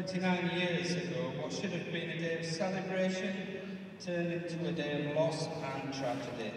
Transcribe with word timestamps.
29 0.00 0.58
years 0.58 0.92
ago, 0.92 1.30
what 1.42 1.52
should 1.52 1.72
have 1.72 1.92
been 1.92 2.08
a 2.08 2.18
day 2.18 2.38
of 2.38 2.46
celebration 2.46 3.34
turned 4.02 4.32
into 4.32 4.66
a 4.66 4.72
day 4.72 5.10
of 5.10 5.14
loss 5.14 5.46
and 5.46 5.92
tragedy. 5.92 6.54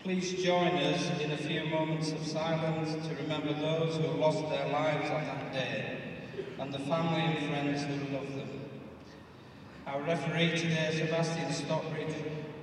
Please 0.00 0.42
join 0.42 0.68
us 0.76 1.08
in 1.20 1.30
a 1.30 1.38
few 1.38 1.64
moments 1.64 2.12
of 2.12 2.18
silence 2.26 3.06
to 3.08 3.14
remember 3.22 3.54
those 3.54 3.96
who 3.96 4.08
lost 4.18 4.46
their 4.50 4.68
lives 4.68 5.08
on 5.10 5.24
that 5.24 5.54
day 5.54 5.98
and 6.58 6.70
the 6.70 6.80
family 6.80 7.22
and 7.22 7.48
friends 7.48 7.82
who 7.84 8.14
love 8.14 8.30
them. 8.36 8.60
Our 9.86 10.02
referee 10.02 10.58
today, 10.58 10.90
Sebastian 10.98 11.50
Stockbridge, 11.50 12.14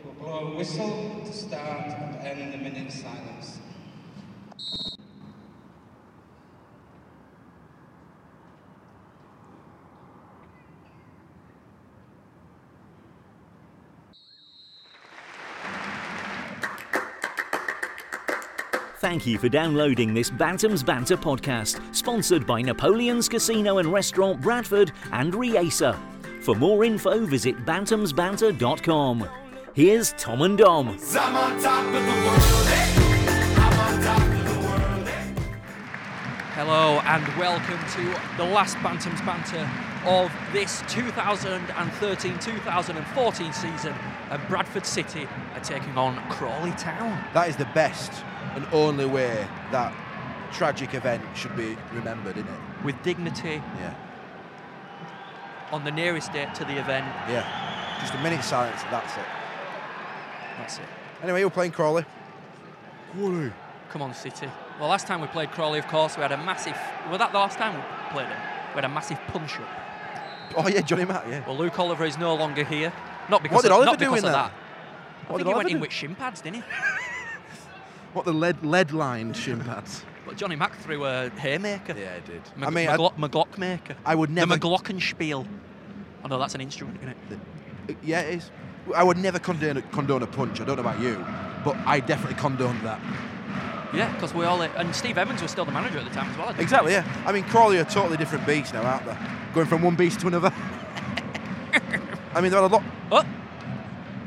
will 0.06 0.14
blow 0.14 0.52
a 0.52 0.56
whistle 0.58 1.24
to 1.26 1.34
start 1.34 1.88
and 1.88 2.28
end 2.28 2.54
the 2.54 2.58
minute 2.58 2.92
silence. 2.92 3.58
Thank 19.12 19.28
you 19.28 19.36
for 19.38 19.50
downloading 19.50 20.14
this 20.14 20.30
Bantam's 20.30 20.84
Banter 20.84 21.18
podcast, 21.18 21.82
sponsored 21.94 22.48
by 22.48 22.62
Napoleon's 22.62 23.28
Casino 23.28 23.80
and 23.80 23.92
Restaurant 23.92 24.40
Bradford 24.40 24.94
and 25.12 25.34
Riesa. 25.34 26.00
For 26.42 26.56
more 26.56 26.86
info, 26.86 27.26
visit 27.26 27.66
bantamsbanter.com. 27.66 29.28
Here's 29.74 30.14
Tom 30.14 30.44
and 30.44 30.58
Dom. 30.58 30.88
I'm 30.88 31.36
on 31.36 31.62
top 31.62 31.86
of 31.88 31.92
the 31.92 32.00
world. 32.00 32.68
Eh? 32.68 33.56
I'm 33.58 33.80
on 33.82 34.02
top 34.02 34.22
of 34.22 34.46
the 34.46 34.60
world. 34.66 35.08
Eh? 35.10 35.34
Hello 36.54 37.02
and 37.04 37.28
welcome 37.38 37.80
to 37.96 38.18
the 38.38 38.46
last 38.50 38.82
Bantam's 38.82 39.20
Banter 39.24 39.70
of 40.06 40.32
this 40.54 40.84
2013-2014 40.84 43.54
season. 43.54 43.94
And 44.30 44.42
Bradford 44.48 44.86
City 44.86 45.28
are 45.54 45.60
taking 45.60 45.98
on 45.98 46.16
Crawley 46.30 46.72
Town. 46.72 47.22
That 47.34 47.50
is 47.50 47.58
the 47.58 47.66
best 47.74 48.24
and 48.56 48.66
only 48.74 49.06
way 49.06 49.48
that 49.72 49.94
tragic 50.52 50.94
event 50.94 51.24
should 51.36 51.56
be 51.56 51.78
remembered, 51.94 52.38
isn't 52.38 52.50
it? 52.50 52.60
With 52.86 53.02
dignity 53.04 53.62
Yeah. 53.80 53.94
on 55.72 55.84
the 55.86 55.92
nearest 55.92 56.34
date 56.34 56.54
to 56.56 56.66
the 56.66 56.78
event. 56.78 57.06
Yeah. 57.30 57.46
Just 58.02 58.14
a 58.14 58.18
minute 58.20 58.44
silence, 58.44 58.82
that's 58.90 59.16
it. 59.16 59.24
That's 60.58 60.78
it. 60.78 60.86
Anyway, 61.24 61.40
you're 61.40 61.50
playing 61.50 61.72
Crawley. 61.72 62.06
Crawley. 63.14 63.52
Come 63.90 64.02
on, 64.02 64.14
City. 64.14 64.50
Well, 64.80 64.90
last 64.90 65.06
time 65.08 65.22
we 65.22 65.28
played 65.28 65.52
Crawley, 65.52 65.80
of 65.80 65.88
course, 65.88 66.18
we 66.18 66.22
had 66.24 66.32
a 66.32 66.38
massive. 66.38 66.78
Was 67.10 67.20
that 67.20 67.32
the 67.32 67.38
last 67.38 67.58
time 67.58 67.76
we 67.76 67.82
played 68.12 68.28
them? 68.28 68.40
We 68.70 68.76
had 68.76 68.86
a 68.86 68.90
massive 68.90 69.20
punch 69.28 69.58
up. 69.58 69.68
Oh, 70.58 70.68
yeah, 70.68 70.82
Johnny 70.82 71.06
Matt, 71.06 71.28
yeah. 71.30 71.46
Well, 71.46 71.58
Luke 71.58 71.78
Oliver 71.80 72.06
is 72.06 72.18
no 72.18 72.36
longer 72.36 72.64
here. 72.64 72.92
Not 73.30 73.44
because 73.44 73.58
What 73.58 73.62
did 73.64 73.72
of, 73.72 73.76
Oliver 73.78 73.92
not 73.92 74.00
do 74.00 74.12
in 74.12 74.18
of 74.18 74.24
there? 74.24 74.32
that. 74.32 74.52
I 74.52 75.32
What 75.32 75.38
think 75.38 75.38
did 75.40 75.48
he 75.48 75.54
Oliver 75.54 75.58
went 75.58 75.70
in 75.70 75.80
with 75.80 75.92
shin 75.92 76.16
pads, 76.16 76.42
didn't 76.42 76.58
he? 76.58 76.64
What, 78.14 78.26
the 78.26 78.34
lead 78.34 78.64
lead 78.64 78.92
lined 78.92 79.38
shin 79.38 79.60
pads? 79.62 80.04
But 80.26 80.38
Johnny 80.38 80.56
Mack 80.56 80.76
threw 80.78 81.06
a 81.06 81.30
haymaker. 81.30 81.96
yeah, 81.98 82.16
I 82.16 82.20
did. 82.28 82.42
Mag- 82.56 82.68
I 82.68 82.72
mean, 82.72 82.88
I, 82.90 82.98
Maglock, 82.98 83.16
Maglock 83.18 83.58
maker. 83.58 83.96
I 84.06 84.16
would 84.16 84.30
never. 84.30 84.56
The 84.56 84.60
McGlockenspiel. 84.60 85.48
I 86.24 86.28
know 86.28 86.38
that's 86.38 86.56
an 86.56 86.62
instrument, 86.62 86.98
isn't 86.98 87.10
it? 87.10 87.40
Uh, 87.90 87.94
yeah, 88.04 88.22
it 88.22 88.36
is. 88.36 88.52
I 88.96 89.04
would 89.04 89.18
never 89.18 89.40
condone, 89.40 89.82
condone 89.92 90.24
a 90.24 90.28
punch. 90.28 90.60
I 90.62 90.66
don't 90.66 90.76
know 90.76 90.82
about 90.82 91.00
you, 91.00 91.24
but 91.64 91.76
I 91.86 92.00
definitely 92.00 92.40
condoned 92.40 92.82
that. 92.82 93.00
Yeah, 93.94 94.12
because 94.14 94.34
we 94.34 94.46
all. 94.46 94.62
And 94.62 94.96
Steve 94.96 95.18
Evans 95.18 95.42
was 95.42 95.52
still 95.52 95.66
the 95.66 95.72
manager 95.72 96.00
at 96.00 96.06
the 96.06 96.12
time 96.12 96.30
as 96.32 96.38
well. 96.38 96.48
I 96.48 96.52
think. 96.52 96.62
Exactly, 96.62 96.92
yeah. 96.94 97.06
I 97.26 97.32
mean, 97.32 97.44
Crawley 97.46 97.78
are 97.78 97.82
a 97.82 97.86
totally 97.86 98.18
different 98.18 98.46
beast 98.46 98.74
now, 98.74 98.84
aren't 98.84 99.06
they? 99.06 99.18
Going 99.54 99.68
from 99.68 99.82
one 99.82 99.96
beast 99.96 100.20
to 100.22 100.28
another. 100.28 100.54
I 102.34 102.40
mean, 102.42 102.52
they've 102.52 102.54
had 102.54 102.64
a 102.64 102.68
lot. 102.68 102.84
Oh, 103.12 103.24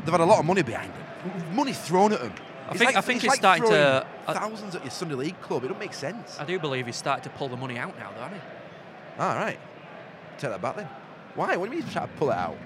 They've 0.04 0.12
had 0.12 0.20
a 0.20 0.24
lot 0.26 0.38
of 0.38 0.44
money 0.44 0.62
behind 0.62 0.92
them. 0.92 1.56
Money 1.56 1.72
thrown 1.72 2.12
at 2.12 2.20
them. 2.20 2.32
I 2.68 2.74
think- 2.76 2.96
I 2.96 3.00
think 3.00 3.24
it's 3.24 3.34
starting 3.34 3.64
to- 3.66 4.06
uh, 4.26 4.32
thousands 4.32 4.74
at 4.74 4.82
your 4.82 4.90
Sunday 4.90 5.14
League 5.14 5.40
club. 5.40 5.64
It 5.64 5.68
don't 5.68 5.78
make 5.78 5.94
sense. 5.94 6.38
I 6.40 6.44
do 6.44 6.58
believe 6.58 6.86
he's 6.86 6.96
starting 6.96 7.22
to 7.24 7.30
pull 7.30 7.48
the 7.48 7.56
money 7.56 7.78
out 7.78 7.98
now, 7.98 8.10
though, 8.14 8.22
hasn't 8.22 8.40
he? 8.40 9.20
All 9.22 9.34
right, 9.36 9.58
take 10.38 10.50
that 10.50 10.60
back 10.62 10.76
then. 10.76 10.88
Why? 11.34 11.56
What 11.56 11.66
do 11.66 11.70
you 11.70 11.78
mean 11.78 11.82
he's 11.82 11.92
trying 11.92 12.08
to 12.08 12.14
pull 12.14 12.30
it 12.30 12.36
out? 12.36 12.56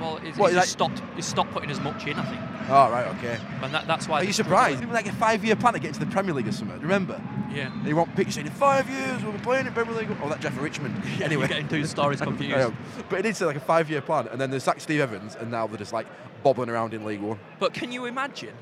Well, 0.00 0.16
he's, 0.16 0.36
What, 0.36 0.48
he's 0.50 0.56
like- 0.58 0.66
stopped. 0.66 1.02
He's 1.16 1.26
stopped 1.26 1.50
putting 1.52 1.70
as 1.70 1.80
much 1.80 2.06
in, 2.06 2.16
I 2.18 2.22
think, 2.24 2.70
All 2.70 2.88
right, 2.90 3.06
okay. 3.16 3.36
and 3.62 3.74
that, 3.74 3.86
that's 3.88 4.06
why. 4.06 4.20
Are 4.20 4.24
you 4.24 4.32
surprised? 4.32 4.84
was 4.84 4.94
like 4.94 5.08
a 5.08 5.12
five-year 5.12 5.56
plan 5.56 5.72
to 5.74 5.80
get 5.80 5.88
into 5.88 6.00
the 6.00 6.06
Premier 6.06 6.32
League 6.34 6.46
or 6.46 6.52
something. 6.52 6.80
Remember? 6.80 7.20
Yeah. 7.52 7.70
They 7.82 7.94
want 7.94 8.14
pictures 8.14 8.34
saying 8.36 8.46
in 8.46 8.52
five 8.52 8.88
years 8.88 9.22
we'll 9.24 9.32
be 9.32 9.38
playing 9.38 9.66
in 9.66 9.72
Premier 9.72 9.94
League. 9.96 10.08
Oh, 10.22 10.28
that 10.28 10.40
Jeff 10.40 10.56
Richmond. 10.60 10.94
anyway, 11.22 11.42
You're 11.42 11.48
getting 11.48 11.68
two 11.68 11.84
stories 11.86 12.20
confused. 12.30 12.56
Um, 12.58 12.76
but 13.08 13.18
it 13.20 13.26
is 13.26 13.40
like 13.40 13.56
a 13.56 13.60
five-year 13.60 14.02
plan, 14.02 14.28
and 14.28 14.40
then 14.40 14.50
they 14.50 14.60
sacked 14.60 14.82
Steve 14.82 15.00
Evans, 15.00 15.34
and 15.34 15.50
now 15.50 15.66
they're 15.66 15.78
just 15.78 15.92
like 15.92 16.06
bobbling 16.44 16.68
around 16.70 16.94
in 16.94 17.04
League 17.04 17.20
One. 17.20 17.38
But 17.58 17.72
can 17.74 17.90
you 17.90 18.04
imagine 18.04 18.54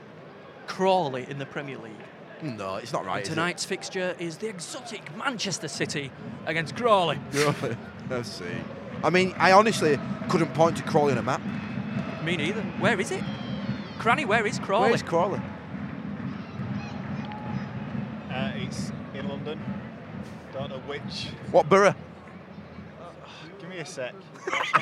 Crawley 0.66 1.26
in 1.28 1.38
the 1.38 1.46
Premier 1.46 1.78
League? 1.78 1.92
No, 2.42 2.76
it's 2.76 2.92
not 2.92 3.04
right. 3.06 3.22
is 3.22 3.28
it? 3.28 3.30
Tonight's 3.34 3.64
fixture 3.64 4.14
is 4.18 4.36
the 4.38 4.48
exotic 4.48 5.16
Manchester 5.16 5.68
City 5.68 6.10
against 6.46 6.76
Crawley. 6.76 7.18
Really? 7.32 7.76
Let's 8.10 8.30
see. 8.30 8.44
I 9.02 9.10
mean, 9.10 9.34
I 9.38 9.52
honestly 9.52 9.98
couldn't 10.28 10.54
point 10.54 10.76
to 10.76 10.82
Crawley 10.84 11.12
on 11.12 11.18
a 11.18 11.22
map. 11.22 11.40
Me 12.24 12.36
neither. 12.36 12.62
Where 12.78 13.00
is 13.00 13.10
it? 13.10 13.22
Cranny, 13.98 14.24
where 14.24 14.46
is 14.46 14.58
Crawley? 14.58 14.90
Where's 14.90 15.02
Crawley? 15.02 15.40
Uh, 18.30 18.52
it's 18.56 18.92
in 19.14 19.28
London. 19.28 19.60
Don't 20.52 20.70
know 20.70 20.78
which. 20.80 21.28
What 21.50 21.68
borough? 21.68 21.94
Give 23.76 23.84
me 23.86 23.90
a 23.90 23.92
sec. 23.92 24.14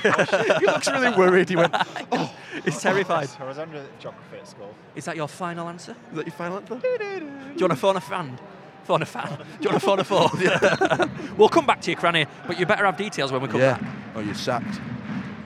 he 0.61 0.67
looks 0.67 0.89
really 0.89 1.17
worried. 1.17 1.49
He 1.49 1.57
went, 1.57 1.75
oh, 2.13 2.33
He's 2.65 2.81
terrified. 2.81 3.29
I 3.41 3.45
was 3.45 3.59
under 3.59 3.85
geography 3.99 4.37
at 4.39 4.47
school. 4.49 4.73
Is 4.95 5.05
that 5.07 5.17
your 5.17 5.27
final 5.27 5.69
answer? 5.69 5.97
is 6.11 6.17
that 6.17 6.27
your 6.27 6.35
final 6.35 6.59
answer? 6.59 6.79
Do 6.79 6.89
you 6.89 7.61
want 7.61 7.73
to 7.73 7.77
phone 7.77 7.97
a 7.97 8.01
fan? 8.01 8.39
Phone 8.85 9.03
a 9.03 9.07
fan. 9.07 9.39
Do 9.39 9.45
you 9.63 9.71
want 9.71 9.81
to 9.81 9.87
phone 9.87 9.99
a 9.99 10.05
phone? 10.05 11.11
we'll 11.37 11.49
come 11.49 11.67
back 11.67 11.81
to 11.83 11.91
you, 11.91 11.97
Cranny, 11.97 12.27
but 12.47 12.59
you 12.59 12.67
better 12.67 12.85
have 12.85 12.97
details 12.97 13.33
when 13.33 13.43
we 13.43 13.49
come 13.49 13.61
Yeah. 13.61 13.79
back. 13.79 13.91
Oh, 14.15 14.21
you're 14.21 14.35
sacked. 14.35 14.81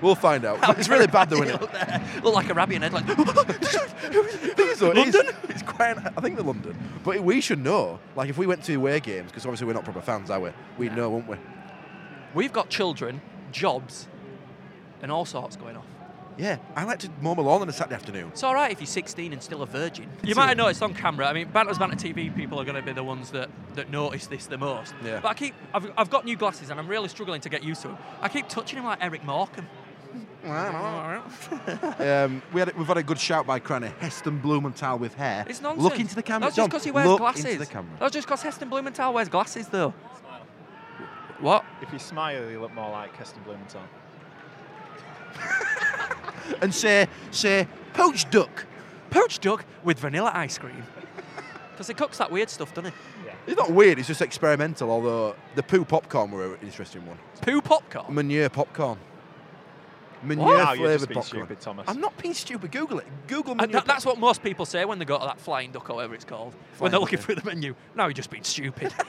We'll 0.02 0.14
find 0.14 0.44
out. 0.44 0.58
It's 0.78 0.88
really 0.88 1.06
bad 1.06 1.30
though, 1.30 1.42
isn't 1.42 1.54
it? 1.54 1.60
Look 1.60 1.72
there. 1.72 2.02
Look 2.22 2.34
like 2.34 2.50
a 2.50 2.54
rabbit 2.54 2.76
in 2.76 2.82
head, 2.82 2.92
like. 2.92 3.06
Though, 3.06 3.14
it 3.16 4.58
is- 4.58 4.82
London? 4.82 5.34
It's 5.48 5.62
quite. 5.62 5.96
I 5.98 6.20
think 6.20 6.36
they're 6.36 6.44
London, 6.44 6.76
but 7.02 7.20
we 7.20 7.40
should 7.40 7.64
know. 7.64 7.98
Like, 8.14 8.28
if 8.28 8.36
we 8.38 8.46
went 8.46 8.62
to 8.64 8.74
away 8.74 9.00
games, 9.00 9.30
because 9.30 9.44
obviously 9.46 9.66
we're 9.66 9.72
not 9.72 9.84
proper 9.84 10.00
fans, 10.02 10.30
are 10.30 10.38
we? 10.38 10.50
We'd 10.76 10.94
know, 10.96 11.10
wouldn't 11.10 11.30
we? 11.30 11.36
We've 12.34 12.52
got 12.52 12.68
children, 12.68 13.20
jobs, 13.52 14.08
and 15.02 15.10
all 15.12 15.24
sorts 15.24 15.56
going 15.56 15.76
off. 15.76 15.86
Yeah, 16.38 16.58
I 16.76 16.84
like 16.84 17.00
to 17.00 17.10
mow 17.20 17.34
my 17.34 17.42
lawn 17.42 17.62
on 17.62 17.68
a 17.68 17.72
Saturday 17.72 17.96
afternoon. 17.96 18.28
It's 18.28 18.44
all 18.44 18.54
right 18.54 18.70
if 18.70 18.80
you're 18.80 18.86
16 18.86 19.32
and 19.32 19.42
still 19.42 19.62
a 19.62 19.66
virgin. 19.66 20.08
You 20.22 20.36
might 20.36 20.46
have 20.46 20.56
noticed 20.56 20.82
on 20.82 20.94
camera. 20.94 21.26
I 21.26 21.32
mean, 21.32 21.48
Bantam's 21.48 21.78
Banter 21.78 21.96
TV 21.96 22.34
people 22.34 22.60
are 22.60 22.64
going 22.64 22.76
to 22.76 22.82
be 22.82 22.92
the 22.92 23.02
ones 23.02 23.32
that, 23.32 23.50
that 23.74 23.90
notice 23.90 24.28
this 24.28 24.46
the 24.46 24.56
most. 24.56 24.94
Yeah. 25.04 25.18
But 25.20 25.28
I 25.30 25.34
keep, 25.34 25.54
I've, 25.74 25.90
I've 25.96 26.10
got 26.10 26.24
new 26.24 26.36
glasses 26.36 26.70
and 26.70 26.78
I'm 26.78 26.86
really 26.86 27.08
struggling 27.08 27.40
to 27.40 27.48
get 27.48 27.64
used 27.64 27.82
to 27.82 27.88
them. 27.88 27.98
I 28.20 28.28
keep 28.28 28.48
touching 28.48 28.78
him 28.78 28.84
like 28.84 29.02
Eric 29.02 29.24
Morecambe. 29.24 29.66
Um, 30.48 32.42
we 32.52 32.60
had, 32.60 32.76
we've 32.78 32.86
had 32.86 32.96
a 32.96 33.02
good 33.02 33.18
shout 33.18 33.46
by 33.46 33.58
Cranny. 33.58 33.90
Heston 33.98 34.38
Blumenthal 34.38 34.98
with 34.98 35.14
hair. 35.14 35.44
It's 35.48 35.60
nonsense. 35.60 35.82
Look 35.82 35.98
into 35.98 36.14
the 36.14 36.22
camera. 36.22 36.46
That's 36.46 36.56
just 36.56 36.70
because 36.70 36.84
he 36.84 36.90
wears 36.92 37.08
look 37.08 37.18
glasses. 37.18 37.44
into 37.44 37.58
the 37.58 37.66
camera. 37.66 37.96
That's 37.98 38.14
just 38.14 38.26
because 38.26 38.42
Heston 38.42 38.68
Blumenthal 38.68 39.12
wears 39.12 39.28
glasses, 39.28 39.68
though. 39.68 39.92
What? 41.40 41.64
If 41.80 41.92
you 41.92 41.98
smile, 41.98 42.50
you 42.50 42.60
look 42.60 42.74
more 42.74 42.90
like 42.90 43.14
Heston 43.16 43.42
Blumenthal. 43.44 43.82
And 46.62 46.74
say, 46.74 47.06
say, 47.30 47.68
poached 47.92 48.30
duck. 48.30 48.64
Poached 49.10 49.42
duck 49.42 49.66
with 49.84 49.98
vanilla 49.98 50.32
ice 50.34 50.58
cream. 50.58 50.82
Because 51.72 51.86
he 51.86 51.94
cooks 51.94 52.18
that 52.18 52.32
weird 52.32 52.50
stuff, 52.50 52.74
doesn't 52.74 52.92
he? 52.92 52.98
It's 53.46 53.56
not 53.56 53.70
weird. 53.70 54.00
It's 54.00 54.08
just 54.08 54.20
experimental. 54.20 54.90
Although 54.90 55.36
the 55.54 55.62
poo 55.62 55.84
popcorn 55.84 56.32
were 56.32 56.54
an 56.54 56.58
interesting 56.60 57.06
one. 57.06 57.18
Poo 57.40 57.60
popcorn. 57.60 58.12
Manure 58.12 58.48
popcorn. 58.48 58.98
Meunier 60.22 60.44
Wow, 60.44 60.74
flavoured 60.74 61.08
popcorn. 61.08 61.24
stupid, 61.24 61.60
Thomas. 61.60 61.84
I'm 61.88 62.00
not 62.00 62.16
being 62.20 62.34
stupid. 62.34 62.72
Google 62.72 62.98
it. 62.98 63.06
Google 63.26 63.52
And 63.52 63.60
Meunier 63.60 63.72
that, 63.74 63.86
that's 63.86 64.06
what 64.06 64.18
most 64.18 64.42
people 64.42 64.66
say 64.66 64.84
when 64.84 64.98
they 64.98 65.04
go 65.04 65.18
to 65.18 65.24
that 65.24 65.40
flying 65.40 65.70
duck 65.70 65.88
or 65.90 65.96
whatever 65.96 66.14
it's 66.14 66.24
called. 66.24 66.54
when 66.78 66.90
they're 66.90 66.98
duck, 66.98 67.02
looking 67.02 67.18
yeah. 67.18 67.24
through 67.24 67.34
the 67.36 67.44
menu. 67.44 67.74
No, 67.94 68.04
you're 68.04 68.12
just 68.12 68.30
being 68.30 68.44
stupid. 68.44 68.92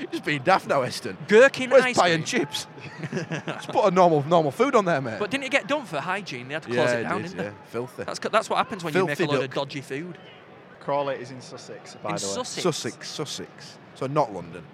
You're 0.00 0.10
just 0.10 0.24
being 0.24 0.42
daft 0.42 0.66
now, 0.68 0.82
Heston. 0.82 1.16
Gherkin 1.28 1.70
Where's 1.70 1.84
ice 1.84 1.96
pie 1.96 2.08
cream. 2.08 2.14
and 2.14 2.26
chips? 2.26 2.66
just 3.46 3.68
put 3.68 3.84
a 3.84 3.90
normal 3.90 4.24
normal 4.26 4.50
food 4.50 4.74
on 4.74 4.84
there, 4.86 5.00
mate. 5.00 5.18
But 5.18 5.30
didn't 5.30 5.44
it 5.44 5.50
get 5.50 5.68
done 5.68 5.84
for 5.84 6.00
hygiene? 6.00 6.48
They 6.48 6.54
had 6.54 6.62
to 6.62 6.68
close 6.70 6.90
yeah, 6.90 6.96
it 6.96 7.02
down, 7.02 7.24
is, 7.24 7.32
didn't 7.32 7.44
yeah. 7.44 7.50
they? 7.50 7.70
Filthy. 7.70 8.04
That's, 8.04 8.18
that's 8.18 8.50
what 8.50 8.56
happens 8.56 8.82
when 8.82 8.94
you 8.94 9.06
make 9.06 9.12
a 9.12 9.16
Filthy 9.16 9.32
load 9.32 9.44
of 9.44 9.52
dodgy 9.52 9.82
food. 9.82 10.18
Crawley 10.80 11.16
is 11.16 11.30
in 11.30 11.40
Sussex, 11.40 11.94
by 11.96 12.10
In 12.10 12.16
the 12.16 12.22
way. 12.22 12.32
Sussex. 12.32 12.62
Sussex, 12.62 13.08
Sussex. 13.08 13.78
So 13.94 14.06
not 14.06 14.32
London. 14.32 14.64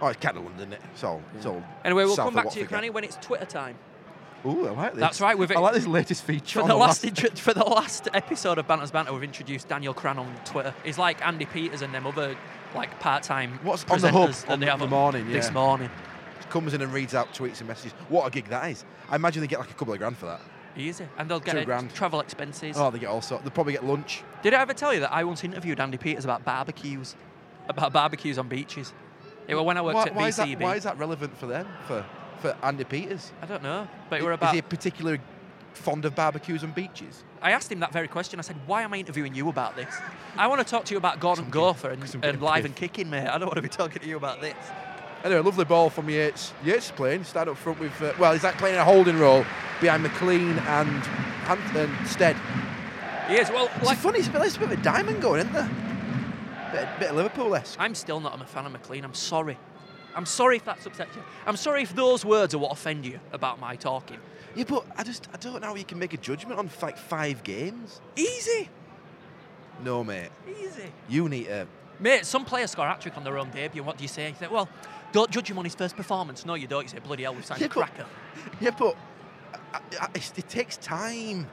Oh, 0.00 0.06
it's 0.08 0.18
kind 0.18 0.36
of 0.36 0.44
London, 0.44 0.60
isn't 0.68 0.72
it? 0.72 0.80
It's 0.94 1.04
all, 1.04 1.22
it's 1.36 1.46
all 1.46 1.62
Anyway, 1.84 2.04
we'll 2.04 2.16
come 2.16 2.34
back 2.34 2.50
to 2.50 2.56
you, 2.56 2.62
Watford. 2.62 2.68
Cranny, 2.68 2.90
when 2.90 3.04
it's 3.04 3.16
Twitter 3.20 3.44
time. 3.44 3.76
Ooh, 4.44 4.66
I 4.66 4.70
like 4.70 4.92
this. 4.94 5.00
That's 5.00 5.20
right, 5.20 5.38
we've- 5.38 5.54
I 5.54 5.58
like 5.60 5.74
this 5.74 5.86
latest 5.86 6.24
feature. 6.24 6.60
For 6.60 6.66
the, 6.66 6.74
last, 6.74 7.04
intro- 7.04 7.30
for 7.30 7.54
the 7.54 7.64
last 7.64 8.08
episode 8.12 8.58
of 8.58 8.66
Bantam's 8.66 8.90
Banter, 8.90 9.12
we've 9.12 9.22
introduced 9.22 9.68
Daniel 9.68 9.94
Cran 9.94 10.18
on 10.18 10.34
Twitter. 10.44 10.74
He's 10.84 10.98
like 10.98 11.24
Andy 11.24 11.44
Peters 11.46 11.82
and 11.82 11.94
them 11.94 12.06
other 12.06 12.36
like 12.74 12.98
part-time 13.00 13.60
What's 13.62 13.84
on 13.84 14.00
the 14.00 14.10
hub 14.10 14.30
that 14.32 14.48
on 14.50 14.60
they 14.60 14.66
the 14.66 14.72
have 14.72 14.82
on 14.82 14.90
morning, 14.90 15.30
this 15.30 15.46
yeah. 15.46 15.52
morning. 15.52 15.90
comes 16.50 16.74
in 16.74 16.82
and 16.82 16.92
reads 16.92 17.14
out 17.14 17.32
tweets 17.32 17.58
and 17.60 17.68
messages. 17.68 17.92
What 18.08 18.26
a 18.26 18.30
gig 18.30 18.48
that 18.48 18.70
is! 18.70 18.84
I 19.08 19.16
imagine 19.16 19.40
they 19.42 19.46
get 19.46 19.60
like 19.60 19.70
a 19.70 19.74
couple 19.74 19.92
of 19.94 19.98
grand 19.98 20.16
for 20.16 20.26
that. 20.26 20.40
Easy. 20.76 21.06
And 21.18 21.28
they'll 21.30 21.38
get 21.40 21.54
Two 21.54 21.64
grand. 21.66 21.94
travel 21.94 22.20
expenses. 22.20 22.76
Oh, 22.78 22.90
they 22.90 22.98
get 22.98 23.10
all 23.10 23.20
sorts. 23.20 23.44
They'll 23.44 23.52
probably 23.52 23.74
get 23.74 23.84
lunch. 23.84 24.22
Did 24.42 24.54
I 24.54 24.62
ever 24.62 24.72
tell 24.74 24.92
you 24.94 25.00
that 25.00 25.12
I 25.12 25.22
once 25.24 25.44
interviewed 25.44 25.78
Andy 25.80 25.98
Peters 25.98 26.24
about 26.24 26.44
barbecues? 26.46 27.14
About 27.68 27.92
barbecues 27.92 28.38
on 28.38 28.48
beaches. 28.48 28.92
It 29.48 29.54
was 29.54 29.64
when 29.64 29.76
I 29.76 29.82
worked 29.82 29.96
Why, 29.96 30.04
at 30.04 30.14
why 30.14 30.28
is 30.28 30.36
that, 30.36 30.58
why 30.60 30.76
is 30.76 30.84
that 30.84 30.98
relevant 30.98 31.36
for 31.36 31.46
them? 31.46 31.66
For 31.86 32.04
for 32.42 32.56
Andy 32.62 32.84
Peters? 32.84 33.32
I 33.40 33.46
don't 33.46 33.62
know. 33.62 33.88
But 34.10 34.20
were 34.22 34.32
Is 34.32 34.36
about. 34.36 34.54
he 34.54 34.60
particularly 34.62 35.20
fond 35.72 36.04
of 36.04 36.14
barbecues 36.14 36.62
and 36.62 36.74
beaches? 36.74 37.24
I 37.40 37.52
asked 37.52 37.72
him 37.72 37.80
that 37.80 37.92
very 37.92 38.08
question. 38.08 38.38
I 38.38 38.42
said, 38.42 38.56
"Why 38.66 38.82
am 38.82 38.92
I 38.92 38.98
interviewing 38.98 39.34
you 39.34 39.48
about 39.48 39.74
this? 39.76 39.94
I 40.36 40.46
want 40.48 40.60
to 40.60 40.66
talk 40.70 40.84
to 40.86 40.94
you 40.94 40.98
about 40.98 41.18
Gordon 41.20 41.48
Gopher 41.50 41.90
and, 41.90 42.02
and 42.24 42.42
live 42.42 42.64
and 42.64 42.76
kicking, 42.76 43.08
mate. 43.08 43.26
I 43.26 43.38
don't 43.38 43.46
want 43.46 43.56
to 43.56 43.62
be 43.62 43.68
talking 43.68 44.02
to 44.02 44.08
you 44.08 44.16
about 44.16 44.40
this." 44.40 44.54
Anyway, 45.24 45.40
lovely 45.40 45.64
ball 45.64 45.88
from 45.88 46.08
Yeates. 46.10 46.52
Yeates 46.64 46.86
is 46.86 46.90
playing. 46.90 47.24
Start 47.24 47.48
up 47.48 47.56
front 47.56 47.78
with. 47.78 48.02
Uh, 48.02 48.12
well, 48.18 48.32
he's 48.32 48.42
like 48.44 48.58
playing 48.58 48.76
a 48.76 48.84
holding 48.84 49.18
role 49.18 49.44
behind 49.80 50.02
McLean 50.02 50.58
and 50.58 50.90
Hunt 51.46 51.60
and 51.76 52.06
Stead. 52.08 52.36
He 53.28 53.36
is. 53.36 53.48
Well, 53.50 53.70
It's 53.76 53.86
like, 53.86 53.98
funny. 53.98 54.18
It's 54.18 54.28
a 54.28 54.32
bit, 54.32 54.40
there's 54.40 54.56
a 54.56 54.58
bit 54.58 54.72
of 54.72 54.78
a 54.80 54.82
diamond 54.82 55.22
going, 55.22 55.40
isn't 55.40 55.52
there? 55.52 55.70
Bit, 56.72 56.88
bit 56.98 57.10
of 57.10 57.16
Liverpool-esque. 57.16 57.76
I'm 57.78 57.94
still 57.94 58.18
not 58.18 58.40
a 58.40 58.44
fan 58.44 58.66
of 58.66 58.72
McLean. 58.72 59.04
I'm 59.04 59.14
sorry. 59.14 59.58
I'm 60.14 60.26
sorry 60.26 60.56
if 60.56 60.64
that's 60.64 60.86
upset 60.86 61.08
you. 61.16 61.22
I'm 61.46 61.56
sorry 61.56 61.82
if 61.82 61.94
those 61.94 62.24
words 62.24 62.54
are 62.54 62.58
what 62.58 62.72
offend 62.72 63.04
you 63.06 63.18
about 63.32 63.58
my 63.60 63.76
talking. 63.76 64.18
Yeah, 64.54 64.64
but 64.68 64.84
I 64.96 65.02
just 65.02 65.28
I 65.32 65.36
don't 65.38 65.60
know 65.60 65.68
how 65.68 65.74
you 65.74 65.84
can 65.84 65.98
make 65.98 66.12
a 66.12 66.18
judgment 66.18 66.58
on 66.58 66.68
like 66.82 66.98
five 66.98 67.42
games. 67.42 68.00
Easy. 68.16 68.68
No, 69.82 70.04
mate. 70.04 70.30
Easy. 70.48 70.92
You 71.08 71.28
need 71.28 71.46
to. 71.46 71.66
Mate, 71.98 72.26
some 72.26 72.44
players 72.44 72.70
score 72.70 72.86
a 72.86 72.90
hat 72.90 73.00
trick 73.00 73.16
on 73.16 73.24
their 73.24 73.38
own 73.38 73.50
debut. 73.50 73.82
What 73.82 73.96
do 73.96 74.02
you 74.02 74.08
say? 74.08 74.28
You 74.28 74.34
think, 74.34 74.52
well, 74.52 74.68
don't 75.12 75.30
judge 75.30 75.48
him 75.50 75.58
on 75.58 75.64
his 75.64 75.74
first 75.74 75.96
performance. 75.96 76.44
No, 76.44 76.54
you 76.54 76.66
don't. 76.66 76.82
You 76.82 76.88
say, 76.88 76.98
bloody 76.98 77.22
hell, 77.22 77.34
we've 77.34 77.44
signed 77.44 77.60
Yeah, 77.60 77.66
a 77.66 77.70
but- 77.70 77.74
cracker. 77.76 78.06
Yeah, 78.60 78.70
but 78.78 78.96
I, 79.72 79.80
I, 80.00 80.08
it 80.14 80.48
takes 80.48 80.76
time. 80.78 81.46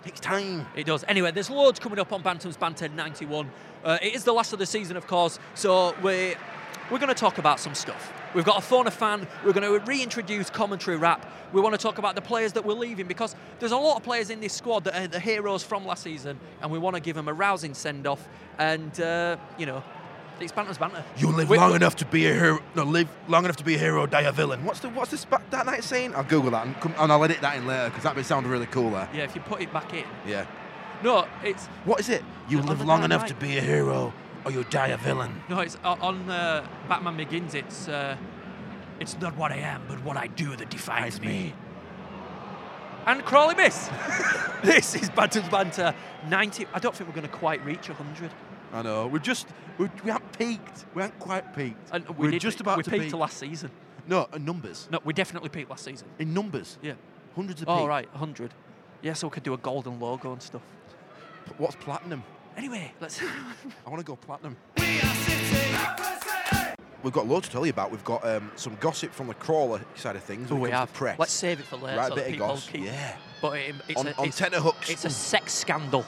It 0.00 0.04
takes 0.08 0.20
time. 0.20 0.66
It 0.74 0.86
does. 0.86 1.04
Anyway, 1.08 1.30
there's 1.30 1.50
loads 1.50 1.78
coming 1.78 1.98
up 1.98 2.12
on 2.12 2.22
Bantam's 2.22 2.56
Banter 2.56 2.88
91. 2.88 3.50
Uh, 3.84 3.98
it 4.00 4.14
is 4.14 4.24
the 4.24 4.32
last 4.32 4.52
of 4.52 4.58
the 4.58 4.66
season, 4.66 4.96
of 4.96 5.06
course, 5.06 5.38
so 5.54 5.94
we're, 6.02 6.36
we're 6.92 6.98
going 6.98 7.08
to 7.08 7.14
talk 7.14 7.38
about 7.38 7.58
some 7.58 7.74
stuff. 7.74 8.12
We've 8.34 8.44
got 8.44 8.58
a 8.58 8.60
phone 8.60 8.86
a 8.86 8.90
fan. 8.90 9.26
We're 9.44 9.52
going 9.54 9.80
to 9.80 9.84
reintroduce 9.86 10.50
commentary 10.50 10.96
rap. 10.96 11.26
We 11.52 11.60
want 11.60 11.74
to 11.74 11.78
talk 11.78 11.98
about 11.98 12.14
the 12.14 12.20
players 12.22 12.52
that 12.52 12.64
we're 12.64 12.74
leaving 12.74 13.06
because 13.06 13.34
there's 13.58 13.72
a 13.72 13.76
lot 13.76 13.96
of 13.96 14.02
players 14.02 14.30
in 14.30 14.40
this 14.40 14.52
squad 14.52 14.84
that 14.84 14.94
are 14.96 15.06
the 15.08 15.18
heroes 15.20 15.62
from 15.64 15.86
last 15.86 16.02
season, 16.02 16.38
and 16.60 16.70
we 16.70 16.78
want 16.78 16.94
to 16.96 17.00
give 17.00 17.16
them 17.16 17.28
a 17.28 17.32
rousing 17.32 17.74
send 17.74 18.06
off. 18.06 18.28
And, 18.58 18.98
uh, 19.00 19.36
you 19.58 19.66
know, 19.66 19.82
it's 20.40 20.52
Bantam's 20.52 20.78
Banter. 20.78 21.04
You 21.16 21.28
live 21.28 21.48
We- 21.48 21.56
long 21.58 21.74
enough 21.74 21.96
to 21.96 22.04
be 22.04 22.26
a 22.26 22.34
hero. 22.34 22.58
No, 22.74 22.82
live 22.84 23.08
long 23.28 23.44
enough 23.44 23.56
to 23.56 23.64
be 23.64 23.74
a 23.74 23.78
hero, 23.78 24.06
die 24.06 24.22
a 24.22 24.32
villain. 24.32 24.64
What's 24.64 24.80
the 24.80 24.88
what's 24.88 25.10
the 25.12 25.18
spa- 25.18 25.40
that 25.50 25.66
night 25.66 25.84
saying? 25.84 26.14
I'll 26.16 26.24
Google 26.24 26.50
that 26.52 26.66
and, 26.66 26.78
come, 26.80 26.94
and 26.98 27.12
I'll 27.12 27.22
edit 27.24 27.40
that 27.42 27.56
in 27.56 27.66
later 27.66 27.90
because 27.90 28.02
that 28.04 28.16
would 28.16 28.26
sound 28.26 28.46
really 28.46 28.66
cool 28.66 28.90
there. 28.90 29.08
Yeah, 29.14 29.22
if 29.24 29.34
you 29.34 29.40
put 29.42 29.60
it 29.62 29.72
back 29.72 29.92
in. 29.94 30.04
Yeah. 30.26 30.46
No, 31.02 31.26
it's 31.44 31.66
What 31.84 32.00
is 32.00 32.08
it? 32.08 32.22
You 32.48 32.60
live 32.60 32.80
long 32.84 33.04
enough 33.04 33.22
night. 33.22 33.28
to 33.28 33.34
be 33.34 33.56
a 33.58 33.60
hero, 33.60 34.12
or 34.44 34.50
you 34.50 34.64
die 34.64 34.88
a 34.88 34.96
villain. 34.96 35.42
No, 35.48 35.60
it's 35.60 35.76
o- 35.84 35.98
on 36.00 36.28
uh, 36.30 36.66
Batman 36.88 37.16
Begins. 37.16 37.54
It's 37.54 37.88
uh, 37.88 38.16
it's 39.00 39.18
not 39.20 39.36
what 39.36 39.52
I 39.52 39.56
am, 39.56 39.82
but 39.88 40.02
what 40.04 40.16
I 40.16 40.26
do 40.28 40.54
that 40.56 40.70
defines 40.70 41.20
me. 41.20 41.54
And 43.06 43.24
Crawley 43.24 43.54
Miss. 43.56 43.90
this 44.62 44.94
is 44.94 45.10
Bantam's 45.10 45.48
Banter 45.48 45.92
90. 46.28 46.66
I 46.72 46.78
don't 46.78 46.94
think 46.94 47.08
we're 47.08 47.14
going 47.16 47.26
to 47.28 47.36
quite 47.36 47.64
reach 47.64 47.88
100. 47.88 48.30
I 48.72 48.82
know. 48.82 49.06
We've 49.08 49.22
just 49.22 49.48
we, 49.78 49.88
we 50.04 50.10
haven't 50.10 50.38
peaked. 50.38 50.84
We 50.94 51.02
haven't 51.02 51.18
quite 51.18 51.54
peaked. 51.54 51.88
And 51.92 52.08
we 52.10 52.26
We're 52.26 52.30
did- 52.32 52.40
just 52.40 52.60
about 52.60 52.76
we 52.76 52.82
to 52.84 52.90
peaked 52.90 53.04
peak. 53.06 53.14
last 53.14 53.38
season. 53.38 53.70
No, 54.06 54.28
in 54.34 54.44
numbers. 54.44 54.88
No, 54.90 55.00
we 55.04 55.12
definitely 55.12 55.48
peaked 55.48 55.70
last 55.70 55.84
season. 55.84 56.08
In 56.18 56.32
numbers. 56.34 56.78
Yeah. 56.82 56.92
Hundreds 57.34 57.62
of 57.62 57.68
Oh, 57.68 57.78
peaks. 57.78 57.88
right, 57.88 58.10
100. 58.12 58.52
Yeah, 59.02 59.14
so 59.14 59.26
we 59.26 59.32
could 59.32 59.42
do 59.42 59.54
a 59.54 59.58
golden 59.58 59.98
logo 59.98 60.32
and 60.32 60.42
stuff. 60.42 60.62
What's 61.58 61.74
platinum? 61.76 62.22
Anyway, 62.56 62.92
let's. 63.00 63.20
I 63.86 63.90
want 63.90 64.00
to 64.00 64.04
go 64.04 64.16
platinum. 64.16 64.56
We 64.78 64.98
are 65.00 65.14
City. 65.14 65.76
We've 67.02 67.12
got 67.12 67.26
loads 67.26 67.48
to 67.48 67.52
tell 67.52 67.66
you 67.66 67.70
about. 67.70 67.90
We've 67.90 68.04
got 68.04 68.24
um, 68.26 68.52
some 68.54 68.76
gossip 68.78 69.12
from 69.12 69.26
the 69.26 69.34
crawler 69.34 69.80
side 69.96 70.14
of 70.14 70.22
things. 70.22 70.52
Oh, 70.52 70.54
we 70.54 70.68
it 70.68 70.72
comes 70.72 70.80
have. 70.80 70.92
press. 70.92 71.18
Let's 71.18 71.32
save 71.32 71.58
it 71.58 71.66
for 71.66 71.76
later. 71.76 71.96
Right, 71.96 72.06
so 72.08 72.12
a 72.12 72.16
bit 72.16 72.20
that 72.24 72.26
of 72.28 72.32
people 72.32 72.46
goss. 72.48 72.68
keep. 72.68 72.84
Yeah. 72.84 73.16
But 73.40 73.58
it, 73.58 73.74
it's, 73.88 74.00
On, 74.00 74.06
a, 74.06 74.12
on 74.12 74.28
it's, 74.28 74.38
tenor 74.38 74.60
hooks. 74.60 74.88
it's 74.88 75.04
a 75.04 75.10
sex 75.10 75.52
scandal. 75.52 76.06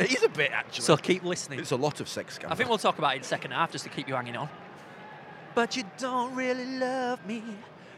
It 0.00 0.12
is 0.12 0.24
a 0.24 0.28
bit 0.28 0.50
actually. 0.50 0.82
So 0.82 0.96
keep 0.96 1.22
listening. 1.22 1.60
it's 1.60 1.70
a 1.70 1.76
lot 1.76 2.00
of 2.00 2.08
sex 2.08 2.34
scandal. 2.34 2.52
I 2.52 2.56
think 2.56 2.68
we'll 2.68 2.78
talk 2.78 2.98
about 2.98 3.14
it 3.14 3.18
in 3.18 3.22
second 3.22 3.52
half 3.52 3.70
just 3.70 3.84
to 3.84 3.90
keep 3.90 4.08
you 4.08 4.14
hanging 4.14 4.36
on. 4.36 4.48
But 5.54 5.76
you 5.76 5.84
don't 5.98 6.34
really 6.34 6.66
love 6.78 7.24
me. 7.24 7.42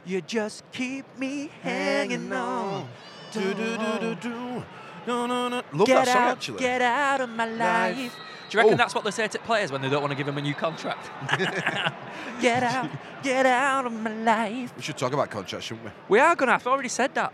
You 0.04 0.20
just 0.20 0.64
keep 0.72 1.06
me 1.18 1.50
hanging 1.62 2.30
on. 2.30 2.88
Do, 3.32 3.54
do, 3.54 3.78
do, 3.78 3.98
do, 4.00 4.14
do. 4.16 4.62
No, 5.06 5.26
no, 5.26 5.48
no. 5.48 5.62
Love 5.72 5.86
Get 5.86 6.04
that 6.04 6.06
song 6.08 6.16
out, 6.22 6.30
actually. 6.32 6.58
get 6.60 6.82
out 6.82 7.20
of 7.20 7.28
my 7.30 7.46
life. 7.46 7.96
Life. 7.96 8.16
Do 8.50 8.58
you 8.58 8.62
reckon 8.62 8.74
Oh. 8.74 8.76
that's 8.76 8.94
what 8.94 9.04
they 9.04 9.10
say 9.10 9.26
to 9.28 9.38
players 9.40 9.72
when 9.72 9.80
they 9.82 9.88
don't 9.88 10.00
want 10.02 10.10
to 10.12 10.16
give 10.16 10.26
them 10.26 10.38
a 10.38 10.42
new 10.42 10.54
contract? 10.54 11.10
get 12.40 12.62
out, 12.62 12.90
get 13.22 13.46
out 13.46 13.86
of 13.86 13.92
my 13.92 14.10
life. 14.12 14.72
We 14.76 14.82
should 14.82 14.96
talk 14.98 15.12
about 15.12 15.30
contracts, 15.30 15.66
shouldn't 15.66 15.84
we? 15.86 15.90
We 16.08 16.18
are 16.20 16.34
gonna 16.36 16.52
have. 16.52 16.60
I've 16.62 16.66
already 16.72 16.88
said 16.88 17.14
that. 17.14 17.32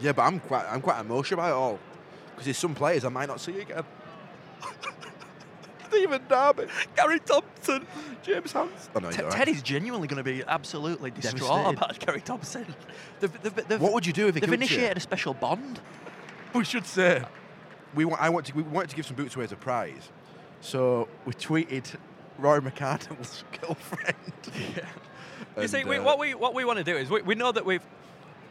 Yeah, 0.00 0.12
but 0.12 0.22
I'm 0.22 0.40
quite, 0.40 0.64
I'm 0.70 0.80
quite 0.80 1.00
emotional 1.00 1.40
about 1.40 1.50
it 1.50 1.54
all 1.54 1.78
because 2.30 2.44
there's 2.44 2.58
some 2.58 2.74
players 2.74 3.04
I 3.04 3.08
might 3.08 3.26
not 3.28 3.40
see 3.40 3.58
again. 3.60 3.82
Stephen 5.88 6.20
Darby, 6.28 6.64
Gary 6.96 7.20
Thompson, 7.20 7.86
James 8.22 8.52
Hans. 8.52 8.90
Oh 8.94 8.98
no, 8.98 9.06
he's 9.08 9.16
T- 9.16 9.22
all 9.22 9.28
right. 9.28 9.36
Teddy's 9.38 9.62
genuinely 9.62 10.08
going 10.08 10.22
to 10.22 10.24
be 10.24 10.42
absolutely 10.46 11.10
distraught 11.12 11.40
Devastated. 11.40 11.76
about 11.78 11.98
Gary 12.00 12.20
Thompson. 12.20 12.66
They've, 13.20 13.42
they've, 13.42 13.68
they've, 13.68 13.80
What 13.80 13.92
would 13.94 14.04
you 14.04 14.12
do 14.12 14.26
if 14.28 14.34
he 14.34 14.40
they've 14.40 14.50
could, 14.50 14.58
yeah? 14.60 14.66
initiated 14.66 14.96
a 14.98 15.00
special 15.00 15.32
bond? 15.32 15.80
We 16.56 16.64
should 16.64 16.86
say 16.86 17.22
we 17.94 18.04
want. 18.04 18.20
I 18.22 18.28
want 18.30 18.46
to. 18.46 18.54
We 18.54 18.62
wanted 18.62 18.90
to 18.90 18.96
give 18.96 19.06
some 19.06 19.16
boots 19.16 19.34
away 19.36 19.44
as 19.44 19.52
a 19.52 19.56
prize, 19.56 20.10
so 20.60 21.08
we 21.24 21.32
tweeted 21.34 21.94
Rory 22.38 22.60
McArdle's 22.60 23.44
girlfriend. 23.60 24.16
You 24.54 24.82
And, 25.62 25.70
see, 25.70 25.84
we, 25.84 25.96
uh, 25.96 26.02
what 26.02 26.18
we 26.18 26.34
what 26.34 26.54
we 26.54 26.64
want 26.64 26.78
to 26.78 26.84
do 26.84 26.96
is 26.96 27.08
we, 27.10 27.22
we 27.22 27.34
know 27.34 27.52
that 27.52 27.64
we've. 27.64 27.82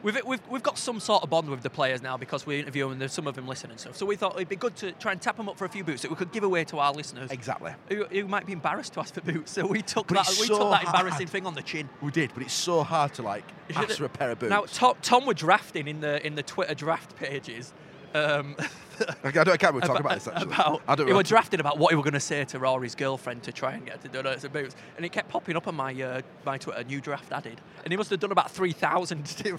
We've, 0.03 0.23
we've, 0.23 0.41
we've 0.51 0.61
got 0.61 0.77
some 0.77 0.99
sort 0.99 1.23
of 1.23 1.31
bond 1.31 1.49
with 1.49 1.61
the 1.63 1.69
players 1.71 2.03
now 2.03 2.15
because 2.15 2.45
we 2.45 2.59
interview 2.59 2.83
them 2.83 2.91
and 2.91 3.01
there's 3.01 3.13
some 3.13 3.25
of 3.25 3.33
them 3.33 3.47
listening 3.47 3.71
and 3.71 3.79
stuff. 3.79 3.95
So 3.95 4.05
we 4.05 4.15
thought 4.15 4.35
it'd 4.35 4.49
be 4.49 4.55
good 4.55 4.75
to 4.75 4.91
try 4.91 5.11
and 5.13 5.19
tap 5.19 5.35
them 5.35 5.49
up 5.49 5.57
for 5.57 5.65
a 5.65 5.69
few 5.69 5.83
boots 5.83 6.03
that 6.03 6.11
we 6.11 6.15
could 6.17 6.31
give 6.31 6.43
away 6.43 6.63
to 6.65 6.77
our 6.77 6.93
listeners 6.93 7.31
Exactly. 7.31 7.73
who, 7.89 8.03
who 8.05 8.27
might 8.27 8.45
be 8.45 8.53
embarrassed 8.53 8.93
to 8.93 8.99
ask 8.99 9.15
for 9.15 9.21
boots. 9.21 9.53
So 9.53 9.65
we 9.65 9.81
took 9.81 10.05
But 10.05 10.17
that 10.17 10.27
we 10.39 10.45
so 10.45 10.59
took 10.59 10.69
that 10.69 10.83
hard. 10.83 10.95
embarrassing 10.95 11.25
thing 11.25 11.47
on 11.47 11.55
the 11.55 11.63
chin. 11.63 11.89
We 12.03 12.11
did, 12.11 12.29
but 12.35 12.43
it's 12.43 12.53
so 12.53 12.83
hard 12.83 13.15
to 13.15 13.23
like 13.23 13.45
ask 13.75 13.97
for 13.97 14.05
a 14.05 14.09
pair 14.09 14.29
of 14.29 14.37
boots. 14.37 14.51
Now 14.51 14.65
Tom, 14.71 14.93
Tom 15.01 15.25
were 15.25 15.33
drafting 15.33 15.87
in 15.87 16.01
the 16.01 16.23
in 16.23 16.35
the 16.35 16.43
Twitter 16.43 16.75
draft 16.75 17.15
pages. 17.15 17.73
Um, 18.15 18.55
I 19.25 19.31
don't. 19.31 19.49
I 19.49 19.57
can't 19.57 19.75
really 19.75 19.85
talk 19.85 19.99
about, 19.99 20.13
this 20.13 20.27
actually. 20.27 20.53
About, 20.53 20.81
I 20.87 20.95
don't 20.95 21.09
know 21.09 21.15
were 21.15 21.23
drafting 21.23 21.59
about 21.59 21.77
what 21.77 21.91
we 21.91 21.97
were 21.97 22.03
going 22.03 22.13
to 22.13 22.19
say 22.21 22.45
to 22.45 22.59
Rory's 22.59 22.95
girlfriend 22.95 23.43
to 23.43 23.51
try 23.51 23.73
and 23.73 23.85
get 23.85 23.97
her 23.97 24.01
to 24.03 24.07
donate 24.07 24.39
some 24.39 24.53
boots, 24.53 24.73
and 24.95 25.05
it 25.05 25.11
kept 25.11 25.27
popping 25.27 25.57
up 25.57 25.67
on 25.67 25.75
my 25.75 25.93
uh, 26.01 26.21
my 26.45 26.57
Twitter. 26.57 26.81
New 26.85 27.01
draft 27.01 27.29
added, 27.33 27.59
and 27.83 27.91
he 27.91 27.97
must 27.97 28.09
have 28.09 28.21
done 28.21 28.31
about 28.31 28.51
three 28.51 28.71
thousand. 28.71 29.25
it 29.45 29.53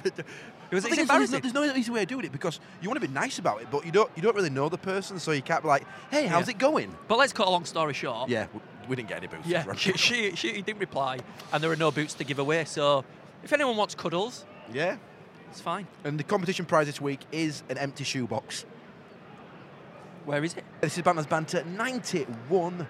was 0.73 0.87
it's 0.87 0.99
is, 0.99 1.09
there's, 1.09 1.31
no, 1.31 1.39
there's 1.39 1.55
no 1.55 1.65
easy 1.65 1.91
way 1.93 2.03
of 2.03 2.09
doing 2.09 2.25
it 2.25 2.33
because 2.33 2.61
you 2.81 2.89
want 2.89 3.01
to 3.01 3.07
be 3.07 3.13
nice 3.13 3.39
about 3.39 3.61
it, 3.61 3.69
but 3.71 3.85
you 3.85 3.93
don't. 3.93 4.11
You 4.17 4.23
don't 4.23 4.35
really 4.35 4.49
know 4.51 4.71
the 4.71 4.79
person, 4.79 5.19
so 5.19 5.33
you 5.33 5.43
can't 5.43 5.63
be 5.63 5.69
like, 5.69 5.85
"Hey, 6.11 6.27
how's 6.27 6.47
Yeah. 6.47 6.53
it 6.53 6.59
going?" 6.59 6.97
But 7.07 7.19
let's 7.19 7.35
cut 7.35 7.47
a 7.47 7.51
long 7.51 7.67
story 7.67 7.93
short. 7.93 8.31
Yeah, 8.31 8.47
we, 8.55 8.61
we 8.89 8.97
didn't 8.97 9.09
get 9.09 9.19
any 9.19 9.27
boots. 9.27 9.47
Yeah, 9.47 9.71
she, 9.75 9.93
she, 9.93 10.35
she 10.35 10.63
didn't 10.63 10.81
reply, 10.81 11.19
and 11.53 11.63
there 11.63 11.71
are 11.71 11.77
no 11.77 11.91
boots 11.91 12.15
to 12.15 12.25
give 12.25 12.39
away. 12.39 12.65
So, 12.65 13.05
if 13.45 13.53
anyone 13.53 13.77
wants 13.77 13.95
cuddles, 13.95 14.47
yeah. 14.73 14.97
It's 15.57 15.63
fine. 15.63 15.87
And 16.05 16.21
the 16.21 16.23
competition 16.23 16.67
prize 16.67 16.87
this 16.87 17.01
week 17.01 17.21
is 17.33 17.63
an 17.71 17.79
empty 17.79 18.05
shoebox. 18.05 18.67
Where 20.27 20.45
is 20.45 20.53
it? 20.55 20.65
This 20.83 20.99
is 20.99 21.03
Bantam's 21.03 21.27
Banter 21.27 21.65
91. 21.65 22.87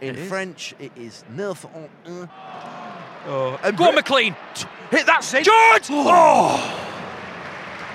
In 0.00 0.16
It. 0.16 0.26
French, 0.26 0.74
it 0.78 0.90
is 0.96 1.22
neuf 1.28 1.66
en 1.66 1.90
un. 2.06 2.30
Oh, 3.26 3.60
and 3.62 3.76
Go 3.76 3.88
on, 3.88 3.94
McLean. 3.94 4.34
Hit 4.90 5.04
that. 5.04 5.20
George! 5.20 5.88
Oh! 5.90 6.87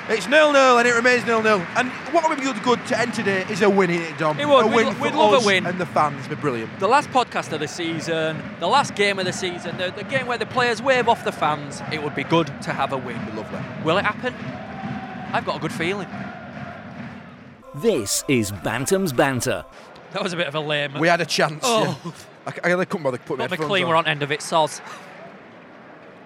It's 0.09 0.27
nil 0.27 0.51
nil 0.51 0.77
and 0.79 0.87
it 0.87 0.91
remains 0.93 1.25
nil 1.25 1.41
nil. 1.41 1.65
And 1.77 1.89
what 2.13 2.27
would 2.27 2.37
be 2.37 2.43
good, 2.43 2.61
good 2.61 2.85
to 2.87 2.99
end 2.99 3.13
today 3.13 3.45
is 3.49 3.61
a 3.61 3.69
win 3.69 3.89
in 3.89 4.01
it, 4.01 4.17
Dom. 4.17 4.37
It 4.37 4.47
would. 4.47 4.65
A 4.65 4.67
We'd 4.67 4.93
for 4.95 5.03
we'd 5.03 5.13
love 5.13 5.41
a 5.41 5.45
win. 5.45 5.65
And 5.65 5.79
the 5.79 5.85
fans 5.85 6.27
would 6.27 6.35
be 6.37 6.41
brilliant. 6.41 6.77
The 6.79 6.89
last 6.89 7.09
podcast 7.11 7.53
of 7.53 7.61
the 7.61 7.69
season, 7.69 8.37
the 8.59 8.67
last 8.67 8.95
game 8.95 9.17
of 9.17 9.23
the 9.25 9.31
season, 9.31 9.77
the, 9.77 9.91
the 9.95 10.03
game 10.03 10.27
where 10.27 10.37
the 10.37 10.45
players 10.45 10.81
wave 10.81 11.07
off 11.07 11.23
the 11.23 11.31
fans. 11.31 11.81
It 11.91 12.03
would 12.03 12.15
be 12.15 12.25
good 12.25 12.47
to 12.63 12.73
have 12.73 12.91
a 12.91 12.97
win. 12.97 13.15
Lovely. 13.35 13.59
Will 13.85 13.97
it 13.97 14.03
happen? 14.03 14.33
I've 15.33 15.45
got 15.45 15.55
a 15.55 15.59
good 15.59 15.71
feeling. 15.71 16.09
This 17.75 18.25
is 18.27 18.51
Bantam's 18.51 19.13
Banter. 19.13 19.63
That 20.11 20.21
was 20.21 20.33
a 20.33 20.37
bit 20.37 20.47
of 20.47 20.53
a 20.55 20.59
lame. 20.59 20.99
We 20.99 21.07
had 21.07 21.21
a 21.21 21.25
chance. 21.25 21.63
Oh. 21.65 21.99
Yeah. 22.05 22.11
I, 22.65 22.71
I, 22.71 22.79
I 22.81 22.85
couldn't 22.85 23.03
bother 23.03 23.17
putting 23.19 23.37
my 23.37 23.43
But 23.45 23.51
headphones 23.51 23.59
McLean 23.69 23.83
on. 23.85 23.89
were 23.89 23.95
on 23.95 24.05
end 24.05 24.21
of 24.21 24.31
it, 24.33 24.41
soz. 24.41 24.81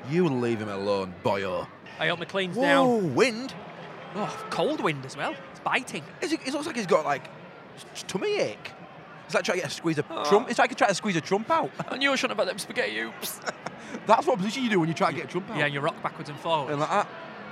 You 0.10 0.28
leave 0.28 0.60
him 0.60 0.68
alone, 0.70 1.14
boyo. 1.24 1.68
I 2.00 2.08
hope 2.08 2.20
McLean's 2.20 2.56
Whoa, 2.58 2.64
down. 2.64 3.16
wind. 3.16 3.54
Oh, 4.20 4.46
cold 4.50 4.82
wind 4.82 5.06
as 5.06 5.16
well. 5.16 5.36
It's 5.52 5.60
biting. 5.62 6.04
Is 6.22 6.34
it, 6.34 6.46
looks 6.52 6.66
like 6.68 6.76
he's 6.76 6.88
got 6.88 7.06
like 7.06 7.30
tummy 8.08 8.38
ache. 8.40 8.72
It's 9.26 9.36
like 9.36 9.44
trying 9.44 9.58
to 9.58 9.62
get 9.64 9.72
a 9.72 9.74
squeeze 9.76 9.98
a 10.00 10.06
Oh. 10.10 10.24
trump. 10.26 10.50
It's 10.50 10.58
like 10.60 10.76
trying 10.76 10.90
to 10.90 10.96
squeeze 10.96 11.16
a 11.18 11.22
trump 11.22 11.50
out. 11.52 11.70
I 11.90 11.98
knew 11.98 12.12
I 12.12 12.16
shouldn't 12.16 12.38
have 12.40 12.48
had 12.48 12.52
them 12.54 12.60
spaghetti 12.60 13.00
oops. 13.02 13.40
That's 14.08 14.26
what 14.26 14.38
position 14.38 14.64
you 14.64 14.70
do 14.70 14.80
when 14.80 14.88
you 14.90 14.96
try 14.96 15.12
to 15.12 15.16
get 15.16 15.26
a 15.26 15.28
jump 15.28 15.50
out. 15.52 15.58
Yeah, 15.58 15.66
you 15.68 15.80
rock 15.82 16.02
backwards 16.02 16.30
and 16.30 16.40
forwards. 16.40 16.72
And 16.72 16.80
like 16.80 16.90
that. 16.90 17.08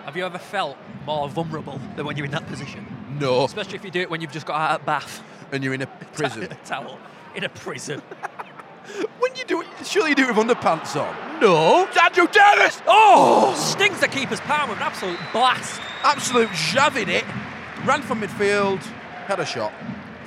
Have 0.05 0.15
you 0.17 0.25
ever 0.25 0.37
felt 0.37 0.77
more 1.05 1.27
vulnerable 1.29 1.79
than 1.95 2.05
when 2.05 2.15
you're 2.15 2.25
in 2.25 2.31
that 2.31 2.47
position? 2.47 2.85
No. 3.19 3.43
Especially 3.45 3.75
if 3.75 3.83
you 3.83 3.91
do 3.91 4.01
it 4.01 4.09
when 4.09 4.21
you've 4.21 4.31
just 4.31 4.45
got 4.45 4.55
out 4.59 4.79
of 4.79 4.85
bath. 4.85 5.21
And 5.51 5.63
you're 5.63 5.73
in 5.73 5.81
a 5.81 5.87
prison. 6.13 6.43
a 6.43 6.47
towel. 6.65 6.97
In 7.35 7.43
a 7.43 7.49
prison. 7.49 8.01
when 9.19 9.35
you 9.35 9.43
do 9.45 9.61
it, 9.61 9.67
surely 9.83 10.09
you 10.11 10.15
do 10.15 10.29
it 10.29 10.35
with 10.35 10.47
underpants 10.47 10.95
on. 10.99 11.41
no. 11.41 11.87
Andrew 12.01 12.27
Davies! 12.27 12.81
Oh! 12.87 13.53
Stings 13.57 13.99
the 13.99 14.07
keeper's 14.07 14.39
palm 14.41 14.69
with 14.69 14.77
an 14.77 14.83
absolute 14.83 15.19
blast. 15.33 15.81
Absolute 16.05 16.53
shoving 16.55 17.09
it. 17.09 17.25
Ran 17.85 18.01
from 18.01 18.21
midfield, 18.21 18.81
had 19.27 19.39
a 19.39 19.45
shot. 19.45 19.73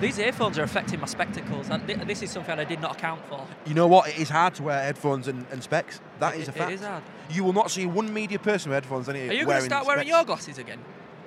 These 0.01 0.19
earphones 0.19 0.59
are 0.59 0.63
affecting 0.63 1.01
my 1.01 1.07
spectacles. 1.07 1.71
and 1.71 1.85
thi- 1.87 1.95
This 2.05 2.23
is 2.23 2.31
something 2.31 2.57
I 2.59 2.65
did 2.65 2.81
not 2.81 2.97
account 2.97 3.21
for. 3.29 3.47
You 3.67 3.75
know 3.75 3.87
what? 3.89 4.09
It 4.09 4.19
is 4.19 4.29
hard 4.29 4.55
to 4.57 4.63
wear 4.65 4.81
headphones 4.81 5.27
and, 5.27 5.45
and 5.51 5.63
specs. 5.63 6.01
That 6.21 6.35
It- 6.35 6.43
is 6.43 6.49
a 6.49 6.53
fact. 6.53 6.71
is 6.73 6.83
hard. 6.83 7.03
You 7.31 7.43
will 7.45 7.53
not 7.53 7.71
see 7.71 7.85
one 7.87 8.13
media 8.13 8.39
person 8.39 8.71
with 8.71 8.77
headphones 8.85 9.09
any 9.09 9.29
Are 9.29 9.33
you 9.33 9.45
going 9.45 9.59
to 9.59 9.65
start 9.65 9.87
wearing 9.87 10.03
specs. 10.07 10.11
your 10.17 10.25
glasses 10.25 10.59
again? 10.59 10.79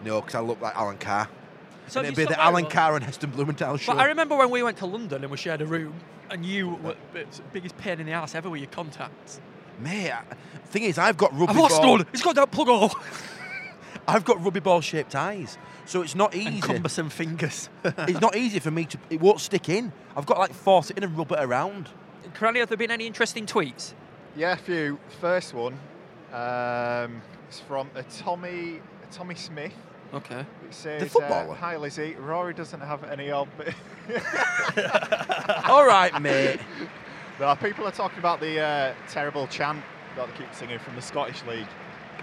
No, 0.06 0.22
because 0.22 0.36
I 0.36 0.40
look 0.40 0.62
like 0.62 0.76
Alan 0.76 0.98
Carr. 0.98 1.28
So 1.88 2.00
and 2.00 2.08
it'd 2.08 2.16
be 2.18 2.26
the 2.26 2.40
Alan 2.42 2.64
one? 2.64 2.72
Carr 2.72 2.96
and 2.96 3.04
Heston 3.04 3.32
Blumenthal 3.32 3.76
show. 3.78 3.94
But 3.94 4.02
I 4.02 4.06
remember 4.06 4.36
when 4.38 4.50
we 4.50 4.64
went 4.64 4.78
to 4.78 4.86
London 4.86 5.22
and 5.24 5.32
we 5.32 5.38
shared 5.38 5.62
a 5.62 5.66
room, 5.66 5.94
and 6.30 6.46
you 6.46 6.70
were 6.82 6.96
the 7.14 7.26
biggest 7.52 7.78
pain 7.78 8.00
in 8.00 8.06
the 8.06 8.14
ass 8.14 8.36
ever 8.36 8.50
with 8.50 8.62
your 8.62 8.70
contacts. 8.70 9.42
Mate, 9.80 10.12
I- 10.12 10.24
thing 10.68 10.84
is, 10.84 10.98
I've 10.98 11.18
got 11.18 11.32
rugby 11.34 11.48
I've 11.50 11.58
lost 11.58 11.82
ball. 11.82 11.92
one. 11.98 12.06
It's 12.14 12.22
got 12.24 12.36
that 12.36 12.52
plug 12.52 12.68
hole. 12.68 12.92
I've 14.08 14.26
got 14.26 14.44
rugby 14.44 14.60
ball 14.60 14.82
shaped 14.82 15.16
eyes, 15.16 15.58
so 15.86 16.02
it's 16.02 16.16
not 16.16 16.36
easy. 16.36 16.48
And 16.48 16.64
cumbersome 16.64 17.10
fingers. 17.10 17.70
it's 17.84 18.22
not 18.22 18.36
easy 18.36 18.60
for 18.60 18.72
me 18.72 18.86
to. 18.86 18.98
It 19.10 19.22
won't 19.22 19.40
stick 19.40 19.70
in. 19.70 19.92
I've 20.16 20.26
got 20.26 20.36
to, 20.36 20.40
like 20.42 20.54
force 20.54 20.90
it 20.90 20.98
in 20.98 21.04
and 21.04 21.18
rub 21.18 21.32
it 21.32 21.40
around. 21.40 21.90
Cranley, 22.34 22.60
have 22.60 22.70
there 22.70 22.78
been 22.78 22.92
any 22.92 23.08
interesting 23.08 23.46
tweets? 23.46 23.94
Yeah, 24.36 24.54
a 24.54 24.58
few. 24.58 25.00
First 25.20 25.54
one 25.54 25.78
um, 26.34 27.22
is 27.50 27.60
from 27.60 27.90
a 27.96 28.04
Tommy 28.04 28.82
a 29.04 29.14
Tommy 29.14 29.36
Smith. 29.36 29.74
Okay. 30.14 30.40
It 30.40 30.74
says, 30.74 31.12
footballer? 31.12 31.52
Uh, 31.52 31.56
Hi 31.56 31.78
Lizzie, 31.78 32.16
Rory 32.16 32.54
doesn't 32.54 32.82
have 32.82 33.04
any 33.06 33.32
of. 33.32 33.48
All 35.70 35.86
right, 35.86 36.22
mate. 36.22 36.60
no, 37.40 37.56
people 37.56 37.88
are 37.88 37.92
talking 37.92 38.20
about 38.20 38.42
the 38.42 38.60
uh, 38.60 38.94
terrible 39.08 39.48
chant 39.48 39.82
that 40.18 40.28
they 40.28 40.44
keep 40.44 40.54
singing 40.54 40.80
from 40.80 40.96
the 40.96 41.02
Scottish 41.02 41.44
League. 41.46 41.68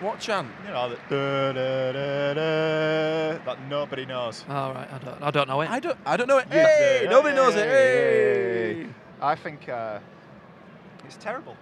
What 0.01 0.21
chant? 0.21 0.49
You 0.65 0.73
know, 0.73 0.91
that, 0.91 1.09
da, 1.09 1.53
da, 1.53 1.93
da, 1.93 2.35
da, 2.35 3.45
that 3.45 3.69
nobody 3.69 4.07
knows. 4.07 4.45
All 4.49 4.73
right. 4.73 4.89
I 4.93 4.99
don't. 4.99 5.23
I 5.23 5.31
don't 5.33 5.49
know 5.49 5.61
it. 5.61 5.71
I 5.71 5.81
don't. 5.81 5.99
I 6.07 6.17
don't 6.17 6.27
know 6.29 6.39
it. 6.39 6.47
Yeah. 6.51 6.67
Hey, 6.67 7.07
nobody 7.11 7.35
knows 7.35 7.55
it. 7.57 7.65
Hey. 7.69 8.75
Hey. 8.85 8.87
I 9.21 9.35
think 9.35 9.69
uh, 9.69 9.99
it's 11.05 11.17
terrible. 11.17 11.57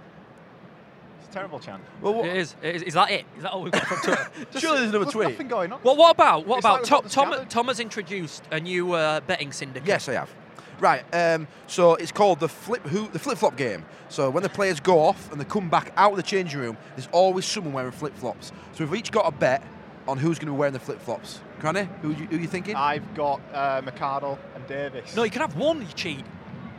It's 1.21 1.28
a 1.31 1.33
terrible 1.33 1.59
chant. 1.59 1.83
Well, 2.02 2.14
what, 2.14 2.26
It 2.26 2.37
is. 2.37 2.55
It 2.62 2.76
is. 2.76 2.83
Is 2.83 2.95
that 2.95 3.11
it? 3.11 3.25
Is 3.38 3.43
that 3.43 3.52
all 3.52 3.62
we've 3.62 3.73
got 3.73 3.87
from 3.87 3.99
Twitter? 4.02 4.28
surely 4.59 4.78
there's 4.81 4.90
another 4.90 4.99
There's 5.07 5.12
tweet. 5.12 5.31
nothing 5.31 5.49
going 5.49 5.73
on. 5.73 5.81
well, 5.83 5.97
what 5.97 6.11
about 6.11 6.47
what 6.47 6.59
It's 6.59 6.66
about 6.66 6.81
we've 6.81 7.11
Tom? 7.11 7.31
Tom. 7.33 7.47
Tom 7.49 7.66
has 7.69 7.81
introduced 7.81 8.43
a 8.50 8.61
new 8.61 8.93
uh, 8.93 9.21
betting 9.21 9.50
syndicate. 9.52 9.88
Yes, 9.88 10.09
I 10.11 10.12
have. 10.14 10.31
Right. 10.80 11.04
Um, 11.14 11.47
so 11.66 11.95
it's 11.95 12.12
called 12.12 12.40
the 12.40 12.49
flip 12.49 12.83
who 12.87 13.09
the 13.09 13.18
flip 13.18 13.38
flop 13.38 13.56
game. 13.56 13.85
So 14.09 14.30
when 14.30 14.42
the 14.42 14.49
players 14.49 14.78
go 14.80 15.00
off 15.00 15.30
and 15.33 15.40
they 15.40 15.45
come 15.45 15.68
back 15.68 15.92
out 15.97 16.12
of 16.12 16.16
the 16.16 16.23
changing 16.23 16.61
room, 16.61 16.76
there's 16.95 17.09
always 17.12 17.45
someone 17.45 17.73
wearing 17.73 17.92
flip 17.92 18.14
flops. 18.16 18.52
So 18.73 18.85
we've 18.85 18.95
each 18.99 19.11
got 19.11 19.26
a 19.26 19.30
bet 19.33 19.62
on 20.06 20.18
who's 20.18 20.38
going 20.38 20.47
to 20.47 20.52
be 20.52 20.59
wearing 20.59 20.73
the 20.75 20.78
flip 20.80 21.00
flops. 21.00 21.40
Granny, 21.59 21.88
who 22.02 22.11
you, 22.11 22.26
who 22.26 22.37
you 22.37 22.47
thinking? 22.47 22.76
I've 22.76 23.14
got 23.14 23.40
uh, 23.52 23.80
McArdle 23.83 24.38
and 24.54 24.66
Davis. 24.66 25.16
No, 25.16 25.23
you 25.25 25.30
can 25.30 25.40
have 25.40 25.56
one. 25.56 25.80
You 25.80 25.88
cheat. 25.95 26.25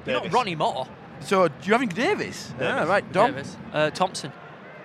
You're 0.06 0.22
not 0.22 0.32
Ronnie 0.32 0.56
Moore. 0.56 0.88
so 1.20 1.48
do 1.48 1.54
you 1.64 1.74
having 1.74 1.90
Davis? 1.90 2.54
Ah, 2.56 2.60
Davis. 2.60 2.88
right, 2.88 3.12
Dom. 3.12 3.32
Davis. 3.32 3.58
Uh, 3.74 3.90
Thompson. 3.90 4.32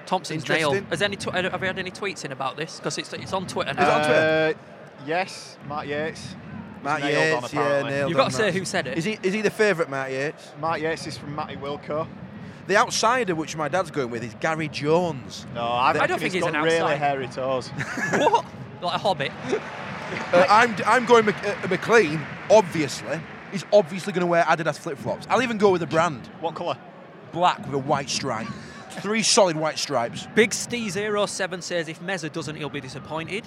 Thompson's 0.06 0.48
nailed. 0.48 0.74
Interesting. 0.76 0.90
Has 0.90 1.02
any 1.02 1.16
tw- 1.16 1.52
have 1.52 1.60
we 1.60 1.66
had 1.68 1.78
any 1.78 1.90
tweets 1.92 2.24
in 2.24 2.32
about 2.32 2.56
this? 2.56 2.78
Because 2.78 2.98
it's 2.98 3.12
it's 3.12 3.32
on 3.32 3.46
Twitter 3.46 3.72
now. 3.74 3.82
Is 3.82 3.88
it 3.88 3.92
on 3.92 4.04
Twitter? 4.04 4.56
Uh, 4.58 5.06
yes, 5.06 5.56
Matt 5.68 5.86
Yeates. 5.86 6.34
Matt 6.82 7.00
nailed 7.00 7.36
on, 7.36 7.42
Yeates, 7.42 7.52
yeah, 7.52 7.60
apparently. 7.60 7.90
nailed 7.92 8.10
You've 8.10 8.16
got 8.16 8.30
to 8.30 8.36
say 8.36 8.50
that. 8.50 8.54
who 8.58 8.64
said 8.64 8.86
it. 8.86 8.98
Is 8.98 9.04
he 9.04 9.18
is 9.22 9.32
he 9.32 9.40
the 9.40 9.50
favourite, 9.50 9.90
Matt 9.90 10.10
Yeates? 10.10 10.52
Matt 10.60 10.80
Yeates 10.80 11.06
is 11.06 11.16
from 11.16 11.34
Matty 11.34 11.56
Wilco. 11.56 12.06
The 12.66 12.76
outsider, 12.76 13.34
which 13.34 13.56
my 13.56 13.68
dad's 13.68 13.90
going 13.90 14.10
with, 14.10 14.22
is 14.22 14.34
Gary 14.40 14.68
Jones. 14.68 15.46
No, 15.54 15.62
I, 15.62 15.90
I 15.90 16.06
don't 16.06 16.18
think 16.18 16.32
he's 16.32 16.34
he's 16.34 16.44
got 16.44 16.54
an 16.54 16.62
really 16.62 16.96
hairy 16.96 17.26
toes. 17.28 17.68
what? 18.10 18.44
Like 18.80 18.94
a 18.94 18.98
hobbit. 18.98 19.32
Uh, 20.32 20.46
I'm 20.48 20.74
I'm 20.86 21.06
going 21.06 21.24
Mc, 21.26 21.36
uh, 21.44 21.68
McLean. 21.68 22.20
Obviously, 22.50 23.20
he's 23.50 23.64
obviously 23.72 24.12
going 24.12 24.20
to 24.20 24.26
wear 24.26 24.44
Adidas 24.44 24.78
flip 24.78 24.98
flops. 24.98 25.26
I'll 25.28 25.42
even 25.42 25.58
go 25.58 25.70
with 25.70 25.80
the 25.80 25.86
brand 25.86 26.26
what 26.40 26.54
colour? 26.54 26.76
black 27.32 27.58
with 27.64 27.74
a 27.74 27.78
white 27.78 28.10
stripe, 28.10 28.46
three 28.90 29.22
solid 29.22 29.56
white 29.56 29.78
stripes. 29.78 30.28
Big 30.34 30.50
Stee07 30.50 31.62
says 31.62 31.88
if 31.88 32.00
Meza 32.00 32.30
doesn't, 32.30 32.56
he'll 32.56 32.68
be 32.68 32.80
disappointed. 32.80 33.44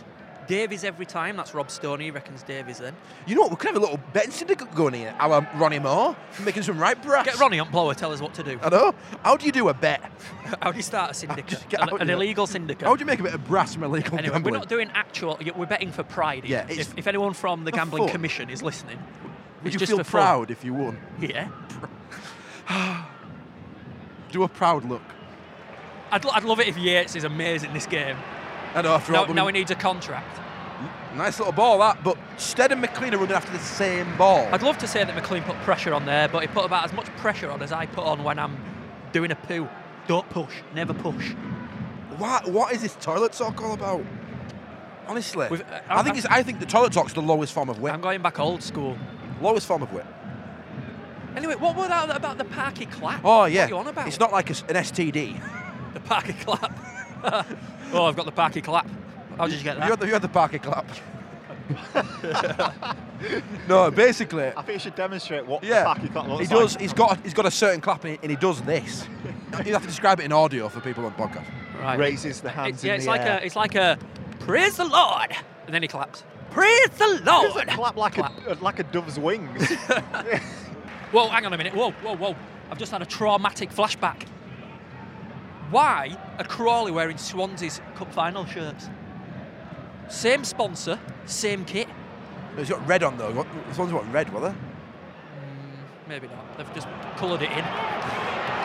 Davies 0.48 0.84
every 0.84 1.06
time. 1.06 1.38
That's 1.38 1.54
Rob 1.54 1.70
Stoney. 1.72 2.06
He 2.06 2.12
reckons 2.12 2.44
Davies 2.44 2.80
then. 2.80 2.96
You 3.26 3.36
know 3.36 3.42
what? 3.42 3.52
We 3.52 3.58
could 3.58 3.68
have 3.68 3.78
a 3.78 3.80
little 3.80 4.00
betting 4.14 4.32
syndicate 4.32 4.74
going 4.76 4.94
here. 4.94 5.16
Our 5.20 5.48
Ronnie 5.56 5.80
Moore 5.80 6.16
making 6.44 6.64
some 6.64 6.78
right 6.78 7.02
brass. 7.02 7.26
Get 7.26 7.40
Ronnie 7.40 7.60
on 7.60 7.72
blower. 7.72 7.94
Tell 7.94 8.12
us 8.12 8.22
what 8.22 8.34
to 8.36 8.44
do. 8.44 8.60
I 8.62 8.70
know. 8.70 8.94
How 9.24 9.38
do 9.38 9.46
you 9.46 9.52
do 9.52 9.70
a 9.70 9.74
bet? 9.74 10.02
How 10.62 10.72
do 10.72 10.78
you 10.78 10.84
start 10.84 11.12
a 11.12 11.14
syndicate? 11.14 11.66
Get 11.70 11.82
An, 11.82 12.02
an 12.02 12.10
illegal 12.10 12.48
syndicate. 12.48 12.88
How 12.88 12.96
do 12.96 13.00
you 13.00 13.06
make 13.06 13.20
a 13.20 13.24
bit 13.24 13.34
of 13.34 13.46
brass 13.48 13.74
from 13.74 13.84
illegal 13.84 14.18
Anyway, 14.18 14.34
gambling? 14.34 14.54
we're 14.54 14.60
not 14.60 14.70
doing 14.70 14.90
actual. 14.94 15.40
We're 15.56 15.66
betting 15.66 15.92
for 15.92 16.04
pride. 16.04 16.44
here. 16.44 16.66
Yeah, 16.68 16.74
if, 16.74 16.98
if 16.98 17.08
anyone 17.08 17.34
from 17.34 17.64
the 17.66 17.72
Gambling 17.72 18.04
fun. 18.04 18.12
Commission 18.12 18.50
is 18.50 18.62
listening, 18.62 19.00
Would 19.64 19.74
you 19.74 19.86
feel 19.86 20.04
proud 20.04 20.52
if 20.52 20.64
you 20.64 20.74
won? 20.74 21.00
Yeah. 21.20 21.50
Do 24.32 24.44
a 24.44 24.48
proud 24.48 24.86
look. 24.86 25.02
I'd, 26.12 26.26
I'd 26.28 26.44
love 26.44 26.60
it 26.60 26.68
if 26.68 26.78
Yeates 26.78 27.16
is 27.16 27.24
amazing 27.24 27.74
this 27.74 27.86
game. 27.88 28.18
I 28.76 28.82
know. 28.82 28.94
After 28.94 29.12
Now, 29.14 29.26
all, 29.26 29.34
now 29.34 29.48
he 29.48 29.54
needs 29.54 29.72
a 29.72 29.76
contract. 29.76 30.40
nice 31.16 31.40
little 31.40 31.54
ball 31.54 31.80
that, 31.80 32.04
but 32.04 32.18
Stead 32.38 32.72
and 32.72 32.82
McLean 32.82 33.14
are 33.14 33.18
running 33.18 33.36
after 33.36 33.52
the 33.52 33.60
same 33.60 34.16
ball. 34.18 34.48
I'd 34.52 34.62
love 34.64 34.78
to 34.80 34.88
say 34.88 35.04
that 35.04 35.16
McLean 35.16 35.44
put 35.44 35.56
pressure 35.62 35.94
on 35.94 36.06
there, 36.06 36.28
but 36.28 36.42
he 36.42 36.48
put 36.48 36.66
about 36.66 36.84
as 36.86 36.94
much 36.94 37.06
pressure 37.18 37.50
on 37.50 37.62
as 37.62 37.72
I 37.72 37.86
put 37.86 38.04
on 38.06 38.24
when 38.24 38.38
I'm 38.38 38.58
doing 39.14 39.32
a 39.32 39.36
poo. 39.36 39.70
Don't 40.08 40.30
push. 40.30 40.54
Never 40.74 40.94
push. 40.94 41.32
What, 42.18 42.48
what 42.50 42.74
is 42.74 42.82
this 42.82 42.96
toilet 43.00 43.32
talk 43.34 43.62
all 43.62 43.74
about? 43.74 44.04
Honestly, 45.08 45.48
uh, 45.48 45.58
I 45.90 46.04
think 46.04 46.18
it's, 46.18 46.26
I 46.26 46.44
think 46.44 46.60
the 46.60 46.66
toilet 46.66 46.92
talk's 46.92 47.14
the 47.14 47.22
lowest 47.22 47.54
form 47.54 47.70
of 47.70 47.80
wit. 47.80 47.94
I'm 47.94 48.02
going 48.02 48.22
back 48.22 48.40
old 48.40 48.62
school. 48.64 48.98
Lowest 49.42 49.68
form 49.68 49.84
of 49.84 49.94
wit. 49.94 50.06
Anyway, 51.36 51.56
what 51.56 51.76
was 51.76 51.90
that 51.90 52.16
about 52.16 52.38
the 52.38 52.46
Parky 52.46 52.86
clap? 52.86 53.22
Oh 53.24 53.46
yeah. 53.46 53.62
what 53.62 53.66
are 53.66 53.70
you 53.70 53.78
on 53.78 53.88
about? 53.88 54.08
it's 54.08 54.20
not 54.20 54.32
like 54.32 54.50
a 54.50 54.54
an 54.70 54.76
STD. 54.84 55.42
the 55.94 56.00
Parky 56.00 56.34
clap. 56.34 56.72
oh, 57.94 58.06
I've 58.06 58.16
got 58.16 58.26
the 58.26 58.32
Parky 58.32 58.62
clap. 58.62 58.88
How 59.38 59.48
did 59.48 59.58
you 59.58 59.64
get 59.64 59.76
You 59.76 59.80
that? 59.82 59.90
had 59.90 60.00
the, 60.00 60.08
you 60.08 60.14
had 60.14 60.22
the 60.22 60.28
Parker 60.30 60.60
clap. 60.60 60.86
no, 63.68 63.90
basically, 63.92 64.48
I 64.56 64.62
think 64.62 64.74
you 64.74 64.80
should 64.80 64.96
demonstrate 64.96 65.46
what 65.46 65.64
yeah, 65.64 65.80
the 65.80 65.86
Parky 65.86 66.08
clap 66.10 66.28
looks 66.28 66.48
he 66.48 66.54
does. 66.54 66.74
like. 66.74 66.82
He's 66.82 66.94
got 66.94 67.20
he's 67.24 67.34
got 67.34 67.46
a 67.46 67.52
certain 67.52 67.82
clap 67.82 68.04
and 68.04 68.14
he, 68.14 68.20
and 68.22 68.30
he 68.30 68.36
does 68.38 68.62
this. 68.62 69.08
you 69.66 69.74
have 69.74 69.82
to 69.82 69.88
describe 69.88 70.20
it 70.20 70.24
in 70.26 70.32
audio 70.32 70.70
for 70.70 70.80
people 70.82 71.06
on 71.06 71.14
podcast. 71.14 71.46
Right. 71.80 71.98
Raises 72.00 72.42
the 72.42 72.50
hands 72.50 72.76
It's, 72.76 72.84
yeah, 72.84 72.94
in 72.94 72.96
it's 72.98 73.06
the 73.06 73.12
like 73.12 73.22
air. 73.22 73.40
a, 73.42 73.46
it's 73.46 73.56
like 73.56 73.76
a, 73.76 73.98
praise 74.40 74.78
the 74.78 74.86
Lord, 74.86 75.32
and 75.66 75.74
then 75.74 75.82
he 75.82 75.88
claps. 75.88 76.24
Praise 76.52 76.90
the 76.98 77.22
Lord. 77.26 77.54
Does 77.54 77.64
clap 77.76 77.96
like 77.98 78.14
Clap. 78.14 78.32
a 78.48 78.54
like 78.64 78.80
a 78.80 78.84
dove's 78.84 79.20
wings. 79.20 79.70
Whoa, 81.12 81.28
hang 81.30 81.46
on 81.46 81.54
a 81.54 81.58
minute. 81.58 81.74
Whoa, 81.74 81.92
whoa, 81.92 82.16
whoa. 82.16 82.36
I've 82.72 82.78
just 82.78 82.92
had 82.92 83.02
a 83.02 83.06
traumatic 83.06 83.72
flashback. 83.72 84.26
Why 85.72 86.16
are 86.38 86.46
Crawley 86.46 86.92
wearing 86.92 87.18
Swansea's 87.18 87.82
Cup 87.96 88.14
final 88.14 88.46
shirts? 88.46 88.90
Same 90.10 90.44
sponsor, 90.44 91.00
same 91.26 91.66
kit. 91.66 91.88
He's 92.56 92.70
got 92.70 92.86
red 92.88 93.04
on 93.04 93.18
though. 93.18 93.46
This 93.68 93.78
one's 93.78 93.92
what 93.92 94.12
red, 94.14 94.32
were 94.34 94.42
they? 94.42 94.50
Hmm, 94.50 96.08
maybe 96.08 96.28
not. 96.28 96.58
They've 96.58 96.74
just 96.74 96.88
coloured 97.18 97.42
it 97.42 97.52
in. 97.52 97.66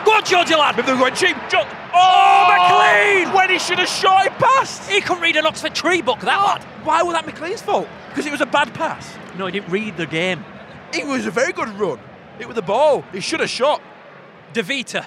Go 0.05 0.13
on, 0.13 0.23
Georgie 0.23 0.55
lad. 0.55 0.75
Maybe 0.75 0.87
they're 0.87 0.97
going 0.97 1.13
cheap. 1.13 1.35
Jo- 1.49 1.63
oh, 1.63 1.93
oh, 1.93 3.23
McLean! 3.23 3.35
When 3.35 3.49
he 3.49 3.59
should 3.59 3.79
have 3.79 3.89
shot 3.89 4.25
it 4.25 4.33
past. 4.33 4.89
He 4.89 5.01
couldn't 5.01 5.21
read 5.21 5.35
an 5.35 5.45
Oxford 5.45 5.75
tree 5.75 6.01
book, 6.01 6.19
that 6.21 6.37
lad. 6.37 6.63
Why 6.83 7.03
was 7.03 7.13
that 7.13 7.25
McLean's 7.25 7.61
fault? 7.61 7.87
Because 8.09 8.25
it 8.25 8.31
was 8.31 8.41
a 8.41 8.45
bad 8.45 8.73
pass. 8.73 9.15
No, 9.37 9.45
he 9.45 9.51
didn't 9.51 9.69
read 9.69 9.97
the 9.97 10.07
game. 10.07 10.43
It 10.93 11.05
was 11.05 11.25
a 11.25 11.31
very 11.31 11.53
good 11.53 11.69
run. 11.79 11.99
It 12.39 12.47
was 12.47 12.55
the 12.55 12.61
ball. 12.61 13.03
He 13.11 13.19
should 13.19 13.39
have 13.39 13.49
shot. 13.49 13.81
Devita 14.53 15.05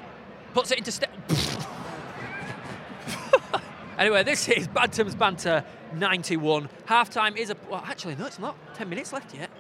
puts 0.52 0.70
it 0.70 0.78
into 0.78 0.92
step. 0.92 1.10
anyway, 3.98 4.22
this 4.22 4.48
is 4.48 4.68
Bantam's 4.68 5.14
Banter 5.14 5.64
91. 5.94 6.68
Half 6.86 7.10
time 7.10 7.36
is 7.36 7.50
a. 7.50 7.56
Well, 7.70 7.82
actually, 7.86 8.16
no, 8.16 8.26
it's 8.26 8.38
not. 8.38 8.56
10 8.74 8.88
minutes 8.88 9.12
left 9.12 9.34
yet. 9.34 9.50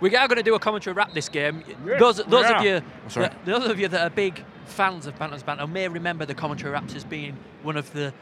We 0.00 0.14
are 0.16 0.28
going 0.28 0.36
to 0.36 0.42
do 0.42 0.54
a 0.54 0.58
commentary 0.58 0.92
wrap 0.94 1.12
this 1.14 1.28
game. 1.28 1.62
those 1.98 2.16
those 2.24 2.50
of 2.50 2.62
you, 2.62 2.80
oh, 3.06 3.08
sorry. 3.08 3.28
that, 3.28 3.44
those 3.46 3.66
of 3.70 3.78
you 3.78 3.88
that 3.88 4.00
are 4.02 4.10
big 4.10 4.44
fans 4.66 5.06
of 5.06 5.18
Bantam's 5.18 5.42
Banter 5.42 5.66
may 5.66 5.88
remember 5.88 6.26
the 6.26 6.34
commentary 6.34 6.72
wraps 6.72 6.94
as 6.94 7.04
being 7.04 7.36
one 7.62 7.76
of 7.76 7.92
the 7.92 8.12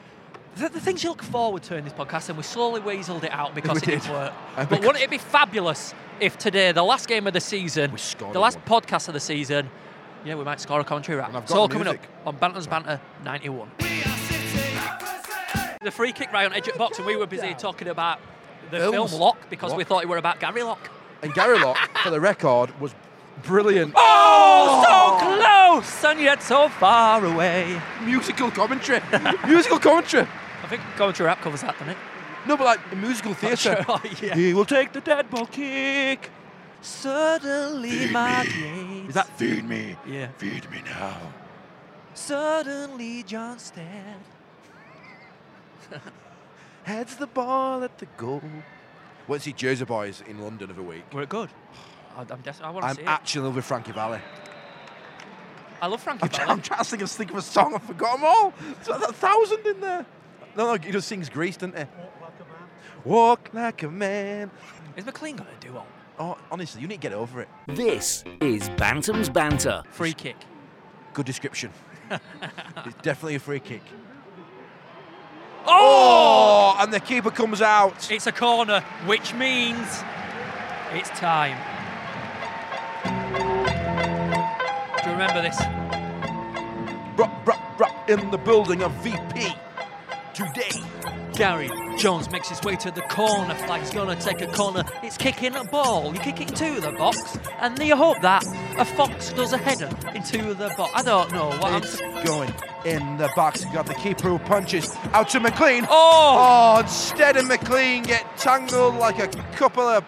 the, 0.57 0.69
the 0.69 0.81
things 0.81 1.03
you 1.03 1.09
look 1.11 1.23
forward 1.23 1.63
to 1.65 1.77
in 1.77 1.85
this 1.85 1.95
podcast, 1.95 2.29
and 2.29 2.37
we 2.37 2.45
slowly 2.45 2.81
weaseled 2.83 3.25
it 3.25 3.33
out 3.33 3.55
because 3.55 3.81
We 3.87 3.95
it 3.95 4.01
didn't 4.03 4.11
work. 4.13 4.33
But 4.55 4.71
wouldn't 4.81 5.01
it 5.01 5.09
be 5.11 5.19
fabulous 5.19 5.95
if 6.21 6.37
today, 6.37 6.73
the 6.73 6.83
last 6.83 7.09
game 7.09 7.27
of 7.27 7.33
the 7.33 7.41
season, 7.41 7.91
We 7.91 7.99
the 8.33 8.39
last 8.39 8.59
one. 8.59 8.83
podcast 8.83 9.09
of 9.09 9.15
the 9.15 9.21
season, 9.21 9.71
Yeah, 10.27 10.35
we 10.35 10.45
might 10.45 10.61
score 10.61 10.79
a 10.79 10.85
commentary 10.85 11.17
wrap. 11.19 11.29
And 11.29 11.39
I've 11.39 11.45
It's 11.45 11.53
got 11.53 11.59
all 11.59 11.69
the 11.69 11.73
coming 11.73 11.89
up 11.89 11.97
on 12.27 12.37
Bantam's 12.37 12.67
Banter 12.67 13.01
91. 13.25 13.71
The 15.85 15.91
free 15.91 16.13
kick 16.13 16.33
right 16.33 16.47
on 16.47 16.53
edge 16.53 16.69
at 16.69 16.79
box, 16.79 16.99
and 16.99 17.07
we 17.07 17.17
were 17.17 17.27
busy 17.27 17.55
talking 17.55 17.89
about 17.89 18.21
the 18.71 18.79
Films. 18.79 19.11
film 19.11 19.21
Lock 19.21 19.51
because 19.51 19.75
we 19.75 19.85
thought 19.85 20.03
it 20.03 20.09
were 20.09 20.17
about 20.17 20.39
Gary 20.41 20.63
Lock. 20.63 20.91
And 21.23 21.35
Gary 21.35 21.59
Lock, 21.59 21.77
for 21.99 22.11
the 22.11 22.21
record, 22.21 22.79
was 22.81 22.95
brilliant. 23.43 23.93
Oh, 23.97 24.83
so 24.85 25.81
close 25.81 26.05
and 26.05 26.21
yet 26.21 26.43
so 26.43 26.69
far 26.69 27.25
away. 27.25 27.81
Musical 28.03 28.51
commentary. 28.51 29.01
musical 29.47 29.79
commentary. 29.79 30.27
I 30.63 30.67
think 30.69 30.83
commentary 30.97 31.27
rap 31.27 31.41
covers 31.41 31.63
that, 31.63 31.73
doesn't 31.75 31.91
it? 31.91 31.97
No, 32.47 32.57
but 32.57 32.65
like 32.65 32.97
musical 32.97 33.35
theatre. 33.35 33.85
Oh, 33.89 34.01
yeah. 34.21 34.35
He 34.35 34.55
will 34.55 34.65
take 34.65 34.93
the 34.93 35.01
dead 35.01 35.31
ball 35.31 35.47
kick. 35.47 36.31
Suddenly 36.81 38.11
my 38.11 38.45
gaze. 38.45 39.09
Is 39.09 39.15
that 39.15 39.29
feed 39.39 39.65
me? 39.65 39.97
Yeah. 40.07 40.29
Feed 40.39 40.69
me 40.71 40.83
now. 40.85 41.17
Suddenly 42.15 43.23
John 43.23 43.59
Stead. 43.59 44.17
Heads 46.85 47.17
the 47.17 47.27
ball 47.27 47.83
at 47.85 47.99
the 47.99 48.07
goal. 48.17 48.43
Went 49.29 49.43
to 49.43 49.51
see 49.51 49.53
Jersey 49.53 49.85
Boys 49.85 50.23
in 50.27 50.41
London 50.41 50.71
of 50.71 50.79
a 50.79 50.83
week. 50.83 51.05
Were 51.13 51.23
it 51.23 51.29
good? 51.29 51.49
I- 52.17 52.27
I'm 52.31 52.41
des- 52.41 52.53
I 52.63 52.71
want 52.71 52.83
to 52.85 52.89
I'm 52.91 52.97
see 52.97 53.03
it. 53.03 53.09
actually 53.09 53.39
in 53.41 53.45
love 53.47 53.57
with 53.57 53.65
Frankie 53.65 53.93
Valli. 53.93 54.19
I 55.81 55.87
love 55.87 56.03
Frankie 56.03 56.25
I'm, 56.25 56.29
try- 56.29 56.45
Valli. 56.45 56.53
I'm 56.59 56.63
trying 56.63 56.79
to 56.79 56.85
think 56.85 57.03
of, 57.03 57.11
think 57.11 57.31
of 57.31 57.37
a 57.37 57.43
song. 57.43 57.75
I 57.75 57.79
forgot 57.79 58.17
them 58.17 58.25
all. 58.25 58.53
There's 58.77 58.89
like 58.89 59.09
a 59.09 59.13
thousand 59.13 59.67
in 59.67 59.81
there. 59.81 60.07
No, 60.57 60.67
no, 60.67 60.83
he 60.83 60.91
just 60.93 61.09
sings 61.09 61.29
Grease, 61.29 61.57
doesn't 61.57 61.77
he? 61.79 61.85
Walk 63.05 63.51
like 63.53 63.83
a 63.83 63.91
man. 63.91 64.51
Is 64.97 65.05
McLean 65.07 65.37
going 65.37 65.49
to 65.59 65.67
do 65.67 65.77
all? 65.77 65.87
Oh, 66.19 66.37
honestly, 66.51 66.83
you 66.83 66.87
need 66.89 66.97
to 66.97 67.01
get 67.01 67.13
over 67.15 67.41
it. 67.41 67.49
This 67.69 68.23
is 68.41 68.69
Bantam's 68.71 69.29
Banter. 69.29 69.83
Free 69.91 70.13
kick. 70.13 70.37
Good 71.15 71.27
description. 71.27 71.71
it's 72.11 72.95
definitely 73.03 73.37
a 73.37 73.41
free 73.41 73.59
kick. 73.61 73.83
Oh! 75.67 76.53
Oh, 76.75 76.77
and 76.79 76.93
the 76.93 77.01
keeper 77.01 77.31
comes 77.31 77.61
out. 77.61 78.11
It's 78.11 78.27
a 78.27 78.33
corner, 78.33 78.81
which 79.05 79.35
means 79.35 80.03
it's 80.93 81.11
time. 81.11 81.59
Do 85.03 85.11
you 85.11 85.13
remember 85.13 85.43
this? 85.43 85.57
Bruh, 87.17 87.45
bruh, 87.45 87.77
bruh, 87.77 88.09
in 88.09 88.31
the 88.31 88.39
building 88.39 88.83
of 88.83 88.93
VP 89.03 89.55
today. 90.33 90.71
Gary 91.35 91.71
Jones 91.99 92.31
makes 92.31 92.49
his 92.49 92.63
way 92.63 92.77
to 92.77 92.91
the 92.91 93.03
corner. 93.03 93.55
Flag's 93.55 93.91
gonna 93.91 94.17
take 94.17 94.41
a 94.41 94.47
corner. 94.47 94.85
It's 95.03 95.17
kicking 95.17 95.55
a 95.55 95.65
ball. 95.65 96.13
You 96.15 96.21
kick 96.21 96.41
it 96.41 96.51
into 96.51 96.81
the 96.81 96.93
box, 96.93 97.39
and 97.59 97.79
you 97.79 97.97
hope 97.97 98.21
that 98.23 98.45
a 98.79 98.85
fox 98.85 99.33
does 99.33 99.53
a 99.53 99.59
header 99.59 99.89
into 100.15 100.55
the 100.55 100.73
box. 100.77 100.93
I 100.95 101.03
don't 101.03 101.33
know 101.33 101.49
what 101.49 101.65
I'm. 101.65 102.25
Going 102.25 102.53
in 102.85 103.17
the 103.17 103.31
box. 103.35 103.65
You 103.65 103.73
got 103.73 103.87
the 103.87 103.95
keeper 103.95 104.29
who 104.29 104.39
punches 104.39 104.95
out 105.13 105.29
to 105.31 105.41
McLean. 105.41 105.85
Oh! 105.89 106.75
Oh, 106.77 106.81
instead 106.81 107.37
of 107.37 107.47
McLean 107.47 108.05
get 108.05 108.25
tangled 108.37 108.95
like 108.97 109.19
a 109.19 109.29
couple 109.57 109.83
of. 109.83 110.05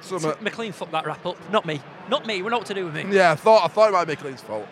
Some, 0.00 0.22
McLean 0.40 0.72
fucked 0.72 0.92
that 0.92 1.06
wrap 1.06 1.24
up. 1.24 1.36
Not 1.50 1.64
me. 1.66 1.80
Not 2.08 2.26
me. 2.26 2.42
We're 2.42 2.50
not 2.50 2.66
to 2.66 2.74
do 2.74 2.84
with 2.86 2.94
me. 2.94 3.04
yeah, 3.14 3.32
I 3.32 3.36
thought 3.36 3.64
I 3.64 3.68
thought 3.68 3.88
it 3.90 3.92
might 3.92 4.06
be 4.06 4.14
McLean's 4.16 4.40
fault. 4.40 4.66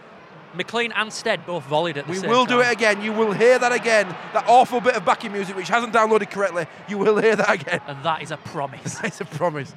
McLean 0.55 0.93
and 0.93 1.13
Stead 1.13 1.45
both 1.47 1.65
volleyed 1.65 1.99
at 1.99 2.07
the 2.07 2.13
We 2.13 2.19
same 2.19 2.31
will 2.31 2.47
do 2.47 2.61
it 2.61 2.73
again. 2.73 3.03
You 3.03 3.13
will 3.13 3.33
hear 3.33 3.59
that 3.59 3.71
again. 3.71 4.09
That 4.33 4.45
awful 4.49 4.81
bit 4.81 4.95
of 4.97 5.05
backing 5.05 5.31
music 5.33 5.55
which 5.55 5.69
hasn't 5.69 5.93
downloaded 5.93 6.31
correctly. 6.31 6.67
You 6.89 6.99
will 6.99 7.19
hear 7.19 7.37
that 7.37 7.51
again. 7.51 7.81
And 7.87 8.03
that 8.03 8.23
is 8.23 8.31
a 8.31 8.39
promise. 8.39 8.99
It's 9.05 9.21
a 9.21 9.27
promise. 9.27 9.75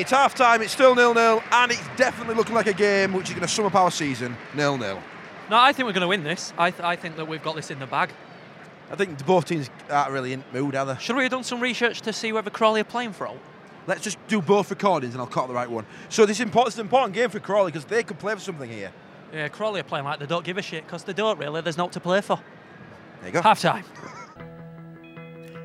It's 0.00 0.10
half 0.10 0.34
time, 0.34 0.62
it's 0.62 0.72
still 0.72 0.94
nil 0.94 1.12
nil, 1.12 1.42
and 1.52 1.70
it's 1.70 1.86
definitely 1.96 2.34
looking 2.34 2.54
like 2.54 2.66
a 2.66 2.72
game 2.72 3.12
which 3.12 3.28
is 3.28 3.34
going 3.34 3.46
to 3.46 3.52
sum 3.52 3.66
up 3.66 3.74
our 3.74 3.90
season 3.90 4.34
nil 4.54 4.78
nil. 4.78 4.98
no, 5.50 5.58
I 5.58 5.74
think 5.74 5.86
we're 5.86 5.92
going 5.92 6.00
to 6.00 6.08
win 6.08 6.24
this. 6.24 6.54
I, 6.56 6.70
th- 6.70 6.82
I 6.82 6.96
think 6.96 7.16
that 7.16 7.28
we've 7.28 7.42
got 7.42 7.54
this 7.54 7.70
in 7.70 7.78
the 7.78 7.86
bag. 7.86 8.10
I 8.90 8.96
think 8.96 9.24
both 9.26 9.44
teams 9.44 9.68
aren't 9.90 10.10
really 10.10 10.32
in 10.32 10.42
mood, 10.54 10.74
are 10.74 10.86
they? 10.86 10.96
Should 10.98 11.16
we 11.16 11.24
have 11.24 11.30
done 11.32 11.44
some 11.44 11.60
research 11.60 12.00
to 12.00 12.14
see 12.14 12.32
whether 12.32 12.48
Crawley 12.48 12.80
are 12.80 12.84
playing 12.84 13.12
for 13.12 13.26
all? 13.26 13.36
Let's 13.86 14.02
just 14.02 14.16
do 14.26 14.40
both 14.40 14.70
recordings 14.70 15.12
and 15.14 15.20
I'll 15.20 15.26
cut 15.28 15.48
the 15.48 15.54
right 15.54 15.70
one. 15.70 15.84
So 16.08 16.24
this 16.24 16.38
is 16.38 16.40
important, 16.40 16.68
it's 16.68 16.78
an 16.78 16.86
important 16.86 17.14
game 17.14 17.28
for 17.28 17.38
Crawley 17.38 17.70
because 17.70 17.84
they 17.84 18.02
could 18.02 18.18
play 18.18 18.32
for 18.34 18.40
something 18.40 18.70
here. 18.70 18.92
Yeah, 19.34 19.48
Crawley 19.48 19.80
are 19.80 19.84
playing 19.84 20.06
like 20.06 20.18
they 20.18 20.26
don't 20.26 20.44
give 20.44 20.56
a 20.56 20.62
shit 20.62 20.86
because 20.86 21.04
they 21.04 21.12
don't 21.12 21.38
really. 21.38 21.60
There's 21.60 21.76
not 21.76 21.92
to 21.92 22.00
play 22.00 22.22
for. 22.22 22.40
There 23.20 23.28
you 23.28 23.32
go. 23.34 23.42
Half 23.42 23.60
time. 23.60 23.84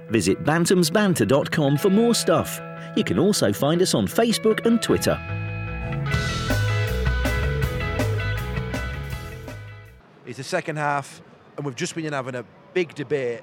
Visit 0.09 0.43
bantamsbanter.com 0.43 1.77
for 1.77 1.89
more 1.89 2.13
stuff. 2.13 2.59
You 2.95 3.03
can 3.03 3.19
also 3.19 3.51
find 3.51 3.81
us 3.81 3.93
on 3.93 4.07
Facebook 4.07 4.65
and 4.65 4.81
Twitter. 4.81 5.19
It's 10.25 10.37
the 10.37 10.43
second 10.43 10.77
half, 10.77 11.21
and 11.57 11.65
we've 11.65 11.75
just 11.75 11.95
been 11.95 12.11
having 12.11 12.35
a 12.35 12.45
big 12.73 12.95
debate 12.95 13.41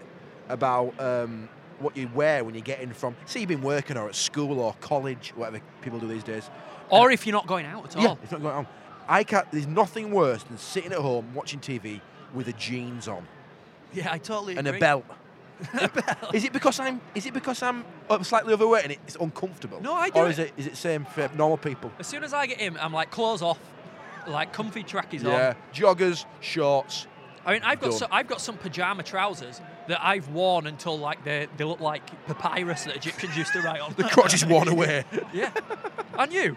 about 0.48 0.98
um, 1.00 1.48
what 1.78 1.96
you 1.96 2.08
wear 2.14 2.44
when 2.44 2.54
you 2.54 2.60
get 2.60 2.80
in 2.80 2.92
from. 2.92 3.14
Say 3.26 3.40
you've 3.40 3.48
been 3.48 3.62
working 3.62 3.96
or 3.96 4.08
at 4.08 4.14
school 4.14 4.60
or 4.60 4.74
college, 4.80 5.32
whatever 5.36 5.60
people 5.80 5.98
do 5.98 6.08
these 6.08 6.24
days. 6.24 6.50
Or 6.90 7.10
if 7.10 7.26
you're 7.26 7.32
not 7.32 7.46
going 7.46 7.66
out 7.66 7.86
at 7.86 7.96
all. 7.96 8.02
Yeah, 8.02 8.14
it's 8.22 8.32
not 8.32 8.42
going 8.42 8.54
on. 8.54 8.66
I 9.08 9.24
can't. 9.24 9.50
There's 9.50 9.66
nothing 9.66 10.12
worse 10.12 10.42
than 10.42 10.58
sitting 10.58 10.92
at 10.92 10.98
home 10.98 11.34
watching 11.34 11.60
TV 11.60 12.00
with 12.34 12.46
the 12.46 12.52
jeans 12.54 13.08
on 13.08 13.26
Yeah, 13.92 14.12
I 14.12 14.18
totally 14.18 14.56
and 14.56 14.66
a 14.66 14.78
belt. 14.78 15.04
is 16.34 16.44
it 16.44 16.52
because 16.52 16.78
I'm? 16.80 17.00
Is 17.14 17.26
it 17.26 17.34
because 17.34 17.62
I'm 17.62 17.84
uh, 18.10 18.22
slightly 18.22 18.52
overweight 18.54 18.84
and 18.84 18.92
it's 18.92 19.16
uncomfortable? 19.16 19.80
No, 19.80 19.94
I 19.94 20.10
do 20.10 20.20
Or 20.20 20.26
it. 20.26 20.30
is 20.32 20.38
it? 20.38 20.52
Is 20.56 20.66
it 20.66 20.76
same 20.76 21.04
for 21.04 21.30
normal 21.36 21.56
people? 21.58 21.90
As 21.98 22.06
soon 22.06 22.24
as 22.24 22.32
I 22.32 22.46
get 22.46 22.60
in, 22.60 22.76
I'm 22.78 22.92
like 22.92 23.10
clothes 23.10 23.42
off, 23.42 23.58
like 24.26 24.52
comfy 24.52 24.82
trackies 24.82 25.22
Yeah, 25.22 25.48
on. 25.50 25.54
joggers, 25.74 26.24
shorts. 26.40 27.06
I 27.44 27.54
mean, 27.54 27.62
I've 27.64 27.80
got 27.80 27.92
so, 27.94 28.06
I've 28.10 28.28
got 28.28 28.40
some 28.40 28.56
pajama 28.56 29.02
trousers 29.02 29.60
that 29.88 30.00
I've 30.04 30.28
worn 30.28 30.66
until 30.68 30.96
like 30.98 31.24
they 31.24 31.48
they 31.56 31.64
look 31.64 31.80
like 31.80 32.02
papyrus 32.26 32.84
that 32.84 32.96
Egyptians 32.96 33.36
used 33.36 33.52
to 33.54 33.60
write 33.62 33.80
on. 33.80 33.92
The 33.96 34.04
crotch 34.04 34.34
is 34.34 34.46
worn 34.46 34.68
away. 34.68 35.04
yeah, 35.34 35.50
and 36.18 36.32
you. 36.32 36.56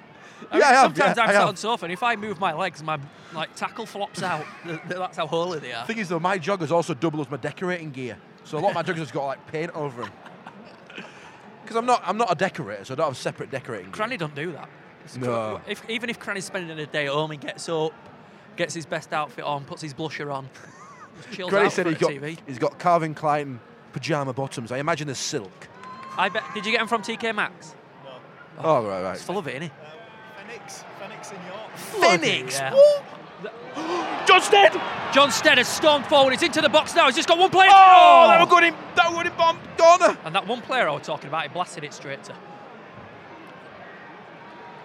Yeah, 0.53 0.57
I 0.59 0.73
have, 0.73 0.81
Sometimes 0.97 1.17
yeah, 1.17 1.23
I'm 1.23 1.29
I 1.29 1.31
sat 1.33 1.39
have. 1.39 1.47
on 1.47 1.55
sofa, 1.55 1.85
and 1.85 1.93
if 1.93 2.03
I 2.03 2.15
move 2.17 2.39
my 2.39 2.53
legs, 2.53 2.83
my 2.83 2.99
like 3.33 3.55
tackle 3.55 3.85
flops 3.85 4.21
out. 4.21 4.45
Th- 4.65 4.79
th- 4.81 4.95
That's 4.95 5.17
how 5.17 5.25
holy 5.25 5.59
they 5.59 5.71
are. 5.73 5.81
The 5.87 5.93
thing 5.93 5.97
is 6.01 6.09
though, 6.09 6.19
my 6.19 6.37
joggers 6.37 6.71
also 6.71 6.93
double 6.93 7.21
as 7.21 7.31
my 7.31 7.37
decorating 7.37 7.89
gear. 7.91 8.17
So 8.45 8.57
a 8.57 8.59
lot 8.59 8.69
of 8.69 8.75
my 8.75 8.83
joggers 8.83 8.99
has 8.99 9.11
got 9.11 9.25
like 9.25 9.47
paint 9.47 9.71
over 9.75 10.03
them. 10.03 10.11
Because 11.63 11.75
I'm 11.77 11.85
not, 11.87 12.03
I'm 12.05 12.17
not 12.17 12.31
a 12.31 12.35
decorator, 12.35 12.85
so 12.85 12.93
I 12.93 12.97
don't 12.97 13.07
have 13.07 13.17
separate 13.17 13.49
decorating. 13.49 13.87
gear. 13.87 13.93
Cranny 13.93 14.17
don't 14.17 14.35
do 14.35 14.51
that. 14.51 14.69
It's 15.03 15.17
No. 15.17 15.59
If, 15.67 15.87
even 15.89 16.11
if 16.11 16.19
Cranny's 16.19 16.45
spending 16.45 16.77
a 16.79 16.85
day 16.85 17.07
at 17.07 17.11
home, 17.11 17.31
he 17.31 17.37
gets 17.37 17.67
up, 17.67 17.91
gets 18.55 18.75
his 18.75 18.85
best 18.85 19.11
outfit 19.13 19.43
on, 19.43 19.65
puts 19.65 19.81
his 19.81 19.93
blusher 19.93 20.31
on, 20.31 20.47
just 21.17 21.35
chills 21.35 21.49
Granny 21.49 21.65
out 21.65 21.71
said 21.73 21.87
he's 21.87 21.97
got, 21.97 22.11
TV. 22.11 22.37
he's 22.45 22.59
got 22.59 22.77
Calvin 22.77 23.15
Klein 23.15 23.59
pajama 23.93 24.31
bottoms. 24.31 24.71
I 24.71 24.77
imagine 24.77 25.07
they're 25.07 25.15
silk. 25.15 25.67
I 26.15 26.29
bet. 26.29 26.43
Did 26.53 26.67
you 26.67 26.71
get 26.71 26.77
them 26.77 26.87
from 26.87 27.01
TK 27.01 27.33
Maxx? 27.35 27.73
Oh, 28.59 28.85
right, 28.85 29.01
right. 29.01 29.15
It's 29.15 29.23
full 29.23 29.39
of 29.39 29.47
it, 29.47 29.55
isn't 29.55 29.63
he? 29.63 29.69
Um, 29.69 30.47
Phoenix, 30.47 30.83
Phoenix 30.99 31.31
in 31.31 31.37
York. 31.47 32.21
Phoenix. 32.21 32.59
Yeah. 32.59 34.11
John 34.25 34.41
Stead. 34.41 34.73
John 35.13 35.31
Stead 35.31 35.57
has 35.57 35.67
stormed 35.67 36.05
forward. 36.07 36.31
He's 36.31 36.43
into 36.43 36.61
the 36.61 36.69
box 36.69 36.95
now. 36.95 37.05
He's 37.05 37.15
just 37.15 37.27
got 37.27 37.37
one 37.37 37.49
player. 37.49 37.69
Oh, 37.71 38.25
that 38.27 38.39
was 38.39 38.49
good 38.49 38.63
in, 38.65 38.73
that 38.95 39.07
was 39.09 39.17
good 39.17 39.27
in 39.31 39.37
bomb 39.37 39.57
corner. 39.77 40.17
And 40.25 40.35
that 40.35 40.47
one 40.47 40.61
player 40.61 40.89
I 40.89 40.91
was 40.93 41.05
talking 41.05 41.27
about, 41.27 41.43
he 41.43 41.49
blasted 41.49 41.83
it 41.83 41.93
straight 41.93 42.23
to. 42.25 42.35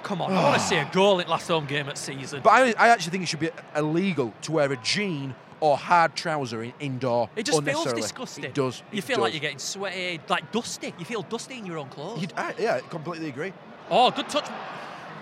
Come 0.02 0.22
on, 0.22 0.32
I 0.32 0.42
want 0.44 0.60
to 0.60 0.66
see 0.66 0.76
a 0.76 0.88
goal 0.92 1.20
in 1.20 1.28
last 1.28 1.48
home 1.48 1.66
game 1.66 1.88
at 1.88 1.98
season. 1.98 2.40
But 2.42 2.50
I, 2.50 2.74
I 2.78 2.88
actually 2.88 3.10
think 3.12 3.22
it 3.24 3.26
should 3.26 3.40
be 3.40 3.50
illegal 3.76 4.32
to 4.42 4.52
wear 4.52 4.70
a 4.72 4.76
jean 4.78 5.34
or 5.60 5.76
hard 5.76 6.16
trouser 6.16 6.62
in 6.62 6.72
indoor. 6.80 7.28
It 7.36 7.44
just 7.44 7.62
feels 7.62 7.92
disgusting. 7.92 8.44
It 8.44 8.54
does. 8.54 8.82
You 8.92 8.98
it 8.98 9.04
feel 9.04 9.18
like 9.20 9.34
you're 9.34 9.40
getting 9.40 9.58
sweaty, 9.58 10.20
like 10.28 10.50
dusty. 10.52 10.94
You 10.98 11.04
feel 11.04 11.22
dusty 11.22 11.58
in 11.58 11.66
your 11.66 11.78
own 11.78 11.88
clothes. 11.88 12.26
I- 12.36 12.54
yeah, 12.58 12.76
I 12.76 12.80
completely 12.80 13.28
agree. 13.28 13.52
Oh, 13.90 14.10
good 14.10 14.28
touch. 14.28 14.48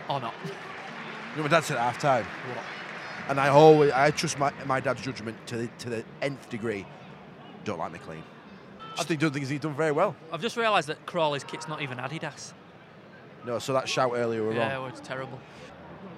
Or 0.09 0.21
not. 0.21 0.35
You 0.45 1.39
know, 1.39 1.43
my 1.43 1.49
dad 1.49 1.65
said 1.65 1.77
at 1.77 1.83
half 1.83 1.99
time, 1.99 2.25
and 3.29 3.39
I 3.41 3.49
always 3.49 3.93
I 3.93 4.11
trust 4.11 4.39
my, 4.39 4.53
my 4.67 4.81
dad's 4.81 5.01
judgment 5.03 5.37
to 5.49 5.57
the, 5.57 5.69
to 5.79 5.91
the 5.91 6.05
nth 6.23 6.49
degree. 6.49 6.87
Don't 7.65 7.79
like 7.79 7.93
McLean. 7.93 8.23
I 8.99 9.03
think, 9.05 9.21
don't 9.21 9.33
think 9.33 9.47
he's 9.47 9.61
done 9.61 9.75
very 9.75 9.93
well. 9.93 10.17
I've 10.33 10.41
just 10.43 10.57
realised 10.57 10.89
that 10.89 11.05
Crawley's 11.07 11.45
kit's 11.45 11.69
not 11.69 11.83
even 11.83 11.99
Adidas. 11.99 12.53
No, 13.47 13.59
so 13.61 13.73
that 13.73 13.89
shout 13.89 14.11
earlier 14.15 14.43
were 14.43 14.53
Yeah, 14.53 14.73
wrong. 14.75 14.83
well, 14.83 14.91
it's 14.91 15.01
terrible. 15.07 15.39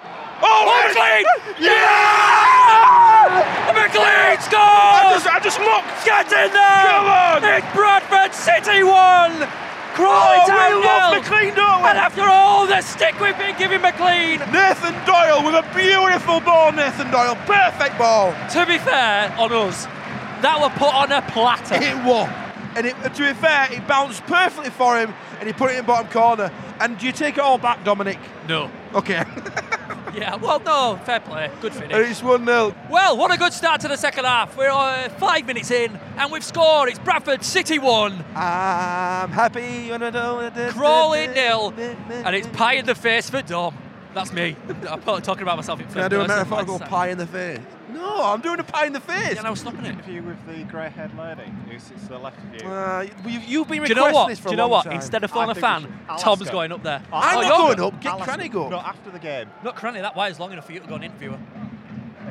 Oh, 0.03 0.07
oh 0.42 0.88
McLean! 0.88 1.27
Yeah! 1.61 3.73
McLean 3.75 4.40
scores! 4.40 4.57
I 4.57 5.12
just, 5.12 5.27
I 5.27 5.38
just 5.40 5.61
looked. 5.61 6.05
Get 6.07 6.33
in 6.33 6.51
there! 6.53 6.87
Come 6.88 7.07
on! 7.07 7.44
It's 7.44 7.66
Bradford 7.77 8.33
City 8.35 8.83
1! 8.83 9.46
Crawley 9.94 10.38
Oh, 10.42 10.46
Town 10.46 10.81
we 10.81 10.85
love. 10.87 11.22
McLean, 11.22 11.55
don't 11.55 11.83
we? 11.83 11.88
And 11.88 11.98
after 11.98 12.22
all 12.22 12.66
the 12.66 12.81
stick 12.83 13.18
we've 13.20 13.37
been 13.38 13.57
giving 13.59 13.81
McLean, 13.81 14.38
Nathan 14.53 14.94
Doyle 15.05 15.44
with 15.44 15.55
a 15.55 15.66
beautiful 15.74 16.40
ball. 16.40 16.72
Nathan 16.72 17.11
Doyle, 17.11 17.37
perfect 17.46 17.98
ball. 17.98 18.33
to 18.50 18.66
be 18.66 18.79
fair 18.79 19.33
on 19.38 19.53
us, 19.53 19.85
that 20.42 20.59
were 20.61 20.70
put 20.79 20.94
on 20.94 21.12
a 21.12 21.22
platter. 21.31 21.74
It 21.76 21.96
was. 22.05 22.29
And 22.76 22.87
it, 22.87 22.94
to 23.14 23.22
be 23.22 23.33
fair, 23.35 23.68
it 23.72 23.87
bounced 23.88 24.22
perfectly 24.26 24.70
for 24.70 24.98
him, 24.98 25.12
and 25.40 25.48
he 25.48 25.53
put 25.53 25.72
it 25.72 25.79
in 25.79 25.85
bottom 25.85 26.09
corner. 26.11 26.53
And 26.79 26.96
do 26.98 27.07
you 27.07 27.12
take 27.12 27.35
it 27.37 27.40
all 27.40 27.59
back, 27.59 27.83
Dominic? 27.85 28.18
No. 28.48 28.70
Okay. 28.94 29.24
Yeah, 30.20 30.37
well, 30.37 30.61
no, 30.61 31.01
fair 31.05 31.20
play. 31.20 31.51
Good 31.61 31.73
finish. 31.73 31.92
and 31.92 32.05
it's 32.05 32.23
1 32.23 32.44
0. 32.44 32.75
Well, 32.90 33.16
what 33.16 33.33
a 33.33 33.38
good 33.38 33.53
start 33.53 33.81
to 33.83 33.88
the 33.88 33.96
second 33.96 34.25
half. 34.25 34.57
We're 34.57 34.70
uh, 34.70 35.09
five 35.11 35.46
minutes 35.46 35.70
in, 35.70 35.99
and 36.16 36.31
we've 36.33 36.44
scored. 36.44 36.88
It's 36.88 36.99
Bradford 36.99 37.44
City 37.44 37.79
1, 37.79 38.25
I'm 38.35 39.31
happy 39.31 39.90
when 39.90 40.03
I 40.03 40.11
don't. 40.11 40.70
Crawley 40.73 41.29
nil, 41.29 41.73
and 41.77 42.35
it's 42.37 42.49
pie 42.49 42.75
in 42.75 42.87
the 42.87 42.94
face 42.94 43.31
for 43.31 43.42
Dom. 43.42 43.77
That's 44.14 44.33
me. 44.33 44.57
I'm 44.88 45.01
talking 45.03 45.42
about 45.42 45.57
myself 45.57 45.79
in 45.81 45.87
first 45.87 45.94
Can 45.96 46.05
I 46.05 46.09
do 46.09 46.20
a 46.20 46.29
metaphorical 46.29 46.79
pie 46.81 47.09
in 47.09 47.18
the 47.18 47.27
face? 47.27 47.61
No, 47.92 48.22
I'm 48.24 48.40
doing 48.40 48.61
a 48.61 48.64
pie 48.64 48.87
in 48.87 48.92
the 48.92 49.00
face. 49.00 49.33
Yeah, 49.33 49.38
and 49.38 49.46
I 49.46 49.50
was 49.50 49.61
stopping 49.61 49.85
it. 49.85 49.90
Interview 49.90 50.22
with 50.22 50.44
the 50.46 50.64
grey-haired 50.64 51.16
lady 51.18 51.50
who 51.68 51.79
sits 51.79 52.03
to 52.03 52.09
the 52.11 52.18
left 52.18 52.38
of 52.38 52.55
you. 52.62 52.68
Uh, 52.68 53.07
you, 53.26 53.40
you've 53.40 53.68
been 53.68 53.83
Do 53.83 53.88
you 53.88 53.94
requesting 53.94 53.96
know 53.96 54.12
what? 54.12 54.29
this 54.29 54.38
for 54.38 54.44
Do 54.44 54.48
a 54.48 54.53
you 54.53 54.57
know 54.57 54.68
what? 54.68 54.85
time. 54.85 54.92
Instead 54.94 55.24
of 55.24 55.33
I 55.33 55.35
phoning 55.35 55.50
a 55.50 55.55
fan, 55.61 55.83
Tom's 56.18 56.42
ask 56.42 56.53
going 56.53 56.72
up 56.72 56.83
there. 56.83 57.03
I'm 57.12 57.38
Oh, 57.38 57.40
not 57.40 57.46
you're 57.46 57.76
going 57.76 57.94
up. 57.94 58.00
Get 58.00 58.12
Alice- 58.12 58.24
Cranny 58.24 58.48
go. 58.48 58.68
No, 58.68 58.79
after 58.79 59.11
the 59.11 59.18
game. 59.18 59.48
Not 59.64 59.76
Cranny, 59.76 60.00
that 60.00 60.14
wire's 60.16 60.38
long 60.40 60.53
enough 60.53 60.66
for 60.66 60.72
you 60.72 60.81
to 60.81 60.87
go 60.87 60.94
and 60.96 61.05
interview 61.05 61.31
her. 61.33 61.38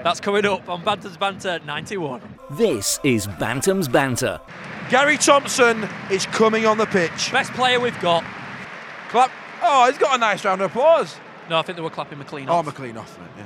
That's 0.03 0.19
coming 0.21 0.45
up 0.45 0.69
on 0.69 0.81
Bantam's 0.83 1.17
Banter 1.17 1.59
91. 1.65 2.21
This 2.51 2.99
is 3.03 3.27
Bantam's 3.27 3.87
Banter. 3.89 4.39
Gary 4.89 5.17
Thompson 5.17 5.87
is 6.09 6.25
coming 6.27 6.65
on 6.65 6.77
the 6.77 6.85
pitch. 6.85 7.31
Best 7.31 7.51
player 7.53 7.79
we've 7.79 7.99
got. 7.99 8.23
Clap. 9.09 9.29
Oh, 9.61 9.87
he's 9.89 9.97
got 9.97 10.15
a 10.15 10.17
nice 10.17 10.45
round 10.45 10.61
of 10.61 10.71
applause. 10.71 11.17
No, 11.49 11.57
I 11.59 11.63
think 11.63 11.75
they 11.75 11.81
were 11.81 11.89
clapping 11.89 12.17
McLean 12.19 12.47
off. 12.47 12.55
Oh, 12.55 12.59
off. 12.59 12.65
McLean 12.67 12.95
off 12.97 13.17
it, 13.17 13.23
yeah. 13.37 13.45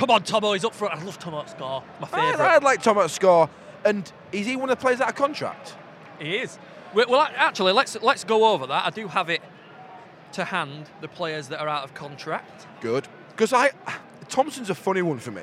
Come 0.00 0.08
on, 0.12 0.22
Tomo, 0.22 0.54
he's 0.54 0.64
up 0.64 0.74
for 0.74 0.86
it. 0.86 0.92
I 0.94 1.02
love 1.04 1.18
Tomo 1.18 1.42
to 1.42 1.48
score. 1.50 1.84
My 2.00 2.08
I, 2.10 2.30
favourite. 2.30 2.56
I'd 2.56 2.62
like 2.62 2.80
Tom 2.80 2.96
to 2.96 3.06
score. 3.06 3.50
And 3.84 4.10
is 4.32 4.46
he 4.46 4.56
one 4.56 4.70
of 4.70 4.78
the 4.78 4.80
players 4.80 4.98
out 4.98 5.10
of 5.10 5.14
contract? 5.14 5.74
He 6.18 6.36
is. 6.38 6.58
Well, 6.94 7.20
actually, 7.36 7.72
let's 7.74 8.00
let's 8.00 8.24
go 8.24 8.46
over 8.46 8.66
that. 8.66 8.86
I 8.86 8.88
do 8.88 9.08
have 9.08 9.28
it 9.28 9.42
to 10.32 10.44
hand. 10.46 10.88
The 11.02 11.08
players 11.08 11.48
that 11.48 11.60
are 11.60 11.68
out 11.68 11.84
of 11.84 11.92
contract. 11.92 12.66
Good. 12.80 13.08
Because 13.28 13.52
I, 13.52 13.72
Thompson's 14.30 14.70
a 14.70 14.74
funny 14.74 15.02
one 15.02 15.18
for 15.18 15.32
me. 15.32 15.42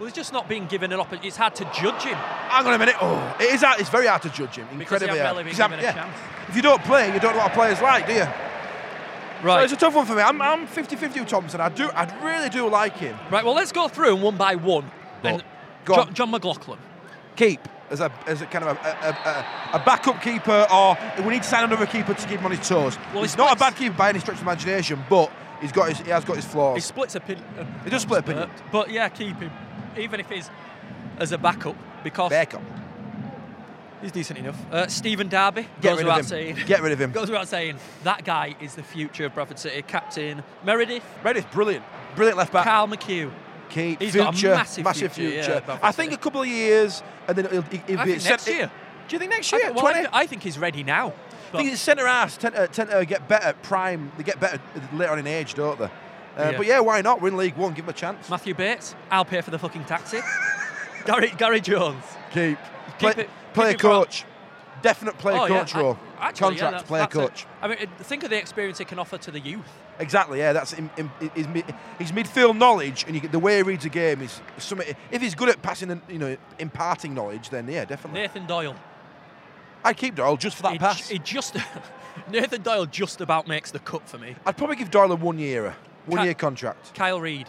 Well, 0.00 0.08
he's 0.08 0.12
just 0.12 0.32
not 0.32 0.48
being 0.48 0.66
given 0.66 0.92
an 0.92 0.98
opportunity. 0.98 1.28
It's 1.28 1.36
hard 1.36 1.54
to 1.54 1.64
judge 1.66 2.02
him. 2.02 2.16
Hang 2.16 2.66
on 2.66 2.74
a 2.74 2.78
minute. 2.78 2.96
Oh, 3.00 3.36
it 3.38 3.54
is 3.54 3.62
hard, 3.62 3.78
it's 3.78 3.90
very 3.90 4.08
hard 4.08 4.22
to 4.22 4.30
judge 4.30 4.56
him. 4.56 4.66
Incredibly 4.72 5.20
hard. 5.20 5.30
really 5.30 5.44
been 5.44 5.52
'Cause 5.52 5.68
given 5.68 5.78
a 5.78 5.82
yeah. 5.82 5.92
chance. 5.92 6.18
If 6.48 6.56
you 6.56 6.62
don't 6.62 6.82
play, 6.82 7.14
you 7.14 7.20
don't 7.20 7.34
know 7.34 7.42
what 7.42 7.52
a 7.52 7.54
player's 7.54 7.80
like, 7.80 8.08
do 8.08 8.12
you? 8.14 8.26
So 9.44 9.48
Right. 9.48 9.64
it's 9.64 9.72
a 9.72 9.76
tough 9.76 9.94
one 9.94 10.06
for 10.06 10.14
me. 10.14 10.22
I'm, 10.22 10.40
I'm 10.40 10.66
50-50 10.66 11.20
with 11.20 11.28
Thompson. 11.28 11.60
I 11.60 11.68
do, 11.68 11.90
I 11.90 12.04
really 12.24 12.48
do 12.48 12.66
like 12.68 12.96
him. 12.96 13.14
Right. 13.30 13.44
Well, 13.44 13.54
let's 13.54 13.72
go 13.72 13.88
through 13.88 14.10
them 14.14 14.22
one 14.22 14.36
by 14.36 14.54
one. 14.54 14.90
Go 15.22 15.38
Go 15.84 15.94
John, 15.96 16.08
on. 16.08 16.14
John 16.14 16.30
McLaughlin. 16.30 16.78
Keep 17.36 17.68
as 17.90 18.00
a, 18.00 18.10
as 18.26 18.40
a 18.40 18.46
kind 18.46 18.64
of 18.64 18.76
a, 18.78 18.80
a, 18.80 19.76
a, 19.76 19.80
a 19.80 19.84
backup 19.84 20.22
keeper, 20.22 20.66
or 20.72 20.96
we 21.24 21.34
need 21.34 21.42
to 21.42 21.48
sign 21.48 21.64
another 21.64 21.84
keeper 21.84 22.14
to 22.14 22.26
keep 22.26 22.38
him 22.40 22.46
on 22.46 22.52
his 22.52 22.66
toes. 22.66 22.96
Well, 23.12 23.22
he's 23.22 23.36
not 23.36 23.54
a 23.54 23.58
bad 23.58 23.76
keeper 23.76 23.94
by 23.94 24.08
any 24.08 24.18
stretch 24.20 24.36
of 24.36 24.42
imagination, 24.42 25.04
but 25.10 25.30
he's 25.60 25.72
got 25.72 25.90
his, 25.90 25.98
he 25.98 26.10
has 26.10 26.24
got 26.24 26.36
his 26.36 26.46
flaws. 26.46 26.76
He 26.76 26.80
splits 26.80 27.14
opinion. 27.14 27.44
Uh, 27.58 27.64
he 27.84 27.90
does 27.90 28.00
split 28.02 28.20
opinion. 28.20 28.48
But 28.72 28.90
yeah, 28.90 29.08
keep 29.10 29.36
him, 29.38 29.50
even 29.98 30.20
if 30.20 30.30
he's 30.30 30.48
as 31.18 31.32
a 31.32 31.38
backup, 31.38 31.76
because 32.02 32.30
Backup. 32.30 32.62
He's 34.04 34.12
decent 34.12 34.38
enough. 34.38 34.56
Uh, 34.72 34.86
Stephen 34.86 35.28
Darby 35.28 35.62
Get 35.80 35.82
goes 35.82 35.96
rid 35.98 36.04
without 36.06 36.20
of 36.20 36.24
him. 36.26 36.28
saying. 36.28 36.56
Get 36.66 36.82
rid 36.82 36.92
of 36.92 37.00
him. 37.00 37.10
Goes 37.20 37.28
without 37.28 37.48
saying 37.48 37.76
that 38.04 38.24
guy 38.24 38.54
is 38.60 38.74
the 38.76 38.82
future 38.82 39.24
of 39.26 39.34
Bradford 39.34 39.58
City. 39.58 39.82
Captain 39.82 40.42
Meredith, 40.64 41.02
Meredith, 41.24 41.50
brilliant, 41.50 41.84
brilliant 42.14 42.38
left 42.38 42.52
back. 42.52 42.64
Carl 42.64 42.86
McHugh. 42.88 43.32
Keep 43.70 44.00
He's 44.00 44.14
got 44.14 44.34
a 44.34 44.36
future, 44.36 44.54
massive 44.54 45.12
future, 45.12 45.22
yeah, 45.34 45.42
future. 45.42 45.62
Bradford 45.66 45.80
I 45.84 45.90
think 45.92 46.12
City. 46.12 46.20
a 46.20 46.22
couple 46.22 46.42
of 46.42 46.48
years, 46.48 47.02
and 47.26 47.36
then 47.38 47.50
he'll, 47.50 47.62
he'll, 47.62 47.80
he'll 47.86 47.98
I 48.00 48.04
be 48.04 48.16
next 48.18 48.46
year. 48.46 48.70
Do 49.08 49.14
you 49.14 49.18
think 49.18 49.30
next 49.32 49.52
I 49.52 49.56
year? 49.56 49.66
think, 49.66 49.76
well, 49.76 49.86
I 49.86 49.90
20? 49.92 50.02
think, 50.04 50.14
I 50.14 50.26
think 50.26 50.42
he's 50.42 50.58
ready 50.58 50.84
now. 50.84 51.12
I 51.52 51.58
think 51.62 51.76
centre 51.76 52.06
halves 52.06 52.36
tend 52.36 52.54
to, 52.56 52.66
tend 52.68 52.90
to 52.90 53.04
get 53.06 53.26
better 53.28 53.52
prime. 53.62 54.10
They 54.16 54.22
get 54.24 54.40
better 54.40 54.60
later 54.92 55.12
on 55.12 55.18
in 55.20 55.26
age, 55.26 55.54
don't 55.54 55.78
they? 55.78 55.84
Uh, 55.84 55.90
Yeah. 56.36 56.56
But 56.56 56.66
yeah, 56.66 56.80
why 56.80 57.00
not? 57.00 57.20
We're 57.22 57.28
in 57.28 57.36
League 57.36 57.56
One. 57.56 57.72
Give 57.74 57.84
him 57.84 57.90
a 57.90 57.92
chance. 57.92 58.28
Matthew 58.28 58.54
Bates, 58.54 58.94
I'll 59.10 59.24
pay 59.24 59.40
for 59.40 59.50
the 59.52 59.58
fucking 59.58 59.84
taxi. 59.84 60.18
Gary 61.04 61.32
Gary 61.36 61.60
Jones. 61.60 62.02
Keep. 62.32 62.58
Keep 62.98 62.98
Play, 62.98 63.24
it- 63.24 63.30
player 63.54 63.70
it 63.70 63.78
coach. 63.78 64.24
Definite 64.82 65.16
player 65.16 65.38
oh, 65.40 65.46
coach 65.46 65.74
yeah. 65.74 65.80
role. 65.80 65.98
Actually, 66.20 66.56
yeah, 66.56 66.60
Contract 66.60 66.72
that's- 66.72 66.88
player 66.88 67.02
that's 67.02 67.14
it. 67.14 67.18
coach. 67.18 67.46
I 67.62 67.68
mean, 67.68 67.78
think 68.00 68.22
of 68.22 68.30
the 68.30 68.36
experience 68.36 68.78
he 68.78 68.84
can 68.84 68.98
offer 68.98 69.16
to 69.16 69.30
the 69.30 69.40
youth. 69.40 69.64
Exactly. 69.98 70.38
Yeah, 70.38 70.52
that's 70.52 70.72
in, 70.72 70.90
in, 70.96 71.10
his, 71.34 71.46
his 71.98 72.12
midfield 72.12 72.58
knowledge 72.58 73.04
and 73.06 73.14
you 73.14 73.20
get, 73.20 73.32
the 73.32 73.38
way 73.38 73.56
he 73.56 73.62
reads 73.62 73.84
a 73.84 73.88
game 73.88 74.20
is 74.20 74.40
something. 74.58 74.94
If 75.10 75.22
he's 75.22 75.34
good 75.34 75.48
at 75.48 75.62
passing 75.62 75.90
and 75.90 76.02
you 76.08 76.18
know 76.18 76.36
imparting 76.58 77.14
knowledge, 77.14 77.50
then 77.50 77.68
yeah, 77.68 77.84
definitely. 77.84 78.20
Nathan 78.20 78.46
Doyle. 78.46 78.74
I'd 79.84 79.96
keep 79.96 80.16
Doyle 80.16 80.36
just 80.36 80.56
for 80.56 80.62
that 80.64 80.78
pass. 80.78 81.08
he 81.08 81.18
just 81.18 81.56
Nathan 82.30 82.62
Doyle 82.62 82.86
just 82.86 83.20
about 83.20 83.46
makes 83.46 83.70
the 83.70 83.78
cut 83.78 84.08
for 84.08 84.18
me. 84.18 84.34
I'd 84.46 84.56
probably 84.56 84.76
give 84.76 84.90
Doyle 84.90 85.12
a 85.12 85.16
one 85.16 85.38
year, 85.38 85.74
one 86.06 86.18
Ca- 86.18 86.24
year 86.24 86.34
contract. 86.34 86.94
Kyle 86.94 87.20
Reid. 87.20 87.48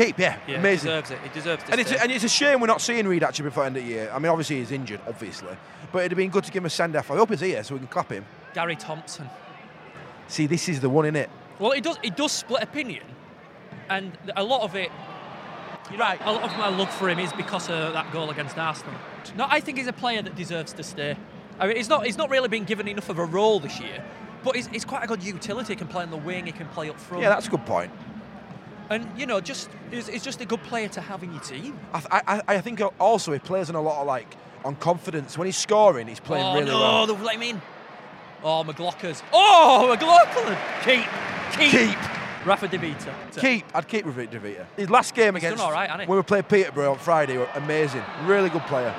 Keep, 0.00 0.18
yeah, 0.18 0.38
Yeah, 0.48 0.56
amazing. 0.56 0.86
deserves 0.88 1.10
it. 1.10 1.18
He 1.22 1.28
deserves 1.28 1.64
to 1.64 1.72
And 1.72 1.80
it's, 1.80 1.90
stay. 1.90 1.98
and 2.00 2.10
it's 2.10 2.24
a 2.24 2.28
shame 2.28 2.60
we're 2.60 2.68
not 2.68 2.80
seeing 2.80 3.06
Reid 3.06 3.22
actually 3.22 3.44
before 3.50 3.64
the 3.64 3.66
end 3.66 3.76
of 3.76 3.82
the 3.84 3.88
year. 3.90 4.10
I 4.14 4.18
mean, 4.18 4.30
obviously 4.32 4.56
he's 4.56 4.70
injured, 4.72 5.00
obviously, 5.06 5.54
but 5.92 5.98
it'd 5.98 6.12
have 6.12 6.16
been 6.16 6.30
good 6.30 6.44
to 6.44 6.50
give 6.50 6.62
him 6.62 6.66
a 6.66 6.70
send 6.70 6.96
off. 6.96 7.10
I 7.10 7.16
hope 7.16 7.28
he's 7.28 7.40
here 7.40 7.62
so 7.62 7.74
we 7.74 7.80
can 7.80 7.88
clap 7.88 8.10
him. 8.10 8.24
Gary 8.54 8.76
Thompson. 8.76 9.28
See, 10.28 10.46
this 10.46 10.70
is 10.70 10.80
the 10.80 10.88
one 10.88 11.04
in 11.04 11.16
it. 11.16 11.28
Well, 11.58 11.72
it 11.72 11.82
does. 11.84 11.98
He 12.02 12.08
does 12.08 12.32
split 12.32 12.62
opinion, 12.62 13.02
and 13.90 14.16
a 14.36 14.42
lot 14.42 14.62
of 14.62 14.74
it. 14.74 14.90
You 15.90 15.98
know, 15.98 16.04
Right. 16.04 16.20
A 16.24 16.32
lot 16.32 16.44
of 16.44 16.56
my 16.56 16.68
love 16.68 16.90
for 16.94 17.10
him 17.10 17.18
is 17.18 17.32
because 17.34 17.68
of 17.68 17.92
that 17.92 18.10
goal 18.10 18.30
against 18.30 18.56
Arsenal. 18.56 18.94
No, 19.36 19.46
I 19.50 19.60
think 19.60 19.76
he's 19.76 19.88
a 19.88 19.92
player 19.92 20.22
that 20.22 20.34
deserves 20.34 20.72
to 20.74 20.82
stay. 20.82 21.14
I 21.58 21.66
mean, 21.66 21.76
he's 21.76 21.90
not. 21.90 22.06
He's 22.06 22.16
not 22.16 22.30
really 22.30 22.48
been 22.48 22.64
given 22.64 22.88
enough 22.88 23.10
of 23.10 23.18
a 23.18 23.24
role 23.26 23.60
this 23.60 23.78
year, 23.78 24.02
but 24.44 24.56
he's, 24.56 24.66
he's 24.68 24.84
quite 24.86 25.04
a 25.04 25.06
good 25.06 25.22
utility. 25.22 25.74
He 25.74 25.76
can 25.76 25.88
play 25.88 26.04
on 26.04 26.10
the 26.10 26.16
wing. 26.16 26.46
He 26.46 26.52
can 26.52 26.68
play 26.68 26.88
up 26.88 26.98
front. 26.98 27.22
Yeah, 27.22 27.28
that's 27.28 27.48
a 27.48 27.50
good 27.50 27.66
point. 27.66 27.90
And 28.90 29.08
you 29.16 29.24
know, 29.24 29.40
just 29.40 29.70
he's, 29.90 30.08
he's 30.08 30.24
just 30.24 30.40
a 30.40 30.44
good 30.44 30.62
player 30.64 30.88
to 30.88 31.00
have 31.00 31.22
in 31.22 31.32
your 31.32 31.40
team. 31.40 31.78
I, 31.94 32.22
I, 32.26 32.42
I 32.56 32.60
think 32.60 32.82
also 32.98 33.32
he 33.32 33.38
plays 33.38 33.70
on 33.70 33.76
a 33.76 33.80
lot 33.80 34.00
of 34.00 34.06
like 34.06 34.36
on 34.64 34.76
confidence. 34.76 35.38
When 35.38 35.46
he's 35.46 35.56
scoring, 35.56 36.08
he's 36.08 36.20
playing 36.20 36.44
oh 36.44 36.54
really 36.54 36.66
no, 36.66 36.80
well. 36.80 37.06
they've 37.06 37.22
let 37.22 37.36
him 37.36 37.42
in. 37.42 37.62
Oh, 38.42 38.64
McLaughlin. 38.64 39.14
Oh, 39.32 39.88
McLaughlin. 39.88 40.58
Keep, 40.82 41.06
keep. 41.52 41.70
Keep. 41.70 42.46
Rafa 42.46 42.68
Devita. 42.68 43.12
Keep. 43.38 43.64
I'd 43.74 43.86
keep 43.86 44.06
with 44.06 44.16
Devita. 44.16 44.66
His 44.76 44.88
last 44.88 45.14
game 45.14 45.34
He's 45.34 45.42
done 45.42 45.52
against 45.52 45.64
all 45.64 45.72
right, 45.72 45.90
hasn't 45.90 46.04
he? 46.04 46.08
when 46.08 46.16
we 46.16 46.22
played 46.22 46.48
Peterborough 46.48 46.92
on 46.92 46.98
Friday, 46.98 47.36
amazing. 47.54 48.02
Really 48.24 48.48
good 48.48 48.62
player. 48.62 48.94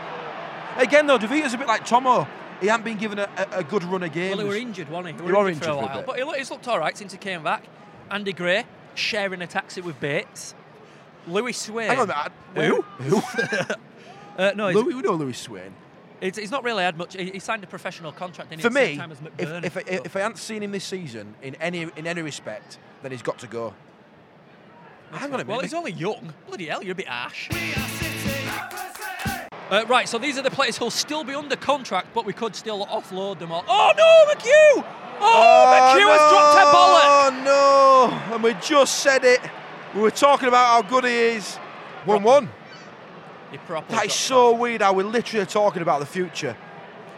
Again 0.78 1.08
though, 1.08 1.18
Devita's 1.18 1.54
a 1.54 1.58
bit 1.58 1.68
like 1.68 1.86
Tomo. 1.86 2.28
He 2.62 2.68
hadn't 2.68 2.84
been 2.86 2.98
given 3.00 3.18
a, 3.18 3.28
a, 3.38 3.58
a 3.60 3.64
good 3.64 3.84
run 3.84 4.04
of 4.04 4.14
games. 4.14 4.38
Well, 4.38 4.46
he 4.46 4.50
were 4.50 4.56
injured, 4.56 4.90
wasn't 4.90 5.16
he? 5.16 5.22
They 5.22 5.32
They 5.32 5.34
were 5.38 5.50
injured 5.50 5.64
a 5.64 5.66
for 5.66 5.72
a 5.72 5.76
while, 5.78 5.98
bit. 5.98 6.06
but 6.06 6.20
he 6.20 6.38
he's 6.38 6.52
looked 6.52 6.68
all 6.68 6.80
right 6.80 6.96
since 6.96 7.12
he 7.12 7.18
came 7.18 7.44
back. 7.44 7.64
Andy 8.12 8.34
Gray 8.34 8.66
sharing 8.96 9.42
a 9.42 9.48
taxi 9.48 9.82
with 9.82 10.00
Bates. 10.00 10.56
Louis 11.28 11.54
Swain. 11.54 11.90
Hang 11.90 12.00
on 12.00 12.10
a 12.10 12.32
minute. 12.56 12.84
Who? 13.00 13.20
Who? 13.22 13.22
Uh, 14.38 14.54
no, 14.56 14.70
he's, 14.70 14.76
Louis, 14.78 14.94
we 14.96 15.02
know 15.02 15.14
Louis 15.14 15.38
Swain. 15.38 15.74
he's, 16.22 16.38
he's 16.38 16.52
not 16.52 16.64
really 16.64 16.84
had 16.84 16.98
much. 16.98 17.16
He, 17.18 17.32
he 17.32 17.40
signed 17.40 17.66
a 17.66 17.68
professional 17.68 18.14
contract 18.14 18.54
in 18.54 18.60
For 18.60 18.68
at 18.68 18.74
me, 18.74 18.96
time 18.96 19.12
as 19.12 19.20
if, 19.20 19.38
McBurnie. 19.38 19.66
if, 19.66 19.78
I, 19.78 19.82
if 19.88 20.16
I 20.16 20.20
hadn't 20.22 20.38
seen 20.38 20.64
him 20.64 20.72
this 20.72 20.86
season 20.86 21.36
in 21.42 21.56
any 21.56 21.82
in 21.82 22.08
any 22.08 22.22
respect, 22.22 22.80
then 23.04 23.12
he's 23.12 23.22
got 23.22 23.40
to 23.40 23.48
go. 23.48 23.74
Hang 25.12 25.34
on 25.34 25.42
a 25.42 25.44
minute. 25.44 25.48
Well, 25.48 25.60
he's 25.60 25.74
only 25.74 25.92
young. 25.92 26.34
Bloody 26.48 26.68
hell, 26.68 26.82
you're 26.82 26.94
a 26.94 26.96
bit 26.96 27.08
ash. 27.10 27.50
Uh, 29.70 29.86
right, 29.88 30.08
so 30.08 30.18
these 30.18 30.38
are 30.38 30.42
the 30.42 30.52
players 30.52 30.78
who'll 30.78 30.90
still 30.90 31.24
be 31.24 31.34
under 31.34 31.56
contract, 31.58 32.08
but 32.14 32.26
we 32.26 32.34
could 32.34 32.56
still 32.56 32.86
offload 32.88 33.40
them 33.40 33.52
all. 33.52 33.66
Oh 33.68 33.92
no, 33.98 34.34
McHugh! 34.34 34.86
Oh, 35.24 35.94
McHugh 35.96 36.10
has 36.10 36.32
dropped 36.32 36.58
a 36.58 36.66
bollock! 36.76 37.44
Oh 37.46 38.12
no! 38.30 38.34
And 38.36 38.44
we 38.44 38.54
just 38.56 39.00
said 39.00 39.24
it. 39.24 39.40
We 39.94 40.02
were 40.02 40.12
talking 40.12 40.48
about 40.48 40.68
how 40.68 40.82
good 40.90 41.04
he 41.04 41.12
is. 41.12 41.58
One-one. 42.06 42.50
He 43.52 43.58
properly 43.58 43.96
That 43.98 44.06
is 44.08 44.12
dropped 44.14 44.20
so 44.20 44.54
weird 44.56 44.82
how 44.82 44.94
we're 44.94 45.04
literally 45.06 45.46
talking 45.46 45.82
about 45.82 46.00
the 46.00 46.06
future. 46.06 46.56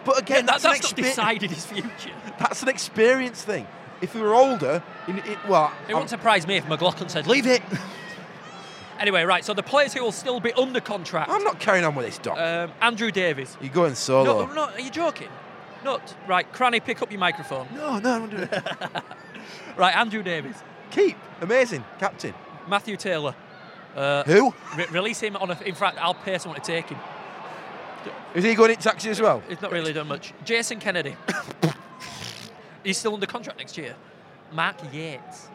But 0.04 0.16
Yeah, 0.16 0.22
again, 0.22 0.46
that, 0.48 0.60
that's, 0.62 0.64
that's 0.64 0.92
an 0.92 0.98
not 0.98 1.06
expe- 1.06 1.10
decided 1.10 1.52
his 1.52 1.66
future. 1.66 2.12
That's 2.40 2.62
an 2.62 2.68
experience 2.68 3.42
thing. 3.44 3.66
If 4.02 4.16
we 4.16 4.22
were 4.22 4.34
older, 4.34 4.84
in, 5.08 5.20
in, 5.20 5.38
well, 5.48 5.66
It 5.66 5.92
I'm- 5.92 5.94
wouldn't 5.94 6.10
surprise 6.10 6.46
me 6.46 6.58
if 6.58 6.68
McLaughlin 6.68 7.08
said, 7.08 7.26
leave 7.28 7.46
it. 7.48 7.62
anyway, 9.00 9.24
right, 9.24 9.46
so 9.46 9.54
the 9.54 9.64
players 9.64 9.94
who 9.94 10.04
will 10.04 10.12
still 10.12 10.40
be 10.42 10.52
under 10.54 10.82
contract. 10.82 11.30
I'm 11.30 11.44
not 11.44 11.60
carrying 11.60 11.86
on 11.86 11.96
with 11.96 12.06
this, 12.08 12.18
Doc. 12.18 12.38
Um, 12.38 12.72
Andrew 12.82 13.12
Davies. 13.12 13.56
You're 13.62 13.72
going 13.72 13.96
solo. 13.96 14.46
No, 14.48 14.54
no, 14.54 14.64
are 14.66 14.80
you 14.80 14.90
joking? 14.90 15.30
Not. 15.84 16.16
Right, 16.28 16.52
Cranny, 16.54 16.80
pick 16.80 17.02
up 17.02 17.12
your 17.12 17.20
microphone. 17.20 17.68
No, 17.74 18.00
no, 18.00 18.12
I'm 18.24 18.30
doing 18.30 18.44
it. 18.44 18.64
Right, 19.76 19.96
Andrew 19.96 20.22
Davies. 20.24 20.56
Keep. 20.92 21.18
Amazing. 21.42 21.84
Captain. 22.00 22.34
Matthew 22.68 22.96
Taylor. 22.96 23.36
Uh, 23.96 24.24
Who? 24.24 24.54
re- 24.78 24.86
release 24.92 25.20
him 25.20 25.36
on 25.36 25.50
a. 25.52 25.60
In 25.66 25.76
fact, 25.76 25.98
I'll 26.00 26.14
pay 26.14 26.38
someone 26.38 26.62
to 26.62 26.66
take 26.66 26.90
him. 26.90 27.00
Is 28.36 28.44
he 28.44 28.54
going 28.56 28.72
in 28.72 28.78
taxi 28.78 29.10
as 29.10 29.20
well? 29.22 29.42
He's 29.50 29.62
not 29.62 29.72
really 29.72 29.92
done 29.94 30.08
much. 30.08 30.34
Jason 30.46 30.80
Kennedy. 30.80 31.16
He's 32.84 32.98
still 32.98 33.14
under 33.14 33.26
contract 33.26 33.58
next 33.60 33.78
year. 33.78 33.96
Mark 34.52 34.76
Yeates. 34.94 35.50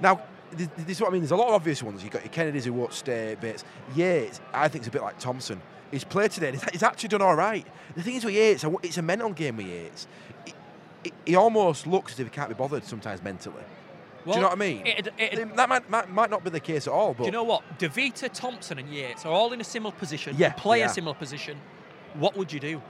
Now, 0.00 0.22
th- 0.56 0.70
this 0.76 0.96
is 0.96 1.00
what 1.00 1.10
I 1.10 1.12
mean. 1.12 1.22
There's 1.22 1.30
a 1.32 1.36
lot 1.36 1.48
of 1.48 1.54
obvious 1.54 1.82
ones. 1.82 2.02
You've 2.02 2.12
got 2.12 2.22
your 2.22 2.32
Kennedys 2.32 2.64
who 2.64 2.72
won't 2.72 2.92
stay, 2.92 3.36
Bates. 3.40 3.64
Yeates, 3.94 4.40
I 4.52 4.68
think, 4.68 4.82
is 4.82 4.88
a 4.88 4.90
bit 4.90 5.02
like 5.02 5.18
Thompson. 5.18 5.60
He's 5.90 6.04
played 6.04 6.30
today. 6.30 6.52
He's, 6.72 6.82
actually 6.82 7.08
done 7.08 7.22
all 7.22 7.34
right. 7.34 7.66
The 7.96 8.02
thing 8.02 8.14
is 8.16 8.24
with 8.24 8.34
Yeates, 8.34 8.64
it's 8.82 8.98
a 8.98 9.02
mental 9.02 9.32
game 9.32 9.56
with 9.56 9.66
Yeates. 9.66 10.06
He, 10.44 10.54
he, 11.04 11.12
he 11.26 11.34
almost 11.36 11.86
looks 11.86 12.12
as 12.12 12.20
if 12.20 12.26
he 12.26 12.30
can't 12.30 12.48
be 12.48 12.54
bothered 12.54 12.84
sometimes 12.84 13.22
mentally. 13.22 13.62
Do 14.26 14.32
you 14.34 14.40
know 14.40 14.48
what 14.48 14.52
I 14.52 14.56
mean? 14.56 14.86
it'd- 14.86 15.12
it'd- 15.16 15.56
that 15.56 15.68
might, 15.68 15.88
might, 15.88 16.10
might 16.10 16.28
not 16.28 16.44
be 16.44 16.50
the 16.50 16.60
case 16.60 16.86
at 16.86 16.92
all, 16.92 17.14
but 17.14 17.20
Do 17.20 17.24
you 17.26 17.32
know 17.32 17.44
what? 17.44 17.62
Davita, 17.78 18.30
Thompson, 18.32 18.78
and 18.78 18.88
Yeates 18.92 19.24
are 19.24 19.32
all 19.32 19.52
in 19.54 19.60
a 19.60 19.64
similar 19.64 19.92
position. 19.94 20.34
Yeah, 20.38 20.52
play 20.52 20.82
a 20.82 20.88
similar 20.90 21.14
position. 21.14 21.58
What 22.14 22.36
would 22.36 22.52
you 22.52 22.60
do? 22.60 22.82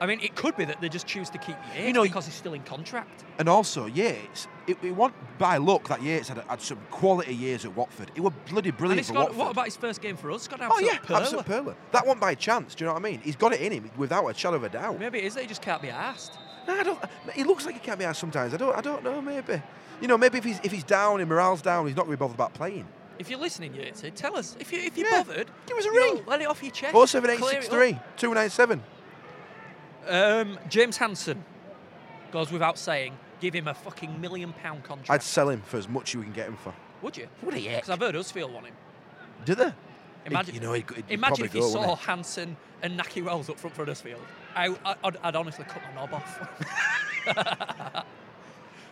I 0.00 0.06
mean, 0.06 0.18
it 0.20 0.34
could 0.34 0.56
be 0.56 0.64
that 0.64 0.80
they 0.80 0.88
just 0.88 1.06
choose 1.06 1.30
to 1.30 1.38
keep 1.38 1.56
Yeates 1.72 1.86
You 1.86 1.92
know, 1.92 2.02
because 2.02 2.24
he's 2.26 2.34
still 2.34 2.54
in 2.54 2.62
contract. 2.62 3.22
And 3.38 3.48
also, 3.48 3.86
Yeates, 3.86 4.48
it, 4.66 4.76
it 4.82 4.92
wasn't 4.92 5.16
by 5.38 5.56
luck 5.56 5.88
that 5.88 6.02
Yeates 6.02 6.28
had, 6.28 6.38
had 6.48 6.60
some 6.60 6.78
quality 6.90 7.34
years 7.34 7.64
at 7.64 7.74
Watford. 7.76 8.10
He 8.14 8.20
was 8.20 8.32
bloody 8.48 8.70
And 8.70 8.78
brilliant 8.78 9.00
it's 9.00 9.08
for 9.08 9.14
got, 9.14 9.22
Watford. 9.28 9.38
what 9.38 9.50
about 9.50 9.64
his 9.66 9.76
first 9.76 10.00
game 10.00 10.16
for 10.16 10.30
us? 10.30 10.48
Got 10.48 10.60
oh 10.62 10.78
yeah, 10.78 10.96
perler. 10.98 11.74
That 11.92 12.06
wasn't 12.06 12.20
by 12.20 12.34
chance. 12.34 12.74
Do 12.74 12.84
you 12.84 12.86
know 12.88 12.94
what 12.94 13.00
I 13.00 13.10
mean? 13.10 13.20
He's 13.20 13.36
got 13.36 13.52
it 13.52 13.60
in 13.60 13.72
him 13.72 13.90
without 13.96 14.26
a 14.26 14.34
shadow 14.34 14.56
of 14.56 14.64
a 14.64 14.68
doubt. 14.68 14.98
Maybe 14.98 15.18
it 15.18 15.24
is 15.24 15.34
that 15.34 15.42
he 15.42 15.46
just 15.46 15.62
can't 15.62 15.82
be 15.82 15.90
asked. 15.90 16.38
No, 16.66 16.74
I 16.74 16.82
don't. 16.82 16.98
He 17.34 17.44
looks 17.44 17.66
like 17.66 17.74
he 17.74 17.80
can't 17.80 17.98
be 17.98 18.04
asked 18.04 18.20
sometimes. 18.20 18.54
I 18.54 18.56
don't. 18.56 18.74
I 18.76 18.80
don't 18.80 19.04
know. 19.04 19.20
Maybe. 19.20 19.62
You 20.00 20.08
know, 20.08 20.16
maybe 20.18 20.38
if 20.38 20.44
he's 20.44 20.60
if 20.64 20.72
he's 20.72 20.84
down 20.84 21.20
and 21.20 21.28
morale's 21.28 21.62
down, 21.62 21.86
he's 21.86 21.96
not 21.96 22.06
really 22.06 22.16
bothered 22.16 22.34
about 22.36 22.54
playing. 22.54 22.86
If 23.18 23.30
you're 23.30 23.38
listening, 23.38 23.74
Yeates, 23.74 24.02
tell 24.16 24.36
us. 24.36 24.56
If, 24.58 24.72
you, 24.72 24.80
if 24.80 24.96
you're 24.98 25.08
Yeah, 25.08 25.22
bothered, 25.22 25.48
give 25.66 25.76
us 25.78 25.84
a 25.84 25.88
know, 25.88 25.94
ring. 26.14 26.22
let 26.26 26.40
it 26.40 26.46
off 26.48 26.62
your 26.62 26.72
chest. 26.72 26.94
Oh 26.96 27.06
seven 27.06 27.30
eight 27.30 27.44
six 27.44 27.68
three 27.68 27.98
two 28.16 28.32
nine 28.34 28.50
seven. 28.50 28.82
Um, 30.08 30.58
James 30.68 30.96
Hanson 30.96 31.44
goes 32.32 32.50
without 32.50 32.78
saying. 32.78 33.16
Give 33.44 33.52
him 33.52 33.68
a 33.68 33.74
fucking 33.74 34.22
million 34.22 34.54
pound 34.54 34.84
contract. 34.84 35.10
I'd 35.10 35.22
sell 35.22 35.50
him 35.50 35.60
for 35.66 35.76
as 35.76 35.86
much 35.86 36.14
as 36.14 36.16
we 36.16 36.22
can 36.22 36.32
get 36.32 36.48
him 36.48 36.56
for. 36.56 36.72
Would 37.02 37.18
you? 37.18 37.28
What 37.42 37.54
a 37.54 37.58
heck. 37.58 37.74
Because 37.82 37.90
I've 37.90 37.98
heard 37.98 38.14
Huddersfield 38.14 38.50
want 38.50 38.64
him. 38.64 38.74
Did 39.44 39.58
they? 39.58 39.70
Imagine, 40.24 40.54
you 40.54 40.62
know, 40.62 40.72
he'd, 40.72 40.90
he'd 40.90 41.04
imagine 41.10 41.44
if 41.44 41.54
you 41.54 41.60
go, 41.60 41.68
saw 41.68 41.94
Hanson 41.94 42.56
and 42.80 42.98
Nahki 42.98 43.22
Wells 43.22 43.50
up 43.50 43.58
front 43.58 43.76
for 43.76 43.82
Huddersfield. 43.82 44.22
I, 44.56 44.74
I'd 45.22 45.36
honestly 45.36 45.66
cut 45.66 45.82
my 45.82 46.00
knob 46.00 46.14
off. 46.14 46.38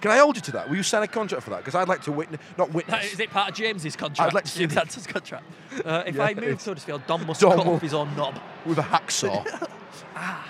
Can 0.02 0.10
I 0.10 0.18
hold 0.18 0.36
you 0.36 0.42
to 0.42 0.52
that? 0.52 0.68
Will 0.68 0.76
you 0.76 0.82
sign 0.82 1.02
a 1.02 1.08
contract 1.08 1.44
for 1.44 1.48
that? 1.50 1.60
Because 1.60 1.74
I'd 1.74 1.88
like 1.88 2.02
to 2.02 2.12
witness, 2.12 2.38
not 2.58 2.74
witness. 2.74 3.10
Is 3.10 3.20
it 3.20 3.30
part 3.30 3.52
of 3.52 3.56
James's 3.56 3.96
contract? 3.96 4.20
I'd 4.28 4.34
like 4.34 4.44
to 4.44 4.50
see 4.50 4.66
Hanson's 4.66 5.06
contract. 5.06 5.46
Uh, 5.82 6.02
if 6.06 6.14
Yeah, 6.16 6.24
I 6.24 6.34
move 6.34 6.58
to 6.58 6.64
Huddersfield, 6.70 7.06
Don 7.06 7.26
must 7.26 7.40
Don 7.40 7.56
cut 7.56 7.66
off 7.66 7.80
his 7.80 7.94
own 7.94 8.14
knob. 8.16 8.38
with 8.66 8.76
a 8.76 8.82
hacksaw. 8.82 9.70
ah, 10.14 10.46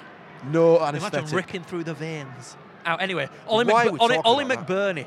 No 0.50 0.80
anesthetic. 0.80 1.20
Imagine 1.20 1.36
ripping 1.36 1.62
through 1.62 1.84
the 1.84 1.94
veins. 1.94 2.56
Out 2.84 3.00
anyway. 3.00 3.28
Ollie, 3.46 3.64
McB- 3.64 3.98
Ollie, 4.00 4.16
Ollie 4.18 4.44
that? 4.44 4.66
McBurnie. 4.66 5.06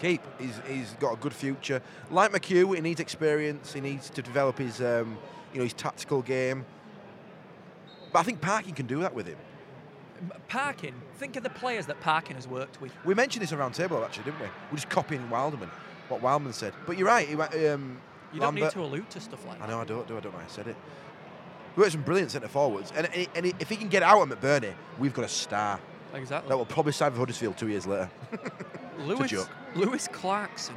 Keep. 0.00 0.22
He's, 0.40 0.60
he's 0.68 0.90
got 1.00 1.14
a 1.14 1.16
good 1.16 1.32
future. 1.32 1.82
Like 2.10 2.32
McHugh, 2.32 2.74
he 2.74 2.80
needs 2.80 3.00
experience. 3.00 3.72
He 3.72 3.80
needs 3.80 4.10
to 4.10 4.22
develop 4.22 4.58
his, 4.58 4.80
um, 4.80 5.18
you 5.52 5.58
know, 5.58 5.64
his 5.64 5.72
tactical 5.72 6.22
game. 6.22 6.64
But 8.12 8.20
I 8.20 8.22
think 8.22 8.40
Parkin 8.40 8.74
can 8.74 8.86
do 8.86 9.00
that 9.00 9.14
with 9.14 9.26
him. 9.26 9.36
Parkin. 10.48 10.94
Think 11.18 11.36
of 11.36 11.42
the 11.42 11.50
players 11.50 11.86
that 11.86 12.00
Parkin 12.00 12.36
has 12.36 12.46
worked 12.48 12.80
with. 12.80 12.92
We 13.04 13.14
mentioned 13.14 13.42
this 13.42 13.52
around 13.52 13.72
table 13.72 14.02
actually, 14.04 14.24
didn't 14.24 14.40
we? 14.40 14.46
We're 14.70 14.76
just 14.76 14.88
copying 14.88 15.28
Wildman, 15.30 15.70
what 16.08 16.22
Wildman 16.22 16.52
said. 16.52 16.72
But 16.86 16.96
you're 16.98 17.06
right. 17.06 17.28
He 17.28 17.36
went, 17.36 17.52
um, 17.54 18.00
You 18.32 18.40
don't 18.40 18.54
need 18.54 18.70
to 18.70 18.80
allude 18.80 19.10
to 19.10 19.20
stuff 19.20 19.44
like 19.46 19.58
that. 19.58 19.64
I 19.64 19.68
know 19.68 19.80
I 19.80 19.84
don't 19.84 20.06
do. 20.06 20.16
I 20.16 20.20
don't 20.20 20.32
know 20.32 20.38
why 20.38 20.44
I 20.44 20.48
said 20.48 20.66
it. 20.68 20.76
We 21.76 21.84
got 21.84 21.92
some 21.92 22.02
brilliant 22.02 22.32
centre 22.32 22.48
forwards, 22.48 22.92
and, 22.96 23.06
and, 23.14 23.28
and 23.36 23.46
if 23.60 23.68
he 23.68 23.76
can 23.76 23.86
get 23.88 24.02
out 24.02 24.20
at 24.20 24.40
McBurnie, 24.40 24.74
we've 24.98 25.14
got 25.14 25.24
a 25.24 25.28
star 25.28 25.78
Exactly. 26.14 26.48
that 26.48 26.56
will 26.56 26.64
probably 26.66 26.92
sign 26.92 27.12
for 27.12 27.18
Huddersfield 27.18 27.56
two 27.56 27.68
years 27.68 27.86
later. 27.86 28.10
Lewis. 29.00 29.46
Lewis 29.74 30.08
Clarkson. 30.08 30.74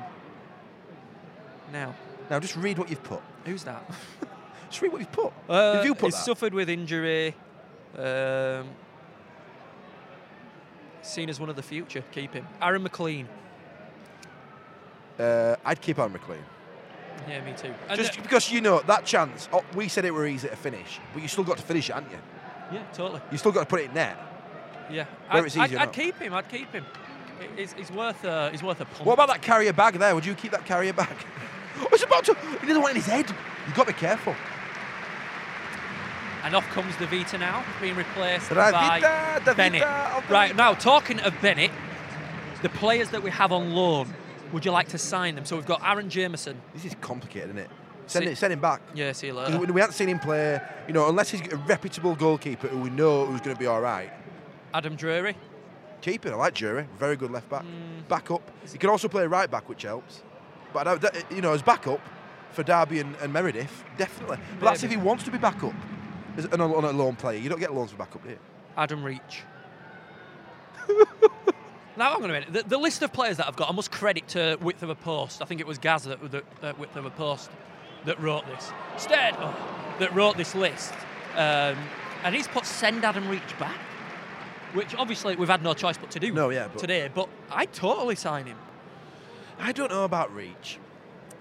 Now, 1.71 1.95
now 2.29 2.39
just 2.39 2.55
read 2.55 2.77
what 2.77 2.89
you've 2.89 3.03
put. 3.03 3.21
who's 3.45 3.63
that? 3.63 3.83
Just 4.69 4.81
read 4.83 4.93
what 4.93 4.99
you've 4.99 5.11
put. 5.11 5.33
Uh, 5.49 5.73
Have 5.75 5.85
you 5.85 5.93
put 5.93 6.05
he's 6.05 6.13
that? 6.13 6.23
suffered 6.23 6.53
with 6.53 6.69
injury. 6.69 7.35
Um, 7.97 8.69
seen 11.01 11.29
as 11.29 11.41
one 11.41 11.49
of 11.49 11.57
the 11.57 11.61
future. 11.61 12.01
Keep 12.13 12.35
him. 12.35 12.47
Aaron 12.61 12.81
McLean. 12.83 13.27
Uh, 15.19 15.57
I'd 15.65 15.81
keep 15.81 15.99
Aaron 15.99 16.13
McLean. 16.13 16.39
Yeah, 17.27 17.43
me 17.43 17.53
too. 17.57 17.73
And, 17.89 17.99
Just 17.99 18.17
uh, 18.17 18.21
because 18.21 18.49
you 18.49 18.61
know 18.61 18.79
that 18.87 19.05
chance. 19.05 19.49
Oh, 19.51 19.63
we 19.75 19.89
said 19.89 20.05
it 20.05 20.11
were 20.13 20.25
easy 20.25 20.47
to 20.47 20.55
finish, 20.55 21.01
but 21.13 21.21
you 21.21 21.27
still 21.27 21.43
got 21.43 21.57
to 21.57 21.63
finish 21.63 21.89
it, 21.89 21.93
haven't 21.93 22.11
you? 22.11 22.19
yeah, 22.71 22.83
totally. 22.93 23.19
You 23.29 23.37
still 23.37 23.51
got 23.51 23.61
to 23.61 23.65
put 23.65 23.81
it 23.81 23.89
in 23.89 23.93
net. 23.95 24.17
Yeah, 24.91 25.05
Where 25.29 25.45
I'd, 25.45 25.57
I'd, 25.57 25.75
I'd 25.75 25.93
keep 25.93 26.17
him. 26.17 26.33
I'd 26.33 26.49
keep 26.49 26.71
him. 26.71 26.85
He's, 27.55 27.73
he's 27.73 27.91
worth 27.91 28.23
uh, 28.23 28.49
a. 28.49 28.51
He's 28.51 28.63
worth 28.63 28.81
a 28.81 28.85
punt. 28.85 29.05
What 29.05 29.13
about 29.13 29.29
that 29.29 29.41
carrier 29.41 29.73
bag 29.73 29.95
there? 29.95 30.13
Would 30.13 30.25
you 30.25 30.35
keep 30.35 30.51
that 30.51 30.65
carrier 30.65 30.93
bag? 30.93 31.15
oh, 31.79 31.87
it's 31.91 32.03
about 32.03 32.25
to. 32.25 32.35
He 32.61 32.67
doesn't 32.67 32.81
want 32.81 32.91
in 32.91 33.01
his 33.01 33.07
head. 33.07 33.27
You've 33.65 33.75
got 33.75 33.87
to 33.87 33.93
be 33.93 33.99
careful. 33.99 34.35
And 36.43 36.55
off 36.55 36.67
comes 36.69 36.95
the 36.97 37.05
Vita 37.05 37.37
now, 37.37 37.63
being 37.79 37.95
replaced 37.95 38.49
Davida, 38.49 38.71
by 38.71 38.99
Davida, 39.01 39.55
Bennett. 39.55 39.83
Right 40.29 40.55
now, 40.55 40.73
talking 40.73 41.19
of 41.19 41.39
Bennett, 41.39 41.69
the 42.63 42.69
players 42.69 43.09
that 43.09 43.21
we 43.21 43.29
have 43.29 43.51
on 43.51 43.73
loan, 43.73 44.11
would 44.51 44.65
you 44.65 44.71
like 44.71 44.87
to 44.89 44.97
sign 44.97 45.35
them? 45.35 45.45
So 45.45 45.55
we've 45.55 45.67
got 45.67 45.81
Aaron 45.87 46.09
Jameson. 46.09 46.59
This 46.73 46.85
is 46.85 46.95
complicated, 46.99 47.49
isn't 47.49 47.59
it? 47.59 47.69
Send, 48.07 48.25
See- 48.25 48.31
it, 48.31 48.37
send 48.37 48.53
him 48.53 48.59
back. 48.59 48.81
Yeah, 48.95 49.11
see 49.11 49.27
you 49.27 49.33
later. 49.33 49.57
we, 49.59 49.67
we 49.67 49.81
haven't 49.81 49.93
seen 49.93 50.09
him 50.09 50.19
play, 50.19 50.59
you 50.87 50.93
know, 50.93 51.07
unless 51.07 51.29
he's 51.29 51.41
a 51.51 51.57
reputable 51.57 52.15
goalkeeper 52.15 52.67
who 52.67 52.79
we 52.79 52.89
know 52.89 53.25
who's 53.25 53.41
going 53.41 53.55
to 53.55 53.59
be 53.59 53.67
all 53.67 53.81
right. 53.81 54.11
Adam 54.73 54.95
Drury. 54.95 55.35
Keep 56.01 56.25
it. 56.25 56.33
I 56.33 56.35
like 56.35 56.55
Drury. 56.55 56.87
Very 56.97 57.15
good 57.15 57.31
left 57.31 57.49
back. 57.49 57.63
Mm. 57.63 58.07
Back 58.07 58.31
up. 58.31 58.49
He 58.71 58.77
can 58.77 58.89
also 58.89 59.07
play 59.07 59.27
right 59.27 59.49
back, 59.49 59.69
which 59.69 59.83
helps. 59.83 60.23
But 60.73 60.87
I 60.87 60.95
that- 60.95 61.31
you 61.31 61.41
know, 61.41 61.53
as 61.53 61.61
backup 61.61 62.01
for 62.51 62.63
Darby 62.63 62.99
and, 62.99 63.15
and 63.21 63.31
Meredith, 63.31 63.83
definitely. 63.97 64.37
But 64.59 64.65
that's 64.65 64.83
if 64.83 64.91
he 64.91 64.97
wants 64.97 65.23
to 65.25 65.31
be 65.31 65.37
backup. 65.37 65.73
As 66.37 66.45
an, 66.45 66.61
on 66.61 66.85
a 66.85 66.91
loan 66.91 67.15
player, 67.15 67.37
you 67.39 67.49
don't 67.49 67.59
get 67.59 67.73
loans 67.73 67.91
for 67.91 67.97
backup, 67.97 68.23
do 68.23 68.29
you? 68.29 68.39
Adam 68.77 69.03
Reach. 69.03 69.43
now, 71.97 72.13
I'm 72.13 72.21
going 72.21 72.45
to 72.45 72.51
the, 72.51 72.63
the 72.63 72.77
list 72.77 73.01
of 73.01 73.11
players 73.11 73.37
that 73.37 73.47
I've 73.47 73.57
got, 73.57 73.69
I 73.69 73.73
must 73.73 73.91
credit 73.91 74.29
to 74.29 74.57
Width 74.61 74.81
of 74.81 74.89
a 74.89 74.95
Post. 74.95 75.41
I 75.41 75.45
think 75.45 75.59
it 75.59 75.67
was 75.67 75.77
Gaz 75.77 76.03
that, 76.05 76.31
that, 76.31 76.43
that 76.61 76.79
Width 76.79 76.95
of 76.95 77.05
a 77.05 77.09
Post 77.09 77.51
that 78.05 78.19
wrote 78.21 78.45
this. 78.47 78.71
Stead, 78.97 79.35
oh, 79.39 79.53
that 79.99 80.13
wrote 80.13 80.37
this 80.37 80.55
list. 80.55 80.93
Um, 81.35 81.77
and 82.23 82.33
he's 82.35 82.47
put 82.47 82.65
send 82.65 83.03
Adam 83.03 83.27
Reach 83.27 83.57
back, 83.59 83.77
which 84.73 84.95
obviously 84.95 85.35
we've 85.35 85.49
had 85.49 85.63
no 85.63 85.73
choice 85.73 85.97
but 85.97 86.11
to 86.11 86.19
do 86.19 86.31
No, 86.31 86.49
yeah, 86.49 86.67
but- 86.67 86.79
today. 86.79 87.09
But 87.13 87.29
I 87.51 87.65
totally 87.65 88.15
sign 88.15 88.45
him. 88.45 88.57
I 89.59 89.71
don't 89.71 89.91
know 89.91 90.03
about 90.05 90.33
Reach. 90.33 90.79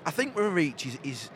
I 0.04 0.10
think 0.10 0.34
with 0.36 0.52
Reach 0.52 0.86
is 0.86 0.98
is 1.02 1.30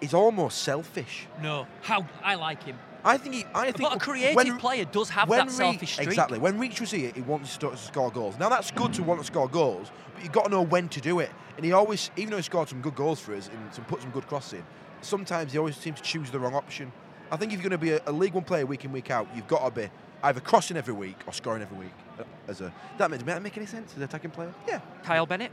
is 0.00 0.14
almost 0.14 0.62
selfish. 0.62 1.26
No, 1.42 1.66
how 1.82 2.06
I 2.22 2.34
like 2.36 2.62
him. 2.62 2.78
I 3.04 3.16
think 3.16 3.34
he. 3.34 3.44
I 3.54 3.66
think 3.72 3.88
But 3.88 3.96
a 3.96 3.98
creative 3.98 4.36
when- 4.36 4.58
player 4.58 4.84
does 4.84 5.08
have 5.10 5.28
that 5.30 5.44
Reach- 5.46 5.50
selfish 5.54 5.92
streak. 5.92 6.08
Exactly. 6.08 6.38
When 6.38 6.58
Reach 6.58 6.80
was 6.80 6.90
here, 6.90 7.12
he 7.14 7.20
wanted 7.22 7.48
to 7.60 7.70
to 7.70 7.76
score 7.76 8.10
goals. 8.10 8.38
Now 8.38 8.48
that's 8.48 8.70
good 8.70 8.92
to 8.94 9.02
want 9.02 9.20
to 9.20 9.26
score 9.26 9.48
goals, 9.48 9.90
but 10.14 10.22
you've 10.22 10.32
got 10.32 10.44
to 10.44 10.50
know 10.50 10.62
when 10.62 10.88
to 10.90 11.00
do 11.00 11.20
it. 11.20 11.30
And 11.56 11.64
he 11.64 11.72
always, 11.72 12.10
even 12.16 12.30
though 12.30 12.36
he 12.36 12.42
scored 12.42 12.68
some 12.68 12.80
good 12.80 12.94
goals 12.94 13.18
for 13.20 13.34
us 13.34 13.48
and 13.48 13.74
some, 13.74 13.84
put 13.84 14.00
some 14.00 14.10
good 14.12 14.26
crosses 14.28 14.54
in, 14.54 14.64
sometimes 15.00 15.50
he 15.52 15.58
always 15.58 15.76
seems 15.76 16.00
to 16.00 16.04
choose 16.06 16.30
the 16.30 16.38
wrong 16.38 16.54
option. 16.54 16.92
I 17.32 17.36
think 17.36 17.52
if 17.52 17.58
you're 17.60 17.68
going 17.68 17.78
to 17.80 17.84
be 17.84 17.92
a, 17.92 18.00
a 18.06 18.12
League 18.12 18.34
One 18.34 18.44
player 18.44 18.64
week 18.64 18.84
in 18.84 18.92
week 18.92 19.10
out, 19.10 19.26
you've 19.34 19.48
got 19.48 19.64
to 19.64 19.70
be 19.72 19.90
either 20.22 20.40
crossing 20.40 20.76
every 20.76 20.94
week 20.94 21.16
or 21.26 21.32
scoring 21.32 21.62
every 21.62 21.78
week. 21.78 21.92
As 22.48 22.60
a 22.60 22.72
that 22.98 23.10
does 23.10 23.22
that 23.22 23.42
make 23.42 23.56
any 23.56 23.66
sense 23.66 23.92
as 23.92 23.98
an 23.98 24.02
attacking 24.04 24.30
player? 24.30 24.52
Yeah. 24.66 24.80
Kyle 25.04 25.26
Bennett, 25.26 25.52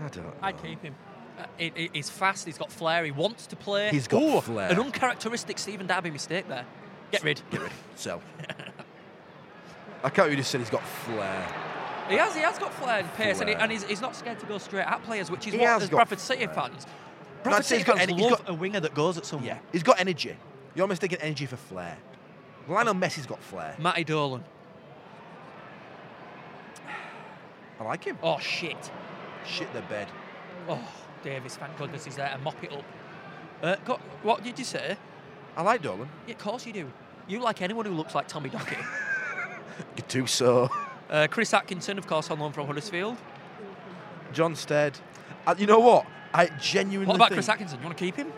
I 0.00 0.08
don't. 0.08 0.24
Know. 0.24 0.32
I'd 0.42 0.62
keep 0.62 0.82
him. 0.82 0.94
Uh, 1.38 1.44
he- 1.56 1.72
he- 1.74 1.90
he's 1.94 2.10
fast. 2.10 2.44
He's 2.44 2.58
got 2.58 2.70
flair. 2.70 3.04
He 3.04 3.10
wants 3.10 3.46
to 3.48 3.56
play. 3.56 3.90
He's 3.90 4.08
got 4.08 4.22
Ooh, 4.22 4.40
flair. 4.40 4.70
An 4.70 4.78
uncharacteristic 4.80 5.58
Stephen 5.58 5.86
Darby 5.86 6.10
mistake 6.10 6.48
there. 6.48 6.66
Get 7.10 7.22
rid. 7.22 7.40
Get 7.50 7.62
rid. 7.62 7.72
Sell. 7.94 8.20
I 10.04 10.10
can't 10.10 10.26
really 10.26 10.36
just 10.36 10.50
say 10.50 10.58
he's 10.58 10.70
got 10.70 10.82
flair. 10.86 11.46
He 12.08 12.16
has. 12.16 12.34
He 12.34 12.40
has 12.42 12.58
got 12.58 12.74
flair 12.74 12.98
and 13.00 13.12
pace, 13.14 13.40
and, 13.40 13.48
he, 13.48 13.54
and 13.54 13.70
he's, 13.70 13.84
he's 13.84 14.00
not 14.00 14.16
scared 14.16 14.40
to 14.40 14.46
go 14.46 14.58
straight 14.58 14.82
at 14.86 15.02
players, 15.04 15.30
which 15.30 15.46
is 15.46 15.52
He 15.54 15.60
what 15.60 15.82
as 15.82 15.88
Bradford 15.88 16.18
City 16.20 16.46
fans. 16.48 16.86
Bradford 17.44 17.64
City 17.64 17.84
fans 17.84 18.00
en- 18.00 18.16
love 18.18 18.30
got- 18.30 18.48
a 18.48 18.54
winger 18.54 18.80
that 18.80 18.94
goes 18.94 19.16
at 19.16 19.24
someone. 19.24 19.46
Yeah. 19.46 19.58
He's 19.70 19.82
got 19.84 20.00
energy. 20.00 20.36
You're 20.74 20.86
mistaking 20.88 21.18
energy 21.20 21.46
for 21.46 21.56
flair. 21.56 21.96
Lionel 22.68 22.94
Messi's 22.94 23.26
got 23.26 23.42
flair. 23.42 23.74
Matty 23.78 24.04
Dolan. 24.04 24.44
I 27.80 27.84
like 27.84 28.04
him. 28.04 28.18
Oh 28.22 28.38
shit. 28.38 28.90
Shit 29.46 29.72
the 29.74 29.82
bed. 29.82 30.08
Oh, 30.68 30.80
Davis. 31.24 31.56
Thank 31.56 31.76
goodness 31.76 32.04
he's 32.04 32.16
there 32.16 32.30
to 32.30 32.38
mop 32.38 32.62
it 32.62 32.72
up. 32.72 32.84
Uh, 33.62 33.76
go, 33.84 33.98
what 34.22 34.42
did 34.44 34.58
you 34.58 34.64
say? 34.64 34.96
I 35.56 35.62
like 35.62 35.82
Dolan. 35.82 36.08
Yeah, 36.26 36.34
of 36.34 36.38
course 36.38 36.66
you 36.66 36.72
do. 36.72 36.90
You 37.26 37.40
like 37.40 37.60
anyone 37.62 37.84
who 37.86 37.92
looks 37.92 38.14
like 38.14 38.28
Tommy 38.28 38.50
Dockett. 38.50 38.78
Gattuso. 39.96 40.70
uh, 41.10 41.26
Chris 41.30 41.52
Atkinson, 41.54 41.98
of 41.98 42.06
course, 42.06 42.30
on 42.30 42.38
loan 42.38 42.52
from 42.52 42.66
Huddersfield. 42.66 43.16
John 44.32 44.54
Stead. 44.56 44.98
Uh, 45.46 45.54
you 45.58 45.66
know 45.66 45.80
what? 45.80 46.06
I 46.32 46.46
genuinely 46.60 47.06
What 47.08 47.16
about 47.16 47.28
think, 47.28 47.36
Chris 47.36 47.48
Atkinson? 47.48 47.78
You 47.80 47.84
want 47.86 47.98
to 47.98 48.04
keep 48.04 48.16
him? 48.16 48.32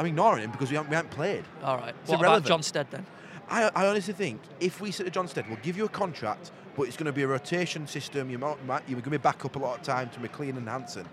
I'm 0.00 0.06
ignoring 0.06 0.44
him 0.44 0.50
because 0.50 0.70
we 0.70 0.76
haven't, 0.76 0.88
we 0.88 0.96
haven't 0.96 1.10
played. 1.10 1.44
All 1.62 1.76
right. 1.76 1.94
It's 2.00 2.08
what 2.08 2.14
about 2.20 2.24
irrelevant. 2.28 2.46
John 2.46 2.62
Stead 2.62 2.86
then? 2.90 3.04
I, 3.50 3.70
I 3.74 3.86
honestly 3.86 4.14
think 4.14 4.40
if 4.58 4.80
we 4.80 4.92
said 4.92 5.04
to 5.04 5.10
John 5.12 5.28
Stead, 5.28 5.44
we'll 5.46 5.58
give 5.62 5.76
you 5.76 5.84
a 5.84 5.90
contract, 5.90 6.52
but 6.74 6.84
it's 6.84 6.96
going 6.96 7.04
to 7.04 7.12
be 7.12 7.22
a 7.22 7.26
rotation 7.28 7.86
system. 7.86 8.30
You 8.30 8.38
might, 8.38 8.56
you're 8.88 8.98
going 8.98 9.02
to 9.02 9.10
be 9.10 9.18
back 9.18 9.44
up 9.44 9.56
a 9.56 9.58
lot 9.58 9.76
of 9.78 9.82
time 9.84 10.08
to 10.08 10.20
McLean 10.20 10.56
and 10.56 10.66
Hanson. 10.66 11.06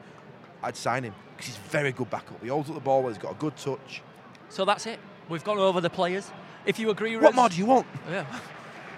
I'd 0.63 0.77
sign 0.77 1.03
him 1.03 1.13
because 1.31 1.47
he's 1.47 1.57
very 1.57 1.91
good 1.91 2.09
backup. 2.09 2.41
He 2.41 2.47
holds 2.47 2.69
up 2.69 2.75
the 2.75 2.81
ball. 2.81 3.09
He's 3.09 3.17
got 3.17 3.33
a 3.33 3.35
good 3.35 3.57
touch. 3.57 4.01
So 4.47 4.63
that's 4.63 4.85
it. 4.85 4.99
We've 5.27 5.43
gone 5.43 5.57
over 5.57 5.81
the 5.81 5.89
players. 5.89 6.31
If 6.65 6.79
you 6.79 6.89
agree 6.89 7.15
with 7.17 7.23
What 7.25 7.31
us- 7.31 7.35
more 7.35 7.49
do 7.49 7.57
you 7.57 7.65
want? 7.65 7.87
Yeah. 8.09 8.25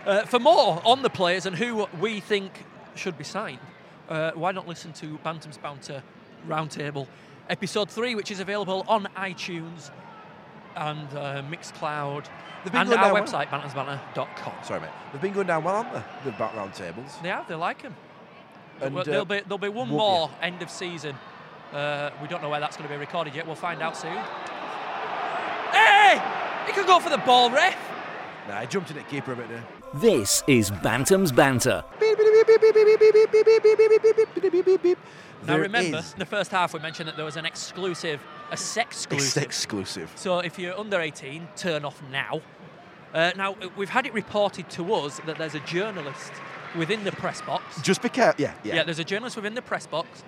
Uh, 0.06 0.26
for 0.26 0.40
more 0.40 0.82
on 0.86 1.02
the 1.02 1.10
players 1.10 1.48
and 1.48 1.56
who 1.56 1.88
we 2.00 2.20
think 2.20 2.52
should 2.94 3.18
be 3.18 3.24
signed, 3.24 3.60
uh, 4.08 4.32
why 4.36 4.52
not 4.52 4.68
listen 4.68 4.94
to 4.94 5.18
Bantam's 5.24 5.58
Banter 5.58 6.04
Roundtable, 6.48 7.08
episode 7.50 7.90
three, 7.90 8.16
which 8.16 8.32
is 8.32 8.40
available 8.40 8.86
on 8.88 9.08
iTunes 9.18 9.92
and 10.76 11.08
uh, 11.16 11.42
Mixcloud 11.50 12.26
and 12.66 12.76
our 12.76 12.86
down 12.86 13.16
website, 13.16 13.48
bantamsbanter.com. 13.48 14.54
Sorry, 14.64 14.82
mate. 14.82 14.90
They've 15.12 15.22
been 15.22 15.34
going 15.34 15.48
down 15.48 15.64
well, 15.64 15.84
haven't 15.84 16.04
they? 16.24 16.32
The 16.32 16.38
back 16.38 16.56
round 16.56 16.74
tables. 16.74 17.16
They 17.24 17.32
are, 17.32 17.46
they 17.48 17.56
like 17.56 17.82
them. 17.82 17.96
And, 18.82 18.94
Well, 18.94 19.02
uh, 19.02 19.06
there'll, 19.06 19.26
be, 19.26 19.40
there'll 19.42 19.58
be 19.58 19.70
one 19.70 19.90
more 19.90 20.30
end 20.42 20.62
of 20.62 20.70
season. 20.70 21.16
Uh, 21.74 22.12
we 22.22 22.28
don't 22.28 22.42
know 22.42 22.50
where 22.50 22.60
that's 22.60 22.78
going 22.78 22.88
to 22.88 22.94
be 22.94 23.00
recorded 23.00 23.36
yet. 23.36 23.46
We'll 23.46 23.56
find 23.56 23.82
out 23.82 23.96
soon. 23.98 24.18
Hey! 25.72 26.22
He 26.66 26.74
could 26.74 26.88
go 26.88 27.00
for 27.00 27.10
the 27.10 27.18
ball, 27.20 27.50
ref. 27.50 27.78
Nah, 28.48 28.58
I 28.60 28.66
jumped 28.66 28.92
in 28.92 28.98
at 28.98 29.08
keeper 29.10 29.34
a 29.34 29.36
bit 29.36 29.50
there. 29.50 29.64
This 29.96 30.44
is 30.48 30.70
Bantam's 30.70 31.32
Banter. 31.32 31.84
Now 32.00 32.00
There 35.44 35.60
remember, 35.62 35.98
is- 35.98 36.14
in 36.14 36.20
the 36.20 36.26
first 36.26 36.52
half 36.52 36.74
we 36.74 36.80
mentioned 36.80 37.08
that 37.08 37.16
there 37.16 37.26
was 37.26 37.38
an 37.38 37.46
exclusive, 37.46 38.22
a 38.52 38.58
sex 38.58 38.98
It's 38.98 39.06
exclusive. 39.06 39.44
exclusive. 39.44 40.12
So 40.16 40.40
if 40.40 40.60
you're 40.60 40.78
under 40.78 41.00
18, 41.02 41.48
turn 41.56 41.86
off 41.86 42.02
now. 42.12 42.42
Uh, 43.14 43.32
now 43.36 43.56
we've 43.76 43.90
had 43.90 44.06
it 44.06 44.14
reported 44.14 44.70
to 44.72 44.94
us 44.94 45.20
that 45.26 45.38
there's 45.38 45.56
a 45.56 45.60
journalist 45.62 46.32
within 46.78 47.04
the 47.04 47.12
press 47.12 47.42
box. 47.42 47.82
Just 47.82 48.02
be 48.04 48.10
careful. 48.10 48.42
Yeah, 48.44 48.54
yeah. 48.64 48.76
Yeah, 48.76 48.84
there's 48.84 49.00
a 49.00 49.04
journalist 49.04 49.36
within 49.38 49.56
the 49.56 49.62
press 49.64 49.88
box 49.88 50.24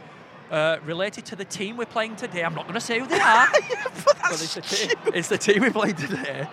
uh, 0.49 0.77
related 0.85 1.25
to 1.25 1.35
the 1.35 1.45
team 1.45 1.77
we're 1.77 1.85
playing 1.85 2.15
today. 2.15 2.43
I'm 2.43 2.55
not 2.55 2.63
going 2.63 2.73
to 2.73 2.81
say 2.81 2.99
who 2.99 3.05
they 3.05 3.19
are. 3.19 3.47
but 3.51 4.31
it's, 4.41 4.55
the 4.55 4.61
team, 4.61 4.89
it's 5.13 5.27
the 5.27 5.37
team 5.37 5.61
we're 5.61 5.69
playing 5.71 5.95
today. 5.95 6.47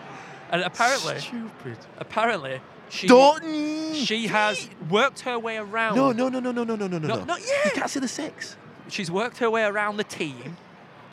And 0.50 0.62
apparently, 0.62 1.18
Stupid. 1.20 1.78
apparently, 1.98 2.60
she 2.90 3.06
Don't. 3.06 3.94
she 3.94 4.26
has 4.28 4.68
worked 4.88 5.20
her 5.20 5.38
way 5.38 5.56
around. 5.58 5.96
No, 5.96 6.12
no, 6.12 6.28
no, 6.28 6.40
no, 6.40 6.52
no, 6.52 6.64
no, 6.64 6.74
no, 6.76 6.86
no, 6.86 6.98
No, 6.98 7.14
no. 7.16 7.24
not 7.24 7.40
You 7.40 7.70
can't 7.74 7.90
see 7.90 8.00
the 8.00 8.08
six. 8.08 8.56
She's 8.88 9.10
worked 9.10 9.38
her 9.38 9.50
way 9.50 9.64
around 9.64 9.96
the 9.98 10.04
team, 10.04 10.56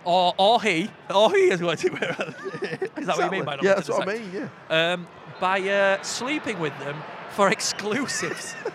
or 0.04 0.34
or 0.38 0.62
he, 0.62 0.90
or 1.14 1.32
he 1.36 1.50
has 1.50 1.62
worked 1.62 1.82
her 1.84 1.92
way 1.94 2.00
around. 2.02 2.36
Is 2.98 3.08
that 3.08 3.18
what 3.18 3.26
you 3.26 3.32
mean 3.32 3.46
by 3.46 3.56
not 3.56 3.64
Yeah, 3.64 3.76
that's 3.76 3.90
what 3.90 4.08
I 4.08 4.14
mean. 4.14 4.32
Yeah. 4.70 4.94
Um, 4.94 5.08
by 5.40 5.60
uh, 5.62 6.02
sleeping 6.02 6.60
with 6.60 6.78
them 6.80 6.96
for 7.32 7.50
exclusives. 7.50 8.56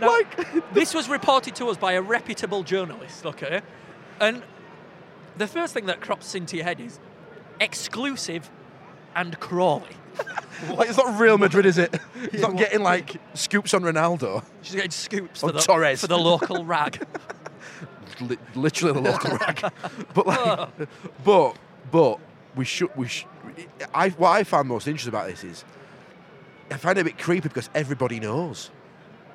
Now, 0.00 0.08
Like- 0.12 0.72
this 0.74 0.94
was 0.94 1.08
reported 1.08 1.56
to 1.56 1.66
us 1.68 1.76
by 1.76 1.94
a 1.94 2.02
reputable 2.02 2.62
journalist, 2.62 3.26
okay? 3.26 3.62
And 4.20 4.42
the 5.36 5.46
first 5.48 5.74
thing 5.74 5.86
that 5.86 6.00
crops 6.00 6.34
into 6.36 6.56
your 6.56 6.64
head 6.64 6.80
is 6.80 7.00
exclusive 7.60 8.48
and 9.14 9.38
Crawley. 9.40 9.86
Like, 10.70 10.88
it's 10.88 10.98
not 10.98 11.18
Real 11.20 11.38
Madrid, 11.38 11.66
is 11.66 11.78
it? 11.78 11.98
It's 12.22 12.40
not 12.42 12.56
getting 12.56 12.82
like 12.84 13.16
scoops 13.34 13.74
on 13.74 13.82
Ronaldo. 13.82 14.44
She's 14.62 14.76
getting 14.76 14.90
scoops 14.92 15.42
On 15.42 15.48
for 15.50 15.52
the, 15.54 15.60
Torres. 15.60 16.00
for 16.00 16.06
the 16.06 16.18
local 16.18 16.64
rag. 16.64 17.04
Li- 18.20 18.38
literally 18.54 18.92
the 18.94 19.10
local 19.10 19.36
rag. 19.38 19.72
But 20.14 20.26
like, 20.28 20.68
but 21.24 21.56
but 21.90 22.20
we 22.54 22.64
should 22.64 22.94
we 22.96 23.08
sh- 23.08 23.26
I 23.92 24.10
what 24.10 24.30
I 24.30 24.44
found 24.44 24.68
most 24.68 24.86
interesting 24.86 25.08
about 25.12 25.26
this 25.28 25.42
is 25.42 25.64
I 26.70 26.76
find 26.76 26.96
it 26.96 27.00
a 27.00 27.04
bit 27.04 27.18
creepy 27.18 27.48
because 27.48 27.68
everybody 27.74 28.20
knows. 28.20 28.70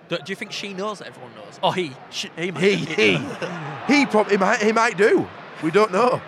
Do, 0.07 0.17
do 0.17 0.31
you 0.31 0.35
think 0.37 0.53
she 0.53 0.73
knows 0.73 0.99
that 0.99 1.07
everyone 1.09 1.35
knows? 1.35 1.59
Or 1.61 1.75
he? 1.75 1.91
She, 2.09 2.29
he, 2.37 2.51
might- 2.51 2.63
He 2.63 2.75
he 2.75 3.19
he 3.87 4.05
probably 4.05 4.33
he 4.33 4.37
might 4.37 4.61
he 4.61 4.71
might 4.71 4.97
do. 4.97 5.27
We 5.61 5.71
don't 5.71 5.91
know. 5.91 6.21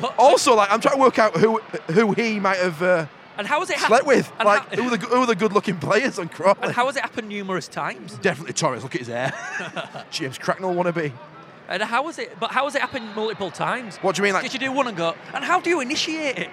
But- 0.00 0.14
Also, 0.18 0.54
like 0.54 0.70
I'm 0.72 0.80
trying 0.80 0.96
to 0.96 1.00
work 1.00 1.18
out 1.18 1.36
who 1.36 1.58
who 1.90 2.12
he 2.12 2.40
might 2.40 2.58
have 2.58 2.82
uh, 2.82 3.06
and 3.38 3.46
how 3.46 3.60
has 3.60 3.70
it 3.70 3.78
slept 3.78 3.90
happened? 3.92 4.08
with. 4.08 4.32
And 4.38 4.46
Like 4.46 4.68
how, 4.74 4.82
who 4.82 4.88
are 4.92 4.96
the 4.96 5.06
who 5.06 5.16
are 5.22 5.26
the 5.26 5.34
good 5.36 5.52
looking 5.52 5.78
players 5.78 6.18
on 6.18 6.28
Crawley? 6.28 6.58
and 6.62 6.72
how 6.72 6.86
has 6.86 6.96
it 6.96 7.02
happened 7.02 7.28
numerous 7.28 7.68
times? 7.68 8.16
Definitely 8.18 8.52
Torres. 8.54 8.82
Look 8.82 8.94
at 8.94 9.00
his 9.00 9.08
hair. 9.08 9.32
James 10.10 10.38
Cracknell 10.38 10.74
wannabe. 10.74 11.12
And 11.68 11.82
how 11.82 12.06
has 12.06 12.18
it? 12.18 12.38
But 12.40 12.50
how 12.50 12.64
has 12.64 12.74
it 12.74 12.80
happened 12.80 13.14
multiple 13.14 13.50
times? 13.50 13.96
What 13.98 14.16
do 14.16 14.20
you 14.20 14.24
mean, 14.24 14.34
like- 14.34 14.42
Did 14.42 14.52
you 14.54 14.58
do 14.58 14.72
one 14.72 14.88
and 14.88 14.96
go? 14.96 15.14
And 15.32 15.44
how 15.44 15.60
do 15.60 15.70
you 15.70 15.80
initiate 15.80 16.38
it? 16.38 16.50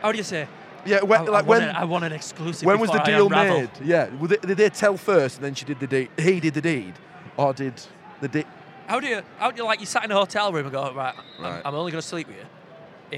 How 0.00 0.10
do 0.10 0.18
you 0.18 0.24
say? 0.24 0.48
Yeah, 0.86 1.02
when, 1.02 1.20
I, 1.20 1.24
I 1.24 1.26
like 1.28 1.46
want 1.46 1.60
when 1.60 1.62
an, 1.70 1.76
I 1.76 1.84
want 1.84 2.04
an 2.04 2.12
exclusive. 2.12 2.66
when 2.66 2.78
was 2.78 2.90
the 2.90 2.98
before 2.98 3.06
I 3.14 3.16
deal 3.16 3.26
unravel. 3.26 3.60
made? 3.60 3.70
Yeah, 3.84 4.08
Well, 4.18 4.28
they- 4.28 4.36
did 4.36 4.56
they 4.58 4.68
tell 4.70 4.96
first 4.98 5.36
and 5.36 5.44
then 5.44 5.54
she 5.54 5.64
did 5.64 5.80
the 5.80 5.86
deed? 5.86 6.08
He 6.18 6.40
did 6.40 6.54
the 6.54 6.60
deed, 6.60 6.94
or 7.36 7.52
did 7.54 7.74
the 8.20 8.28
deed? 8.28 8.46
How 8.86 9.00
do 9.00 9.06
you? 9.06 9.22
How 9.38 9.50
do 9.50 9.56
you 9.58 9.64
like? 9.64 9.80
You 9.80 9.86
sat 9.86 10.04
in 10.04 10.10
a 10.10 10.14
hotel 10.14 10.52
room 10.52 10.64
and 10.66 10.72
go, 10.72 10.92
right? 10.92 11.14
I'm, 11.38 11.44
Right. 11.44 11.62
I'm 11.64 11.74
only 11.74 11.90
going 11.92 12.02
to 12.02 12.06
sleep 12.08 12.26
with 12.28 12.36
you 12.36 12.44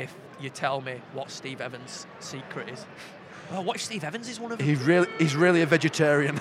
if 0.01 0.15
you 0.41 0.51
tell 0.51 0.81
me 0.81 1.01
what 1.13 1.31
Steve 1.31 1.61
Evans' 1.61 2.07
secret 2.21 2.69
is. 2.69 2.85
Oh, 3.53 3.61
what 3.61 3.79
Steve 3.79 4.03
Evans 4.03 4.29
is 4.29 4.41
one 4.41 4.51
of 4.51 4.59
them? 4.59 4.67
He's 4.67 4.81
really 4.83 5.07
he's 5.21 5.37
really 5.37 5.63
a 5.63 5.67
vegetarian. 5.67 6.41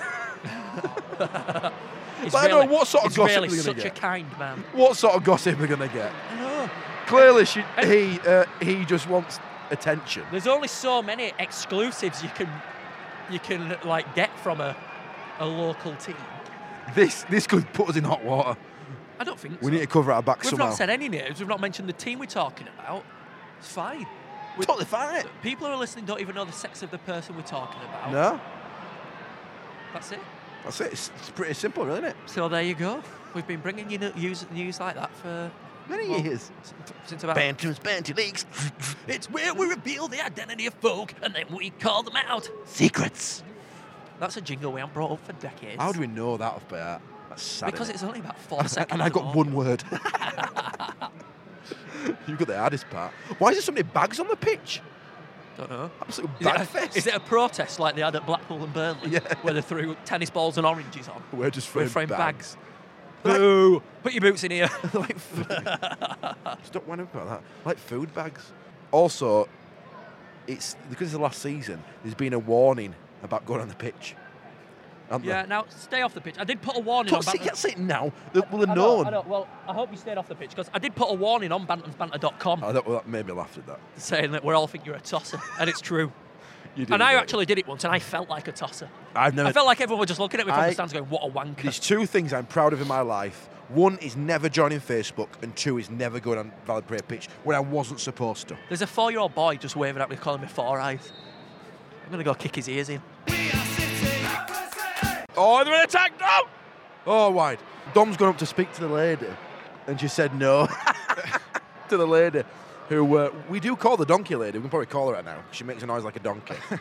He's 2.22 2.32
But 2.32 2.34
I 2.34 2.48
don't 2.48 2.66
know, 2.66 2.72
what 2.74 2.88
sort 2.88 3.04
of 3.04 3.14
gossip 3.14 3.36
really 3.36 3.48
are 3.48 3.50
we 3.50 3.56
gonna 3.56 3.62
such 3.62 3.78
a 3.78 3.82
get? 3.82 3.94
kind 3.94 4.38
man. 4.38 4.64
what 4.72 4.96
sort 4.96 5.14
of 5.14 5.22
gossip 5.22 5.58
are 5.58 5.62
we 5.62 5.68
gonna 5.68 5.86
get? 5.88 6.10
I 6.32 6.40
know. 6.40 6.70
Clearly, 7.06 7.44
she, 7.44 7.62
he 7.84 8.18
uh, 8.26 8.44
he 8.60 8.84
just 8.86 9.08
wants 9.08 9.38
attention. 9.70 10.24
There's 10.32 10.46
only 10.48 10.66
so 10.68 11.02
many 11.02 11.32
exclusives 11.38 12.22
you 12.22 12.28
can 12.30 12.48
you 13.30 13.38
can 13.38 13.76
like 13.84 14.12
get 14.16 14.36
from 14.40 14.60
a 14.60 14.74
a 15.38 15.46
local 15.46 15.94
team. 15.96 16.16
This 16.94 17.22
this 17.24 17.46
could 17.46 17.72
put 17.72 17.88
us 17.90 17.96
in 17.96 18.02
hot 18.04 18.24
water. 18.24 18.56
I 19.20 19.24
don't 19.24 19.38
think 19.38 19.60
We 19.60 19.66
so. 19.66 19.70
need 19.74 19.80
to 19.80 19.86
cover 19.86 20.10
our 20.12 20.22
back 20.22 20.42
We've 20.42 20.50
somehow. 20.50 20.66
not 20.70 20.74
said 20.76 20.90
any 20.90 21.08
names. 21.08 21.38
We've 21.38 21.48
not 21.48 21.60
mentioned 21.60 21.88
the 21.88 21.92
team 21.92 22.18
we're 22.18 22.26
talking 22.26 22.66
about. 22.78 23.04
It's 23.58 23.68
fine. 23.72 24.06
We- 24.56 24.64
totally 24.64 24.84
fine. 24.86 25.24
People 25.42 25.66
who 25.66 25.72
are 25.74 25.78
listening 25.78 26.04
don't 26.06 26.20
even 26.20 26.34
know 26.34 26.44
the 26.44 26.52
sex 26.52 26.82
of 26.82 26.90
the 26.90 26.98
person 26.98 27.36
we're 27.36 27.42
talking 27.42 27.80
about. 27.82 28.12
No, 28.12 28.40
That's 29.92 30.12
it. 30.12 30.20
that's 30.64 30.80
it. 30.80 30.92
It's, 30.92 31.10
it's 31.18 31.30
pretty 31.30 31.54
simple, 31.54 31.84
really, 31.84 31.98
isn't 31.98 32.10
it? 32.10 32.16
So 32.26 32.48
there 32.48 32.62
you 32.62 32.74
go. 32.74 33.02
We've 33.34 33.46
been 33.46 33.60
bringing 33.60 33.90
you 33.90 33.98
news, 33.98 34.46
news 34.50 34.80
like 34.80 34.94
that 34.94 35.14
for 35.16 35.50
Many 35.88 36.08
well, 36.08 36.20
years. 36.20 36.50
since 37.04 37.22
about. 37.22 37.36
Bantam's 37.36 37.78
Banty 37.78 38.12
Leagues. 38.12 38.44
It's 39.06 39.30
where 39.30 39.54
we 39.54 39.66
reveal 39.66 40.08
the 40.08 40.24
identity 40.24 40.66
of 40.66 40.74
folk 40.74 41.14
and 41.22 41.34
then 41.34 41.44
we 41.54 41.70
call 41.70 42.02
them 42.02 42.16
out. 42.16 42.48
Secrets. 42.64 43.44
That's 44.18 44.36
a 44.36 44.40
jingle 44.40 44.72
we 44.72 44.80
haven't 44.80 44.94
brought 44.94 45.12
up 45.12 45.24
for 45.24 45.32
decades. 45.34 45.80
How 45.80 45.92
do 45.92 46.00
we 46.00 46.06
know 46.06 46.36
that 46.38 46.52
off 46.54 46.68
by 46.68 46.80
heart? 46.80 47.02
That's 47.28 47.42
sad. 47.42 47.70
Because 47.70 47.90
it's 47.90 48.02
only 48.02 48.20
about 48.20 48.38
four 48.38 48.66
seconds. 48.66 48.92
and 48.94 49.02
I 49.02 49.10
got 49.10 49.34
one 49.34 49.52
word. 49.52 49.84
you 52.26 52.36
got 52.36 52.48
the 52.48 52.56
hardest 52.58 52.88
part. 52.90 53.12
Why 53.38 53.48
is 53.50 53.56
there 53.56 53.62
so 53.62 53.72
many 53.72 53.82
bags 53.82 54.18
on 54.20 54.28
the 54.28 54.36
pitch? 54.36 54.80
Don't 55.56 55.70
know. 55.70 55.90
Absolute 56.02 56.30
Is 56.40 56.46
it, 56.46 56.54
a, 56.60 56.64
fest. 56.66 56.96
is 56.98 57.06
it 57.06 57.14
a 57.14 57.20
protest 57.20 57.80
like 57.80 57.94
they 57.94 58.02
had 58.02 58.14
at 58.14 58.26
Blackpool 58.26 58.62
and 58.62 58.72
Burnley, 58.74 59.08
Yeah. 59.10 59.20
where 59.42 59.54
they 59.54 59.62
threw 59.62 59.96
tennis 60.04 60.28
balls 60.28 60.58
and 60.58 60.66
oranges 60.66 61.08
on? 61.08 61.22
We're 61.32 61.48
just 61.50 61.66
With 61.74 61.90
throwing 61.92 62.08
framed 62.08 62.10
bags. 62.10 62.56
bags. 62.56 63.38
Boo! 63.38 63.82
Put 64.02 64.12
your 64.12 64.20
boots 64.20 64.44
in 64.44 64.50
here. 64.50 64.68
like. 64.94 65.16
Stop 66.62 66.86
whining 66.86 67.08
about 67.12 67.28
that. 67.28 67.42
Like 67.64 67.78
food 67.78 68.14
bags. 68.14 68.52
Also, 68.92 69.48
it's 70.46 70.76
because 70.90 71.06
it's 71.08 71.12
the 71.16 71.18
last 71.22 71.40
season. 71.40 71.82
There's 72.02 72.14
been 72.14 72.34
a 72.34 72.38
warning 72.38 72.94
about 73.22 73.46
going 73.46 73.60
on 73.62 73.68
the 73.68 73.74
pitch. 73.74 74.14
Yeah, 75.10 75.18
there? 75.18 75.46
now 75.46 75.64
stay 75.68 76.02
off 76.02 76.14
the 76.14 76.20
pitch. 76.20 76.34
I 76.38 76.44
did 76.44 76.60
put 76.62 76.76
a 76.76 76.80
warning 76.80 77.10
Don't 77.10 77.18
on 77.18 77.22
say, 77.22 77.32
Bantam- 77.32 77.44
can't 77.46 77.56
say 77.56 77.70
it 77.70 77.78
now. 77.78 78.12
They 78.32 78.40
will 78.50 78.60
have 78.60 78.70
I 78.70 78.74
known. 78.74 79.06
I 79.06 79.10
know. 79.10 79.24
Well, 79.26 79.48
I 79.68 79.72
hope 79.72 79.90
you 79.90 79.96
stayed 79.96 80.18
off 80.18 80.28
the 80.28 80.34
pitch 80.34 80.50
because 80.50 80.70
I 80.74 80.78
did 80.78 80.94
put 80.94 81.10
a 81.10 81.14
warning 81.14 81.52
on 81.52 81.66
bantamsbanter.com 81.66 82.64
Oh, 82.64 82.72
that, 82.72 82.86
well, 82.86 82.96
that 82.98 83.08
made 83.08 83.26
me 83.26 83.32
laugh 83.32 83.56
at 83.56 83.66
that. 83.66 83.80
saying 83.96 84.32
that 84.32 84.44
we 84.44 84.52
all 84.54 84.66
think 84.66 84.84
you're 84.86 84.96
a 84.96 85.00
tosser, 85.00 85.38
and 85.60 85.68
it's 85.70 85.80
true. 85.80 86.12
You 86.76 86.84
did 86.84 86.92
And 86.92 87.02
I 87.02 87.14
actually 87.14 87.46
did 87.46 87.58
it 87.58 87.66
once, 87.66 87.84
and 87.84 87.94
I 87.94 87.98
felt 87.98 88.28
like 88.28 88.48
a 88.48 88.52
tosser. 88.52 88.90
I've 89.14 89.34
never. 89.34 89.48
I 89.48 89.52
felt 89.52 89.64
like 89.64 89.80
everyone 89.80 90.00
was 90.00 90.08
just 90.08 90.20
looking 90.20 90.40
at 90.40 90.46
me 90.46 90.52
from 90.52 90.60
I- 90.60 90.66
the 90.68 90.74
stands 90.74 90.92
going, 90.92 91.06
what 91.06 91.22
a 91.24 91.30
wanker. 91.32 91.62
There's 91.62 91.78
two 91.78 92.04
things 92.04 92.34
I'm 92.34 92.44
proud 92.44 92.74
of 92.74 92.82
in 92.82 92.86
my 92.86 93.00
life. 93.00 93.48
One 93.70 93.96
is 93.98 94.14
never 94.14 94.50
joining 94.50 94.80
Facebook, 94.80 95.28
and 95.42 95.56
two 95.56 95.78
is 95.78 95.88
never 95.88 96.20
going 96.20 96.38
on 96.38 96.52
Valley 96.66 96.82
Parade 96.82 97.08
pitch 97.08 97.28
when 97.44 97.56
I 97.56 97.60
wasn't 97.60 98.00
supposed 98.00 98.48
to. 98.48 98.58
There's 98.68 98.82
a 98.82 98.86
four-year-old 98.86 99.34
boy 99.34 99.56
just 99.56 99.74
waving 99.74 100.02
at 100.02 100.10
me, 100.10 100.16
calling 100.16 100.42
me 100.42 100.48
four 100.48 100.78
eyes. 100.78 101.10
I'm 102.04 102.10
going 102.12 102.18
to 102.18 102.24
go 102.24 102.34
kick 102.34 102.54
his 102.54 102.68
ears 102.68 102.90
in. 102.90 103.00
Oh, 105.36 105.62
they're 105.64 105.74
in 105.74 105.82
attack! 105.82 106.12
No! 106.20 106.48
Oh, 107.06 107.30
wide. 107.30 107.58
Dom's 107.94 108.16
gone 108.16 108.28
up 108.30 108.38
to 108.38 108.46
speak 108.46 108.72
to 108.74 108.80
the 108.80 108.88
lady, 108.88 109.28
and 109.86 110.00
she 110.00 110.08
said 110.08 110.34
no 110.38 110.66
to 111.88 111.96
the 111.96 112.06
lady, 112.06 112.42
who 112.88 113.16
uh, 113.16 113.32
we 113.48 113.60
do 113.60 113.76
call 113.76 113.96
the 113.96 114.06
donkey 114.06 114.34
lady. 114.34 114.58
We 114.58 114.62
can 114.62 114.70
probably 114.70 114.86
call 114.86 115.08
her 115.08 115.14
right 115.14 115.24
now. 115.24 115.42
She 115.52 115.64
makes 115.64 115.82
a 115.82 115.86
noise 115.86 116.04
like 116.04 116.16
a 116.16 116.20
donkey. 116.20 116.54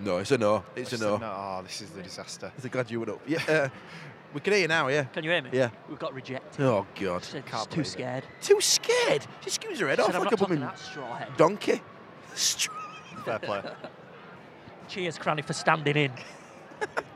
no, 0.00 0.18
it's 0.18 0.30
a 0.30 0.38
no. 0.38 0.64
It's 0.76 0.88
a 0.92 0.92
Just 0.92 1.02
no. 1.02 1.16
no. 1.16 1.26
Oh, 1.26 1.60
this 1.62 1.80
is 1.80 1.90
the 1.90 2.02
disaster. 2.02 2.52
It's 2.56 2.64
a 2.64 2.68
glad 2.68 2.90
you 2.90 3.00
went 3.00 3.10
up. 3.12 3.20
Yeah, 3.26 3.38
uh, 3.48 3.68
we 4.32 4.40
can 4.40 4.52
hear 4.52 4.62
you 4.62 4.68
now. 4.68 4.88
Yeah. 4.88 5.04
Can 5.04 5.24
you 5.24 5.30
hear 5.30 5.42
me? 5.42 5.50
Yeah. 5.52 5.70
We've 5.88 5.98
got 5.98 6.14
rejected. 6.14 6.64
Oh 6.64 6.86
God. 7.00 7.24
She 7.24 7.32
said 7.32 7.46
Can't 7.46 7.62
she's 7.62 7.66
too 7.66 7.70
believe 7.70 7.86
it. 7.86 7.90
scared. 7.90 8.24
Too 8.40 8.60
scared. 8.60 9.26
She 9.42 9.50
skews 9.50 9.80
her 9.80 9.88
head 9.88 9.96
She 9.98 10.02
off 10.02 10.06
said, 10.08 10.14
I'm 10.16 10.20
like 10.22 10.30
not 10.30 10.32
a 10.34 10.36
talking 10.36 10.56
blooming 10.56 10.60
that 10.60 10.78
straw 10.78 11.16
head. 11.16 11.28
donkey. 11.36 11.82
Str- 12.34 12.70
Fair 13.24 13.38
play. 13.40 13.62
Cheers, 14.88 15.18
Cranny, 15.18 15.42
for 15.42 15.52
standing 15.52 15.96
in. 15.96 16.12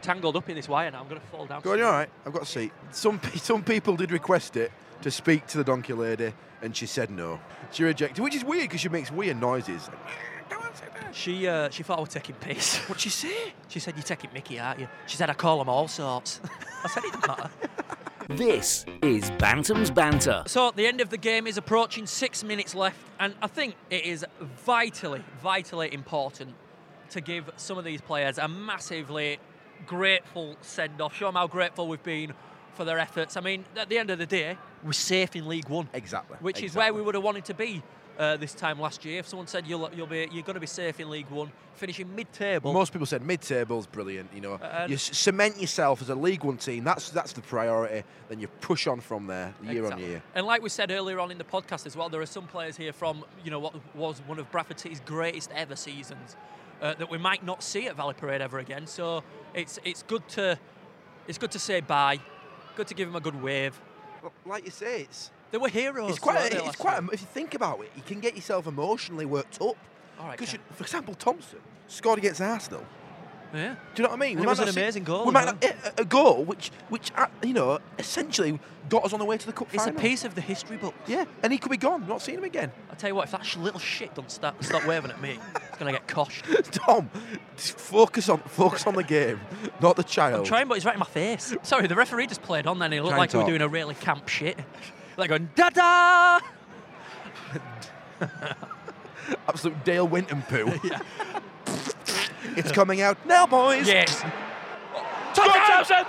Tangled 0.03 0.37
up 0.37 0.49
in 0.49 0.57
this 0.57 0.69
wire 0.69 0.91
now. 0.91 1.01
I'm 1.01 1.09
going 1.09 1.21
to 1.21 1.27
fall 1.29 1.47
down. 1.47 1.63
Go 1.63 1.73
on, 1.73 1.79
you're 1.79 1.87
all 1.87 1.93
right? 1.93 2.09
I've 2.27 2.33
got 2.33 2.43
a 2.43 2.47
seat. 2.47 2.73
Some 2.91 3.19
pe- 3.19 3.39
some 3.39 3.63
people 3.63 3.97
did 3.97 4.11
request 4.11 4.57
it 4.57 4.73
to 5.03 5.11
speak 5.11 5.47
to 5.49 5.59
the 5.59 5.65
donkey 5.65 5.93
lady, 5.93 6.33
and 6.61 6.77
she 6.77 6.87
said 6.87 7.11
no. 7.11 7.41
She 7.71 7.85
rejected, 7.85 8.23
which 8.23 8.35
is 8.35 8.45
weird 8.45 8.65
because 8.65 8.81
she 8.81 8.89
makes 8.89 9.11
weird 9.11 9.41
noises. 9.41 9.89
Like, 9.89 10.65
on, 10.65 10.75
sit 10.75 10.95
down." 10.95 11.13
She 11.13 11.47
uh, 11.47 11.71
she 11.71 11.83
thought 11.83 11.99
I 11.99 12.01
was 12.01 12.11
taking 12.11 12.35
piss. 12.37 12.79
What'd 12.89 13.01
she 13.01 13.11
say? 13.11 13.55
She 13.69 13.79
said, 13.79 13.95
You're 13.95 14.03
taking 14.03 14.31
Mickey, 14.35 14.59
aren't 14.59 14.81
you? 14.81 14.89
She 15.07 15.17
said, 15.17 15.31
I 15.31 15.35
call 15.35 15.59
them 15.59 15.69
all 15.69 15.89
sorts. 15.89 16.41
I 16.85 16.89
said, 16.89 17.05
It 17.05 17.13
doesn't 17.13 17.29
matter. 17.29 17.51
This 18.29 18.87
is 19.03 19.31
Bantam's 19.33 19.91
Banter. 19.91 20.45
So 20.47 20.73
the 20.75 20.87
end 20.87 21.01
of 21.01 21.11
the 21.11 21.17
game 21.19 21.47
is 21.47 21.57
approaching, 21.57 22.07
six 22.07 22.45
minutes 22.45 22.75
left, 22.75 22.99
and 23.19 23.35
I 23.43 23.47
think 23.47 23.75
it 23.91 24.05
is 24.05 24.25
vitally, 24.65 25.23
vitally 25.43 25.93
important 25.93 26.55
to 27.13 27.21
give 27.21 27.51
some 27.57 27.79
of 27.79 27.85
these 27.85 28.01
players 28.01 28.39
a 28.39 28.49
massively 28.49 29.39
grateful 29.87 30.57
send 30.61 31.01
off. 31.01 31.15
Show 31.15 31.27
them 31.27 31.35
how 31.35 31.47
grateful 31.47 31.89
we've 31.89 32.03
been 32.03 32.33
for 32.75 32.85
their 32.85 32.99
efforts. 32.99 33.37
I 33.37 33.41
mean, 33.41 33.65
at 33.77 33.89
the 33.89 33.99
end 33.99 34.11
of 34.11 34.19
the 34.19 34.27
day, 34.27 34.57
we're 34.83 34.93
safe 34.93 35.37
in 35.37 35.47
League 35.47 35.69
One. 35.69 35.89
Exactly. 35.93 36.37
Which 36.41 36.63
is 36.63 36.75
where 36.75 36.93
we 36.93 37.03
would 37.03 37.15
have 37.15 37.25
wanted 37.25 37.45
to 37.47 37.55
be 37.55 37.83
uh, 38.19 38.37
this 38.37 38.55
time 38.55 38.81
last 38.81 39.05
year. 39.05 39.21
If 39.21 39.29
someone 39.29 39.47
said 39.47 39.67
you'll, 39.67 39.91
you'll 39.95 40.07
be, 40.07 40.29
you're 40.33 40.43
going 40.43 40.55
to 40.55 40.61
be 40.61 40.67
safe 40.67 41.01
in 41.01 41.11
League 41.11 41.29
One, 41.29 41.51
finishing 41.75 42.15
mid-table. 42.15 42.73
Most 42.73 42.93
people 42.93 43.07
said 43.07 43.23
mid-table's 43.23 43.87
brilliant. 43.87 44.31
You 44.35 44.41
know, 44.41 44.55
And- 44.63 44.91
you 44.91 44.97
cement 44.97 45.61
yourself 45.61 46.01
as 46.03 46.09
a 46.09 46.15
League 46.15 46.45
One 46.45 46.57
team. 46.57 46.85
That's 46.85 47.11
that's 47.11 47.33
the 47.33 47.43
priority. 47.43 48.05
Then 48.29 48.41
you 48.41 48.49
push 48.61 48.87
on 48.87 49.01
from 49.01 49.27
there, 49.27 49.55
year 49.63 49.83
Exactly. 49.83 50.05
on 50.05 50.11
year. 50.11 50.23
And 50.35 50.47
like 50.47 50.63
we 50.63 50.69
said 50.69 50.91
earlier 50.91 51.21
on 51.21 51.31
in 51.31 51.39
the 51.39 51.45
podcast 51.45 51.87
as 51.87 51.97
well, 51.97 52.09
there 52.09 52.21
are 52.21 52.27
some 52.27 52.47
players 52.47 52.77
here 52.77 52.93
from 52.93 53.25
you 53.45 53.51
know 53.51 53.59
what 53.59 53.75
was 53.95 54.21
one 54.27 54.39
of 54.39 54.51
Bradford 54.51 54.81
City's 54.81 55.01
greatest 55.01 55.51
ever 55.55 55.77
seasons 55.77 56.37
uh, 56.83 56.95
that 56.95 57.11
we 57.11 57.17
might 57.19 57.45
not 57.45 57.63
see 57.63 57.87
at 57.87 57.97
Valley 57.97 58.15
Parade 58.15 58.41
ever 58.43 58.59
again. 58.59 58.87
So 58.87 59.23
it's 59.55 59.79
it's 59.85 60.03
good 60.03 60.27
to 60.31 60.59
it's 61.29 61.39
good 61.39 61.53
to 61.53 61.59
say 61.59 61.81
bye, 61.81 62.19
good 62.77 62.87
to 62.89 62.95
give 62.95 63.09
him 63.09 63.17
a 63.17 63.21
good 63.21 63.41
wave. 63.43 63.81
Well, 64.23 64.33
Like 64.45 64.65
you 64.65 64.71
say, 64.71 65.03
it's 65.03 65.31
They 65.51 65.59
were 65.59 65.69
heroes. 65.69 66.11
it's 66.11 66.19
quite 66.19 66.53
a, 66.53 66.65
it's 66.67 66.77
quite. 66.77 66.99
A, 67.03 67.05
if 67.13 67.21
you 67.21 67.27
think 67.27 67.55
about 67.55 67.81
it, 67.81 67.91
you 67.97 68.03
can 68.03 68.21
get 68.21 68.35
yourself 68.37 68.67
emotionally 68.67 69.25
worked 69.27 69.61
up. 69.61 69.77
All 70.21 70.27
right, 70.29 70.39
Because, 70.39 70.57
for 70.73 70.83
example, 70.85 71.15
Thompson 71.15 71.59
scored 71.89 72.19
against 72.19 72.41
Arsenal. 72.41 72.85
yeah. 73.53 73.75
Do 73.95 74.03
you 74.03 74.05
know 74.05 74.11
what 74.11 74.17
I 74.17 74.21
mean? 74.21 74.37
And 74.39 74.45
it 74.45 74.49
was 74.49 74.59
an 74.61 74.67
not 74.67 74.75
see- 74.75 74.81
amazing 74.81 75.05
goal 75.05 75.25
We 75.27 75.33
might 75.33 75.47
not 75.47 75.65
a, 75.65 76.03
a 76.03 76.05
goal 76.05 76.45
which, 76.45 76.71
which 76.89 77.11
uh, 77.17 77.27
you 77.43 77.53
know, 77.55 77.81
essentially 77.99 78.59
got 78.89 79.05
us 79.05 79.13
on 79.13 79.19
the 79.19 79.25
way 79.25 79.37
to 79.37 79.47
the 79.47 79.53
cup 79.53 79.69
It's 79.75 79.87
a 79.87 79.93
piece 79.93 80.25
of 80.25 80.35
the 80.35 80.41
history 80.41 80.77
book. 80.77 80.95
Yeah, 81.07 81.25
and 81.43 81.53
he 81.53 81.59
could 81.59 81.71
be 81.71 81.77
gone. 81.77 82.07
Not 82.07 82.23
seeing 82.23 82.39
him 82.39 82.45
again. 82.45 82.71
I 82.91 82.95
tell 82.95 83.11
you 83.11 83.15
what, 83.17 83.25
if 83.25 83.33
that 83.33 83.57
little 83.57 83.81
shit 83.81 84.15
do 84.15 84.23
not 84.23 84.31
stop, 84.31 84.63
stop 84.63 84.87
waving 84.87 85.11
at 85.11 85.21
me, 85.21 85.39
it's 85.69 85.79
gonna 85.79 85.93
get 85.93 86.02
coshed. 86.13 86.71
Tom, 86.71 87.11
just 87.57 87.79
focus 87.79 88.29
on 88.29 88.39
focus 88.39 88.87
on 88.87 88.95
the 88.95 89.03
game, 89.03 89.41
not 89.81 89.97
the 89.97 90.05
child. 90.05 90.41
I'm 90.41 90.45
trying, 90.45 90.69
but 90.69 90.75
he's 90.75 90.85
right 90.85 90.95
in 90.95 91.01
my 91.01 91.07
face. 91.07 91.55
Sorry, 91.63 91.87
the 91.87 91.95
referee 91.95 92.27
just 92.27 92.43
played 92.43 92.67
on 92.67 92.79
then. 92.79 92.93
It 92.93 93.03
looked 93.03 93.11
Try 93.11 93.19
like 93.19 93.33
we 93.33 93.41
were 93.41 93.47
doing 93.47 93.63
a 93.63 93.69
really 93.69 93.95
camp 93.95 94.29
shit. 94.29 94.59
Like 95.19 95.29
going 95.29 95.51
da 95.55 95.69
da. 95.69 96.41
Absolute 99.47 99.85
Dale 99.85 100.09
Winton 100.09 100.41
poo. 100.49 100.73
it's 102.57 102.73
coming 102.73 103.03
out 103.03 103.19
now, 103.27 103.47
boys. 103.47 103.87
Yes. 103.87 104.23
Thompson! 105.35 105.61
Thompson! 105.67 106.05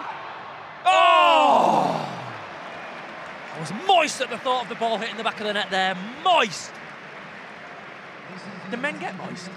Oh! 0.85 2.13
I 3.53 3.59
was 3.59 3.73
moist 3.85 4.21
at 4.21 4.29
the 4.29 4.37
thought 4.37 4.63
of 4.63 4.69
the 4.69 4.75
ball 4.75 4.97
hitting 4.97 5.17
the 5.17 5.23
back 5.23 5.41
of 5.41 5.47
the 5.47 5.53
net 5.53 5.69
there. 5.69 5.97
Moist. 6.23 6.71
Do 8.71 8.77
men 8.77 8.97
get 8.99 9.15
moist? 9.17 9.49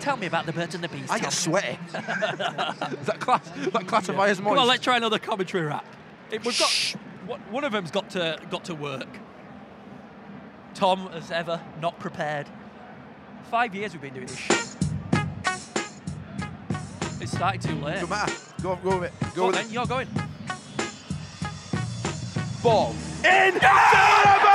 Tell 0.00 0.16
me 0.16 0.26
about 0.26 0.46
the 0.46 0.52
birds 0.52 0.74
and 0.74 0.82
the 0.84 0.88
bees. 0.88 1.10
I 1.10 1.14
Tom. 1.18 1.22
get 1.22 1.32
sweaty. 1.32 1.78
Is 1.88 1.92
that 1.92 3.16
class? 3.20 3.48
That 3.72 3.86
classify 3.86 4.28
as 4.28 4.36
Come 4.38 4.44
moist? 4.44 4.60
on, 4.60 4.68
let's 4.68 4.82
try 4.84 4.96
another 4.96 5.18
commentary 5.18 5.64
rap. 5.66 5.84
It- 6.30 6.44
we've 6.44 6.58
got 6.58 6.68
Shh. 6.68 6.94
one- 7.26 7.40
one 7.50 7.64
of 7.64 7.72
them's 7.72 7.90
got 7.90 8.10
to 8.10 8.38
got 8.50 8.64
to 8.66 8.74
work. 8.74 9.08
Tom, 10.74 11.08
as 11.14 11.30
ever, 11.30 11.60
not 11.80 11.98
prepared. 11.98 12.46
Five 13.50 13.74
years 13.74 13.92
we've 13.92 14.02
been 14.02 14.14
doing 14.14 14.26
this 14.26 14.36
shit. 14.36 14.76
It 17.20 17.28
started 17.28 17.62
too 17.62 17.74
late. 17.76 17.94
Doesn't 17.94 18.10
matter. 18.10 18.32
Go, 18.62 18.76
go 18.76 18.98
with 18.98 19.04
it. 19.04 19.12
Go 19.20 19.26
Go 19.34 19.46
with 19.46 19.56
then, 19.56 19.66
it. 19.66 19.72
you're 19.72 19.86
going. 19.86 20.08
Ball. 22.62 22.90
In. 23.24 23.58
Ah! 23.62 24.45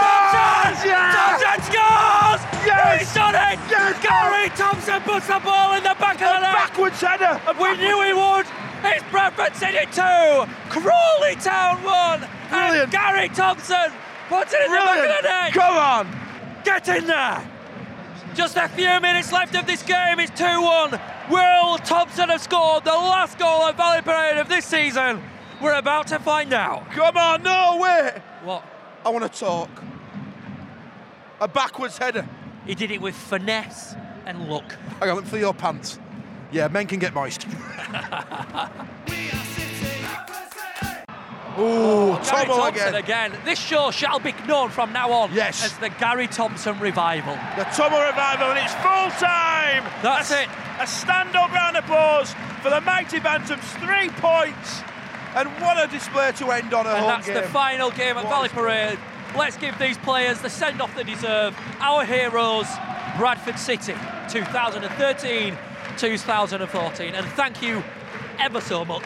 Thompson 0.62 1.62
scores! 1.66 2.42
Yes! 2.66 3.00
He's 3.00 3.14
done 3.14 3.36
it! 3.36 3.60
Yes! 3.70 3.98
Gary 4.04 4.50
Thompson 4.56 5.02
puts 5.02 5.28
the 5.28 5.40
ball 5.44 5.74
in 5.74 5.84
the 5.84 5.96
back 6.00 6.16
of 6.16 6.20
the 6.20 6.40
net! 6.40 6.54
Backwards 6.54 7.02
header. 7.02 7.42
We 7.60 7.78
knew 7.78 8.02
he 8.04 8.14
would! 8.14 8.46
It's 8.84 9.04
Bradford 9.12 9.56
City 9.56 9.86
2, 9.92 10.02
Crawley 10.70 11.36
Town 11.36 11.84
1, 11.84 12.28
Brilliant. 12.50 12.84
and 12.84 12.92
Gary 12.92 13.30
Thompson 13.30 13.92
puts 14.30 14.54
it 14.54 14.62
in 14.66 14.72
the 14.72 14.78
back 14.78 14.98
of 15.00 15.24
the 15.24 15.28
net! 15.28 15.54
Come 15.54 15.78
on. 15.78 16.08
Get 16.64 16.88
in 16.90 17.08
there! 17.08 17.48
Just 18.34 18.56
a 18.56 18.68
few 18.70 19.00
minutes 19.02 19.32
left 19.32 19.56
of 19.56 19.68
this 19.68 19.84
game. 19.84 20.20
It's 20.20 20.32
2 20.40 20.46
1. 20.46 21.00
Will 21.30 21.78
Thompson 21.80 22.30
have 22.30 22.42
scored 22.42 22.84
the 22.86 22.92
last 22.92 23.38
goal 23.38 23.64
of 23.64 23.76
Valley 23.76 24.02
Parade 24.02 24.38
of 24.38 24.48
this 24.48 24.66
season? 24.66 25.22
We're 25.62 25.74
about 25.78 26.08
to 26.08 26.20
find 26.20 26.54
out. 26.54 26.90
Come 26.92 27.18
on. 27.18 27.44
No, 27.44 27.78
wait. 27.82 28.22
What? 28.44 28.64
I 29.06 29.10
want 29.10 29.32
to 29.32 29.40
talk. 29.40 29.70
A 31.42 31.48
backwards 31.48 31.98
header. 31.98 32.28
He 32.66 32.76
did 32.76 32.92
it 32.92 33.02
with 33.02 33.16
finesse 33.16 33.96
and 34.26 34.48
luck. 34.48 34.78
On, 35.02 35.08
let 35.08 35.24
me 35.24 35.30
feel 35.30 35.40
your 35.40 35.54
pants. 35.54 36.00
Yeah, 36.52 36.68
men 36.68 36.88
can 36.88 37.00
get 37.00 37.14
moist. 37.14 37.48
Ooh, 41.60 42.18
Gary 42.24 42.46
Tomo 42.46 42.56
Thompson 42.56 42.96
again. 42.96 43.32
again. 43.32 43.34
This 43.44 43.60
show 43.60 43.92
shall 43.92 44.20
be 44.20 44.34
known 44.48 44.70
from 44.70 44.94
now 44.94 45.12
on 45.12 45.34
Yes. 45.34 45.66
as 45.66 45.78
the 45.80 45.90
Gary 45.90 46.28
Thompson 46.28 46.80
revival. 46.80 47.34
The 47.58 47.66
Tomo 47.76 48.00
revival, 48.06 48.52
and 48.52 48.60
it's 48.60 48.74
full 48.76 49.10
time. 49.20 49.84
That's 50.02 50.32
a, 50.32 50.44
it. 50.44 50.50
A 50.80 50.88
stand 50.88 51.36
up 51.36 51.52
round 51.52 51.76
of 51.76 51.84
applause 51.84 52.34
for 52.62 52.70
the 52.70 52.80
mighty 52.82 53.20
Bantams. 53.20 53.60
Three 53.84 54.10
points. 54.22 54.82
And 55.36 55.50
what 55.62 55.78
a 55.84 55.92
display 55.92 56.32
to 56.34 56.52
end 56.52 56.74
on 56.74 56.86
a 56.86 56.90
And 56.90 57.00
home 57.00 57.08
that's 57.08 57.28
the 57.28 57.44
final 57.44 57.92
game 57.92 58.18
at 58.18 58.26
What 58.26 58.30
Valley 58.30 58.50
Parade. 58.50 59.00
Let's 59.38 59.58
give 59.58 59.78
these 59.80 59.98
players 59.98 60.42
the 60.42 60.50
send 60.50 60.82
off 60.82 60.96
they 60.96 61.04
deserve. 61.04 61.58
Our 61.80 62.06
heroes, 62.06 62.68
Bradford 63.18 63.58
City, 63.58 63.96
2013 64.30 65.58
2014. 65.98 67.16
And 67.16 67.26
thank 67.28 67.62
you 67.62 67.84
ever 68.40 68.62
so 68.62 68.84
much 68.84 69.04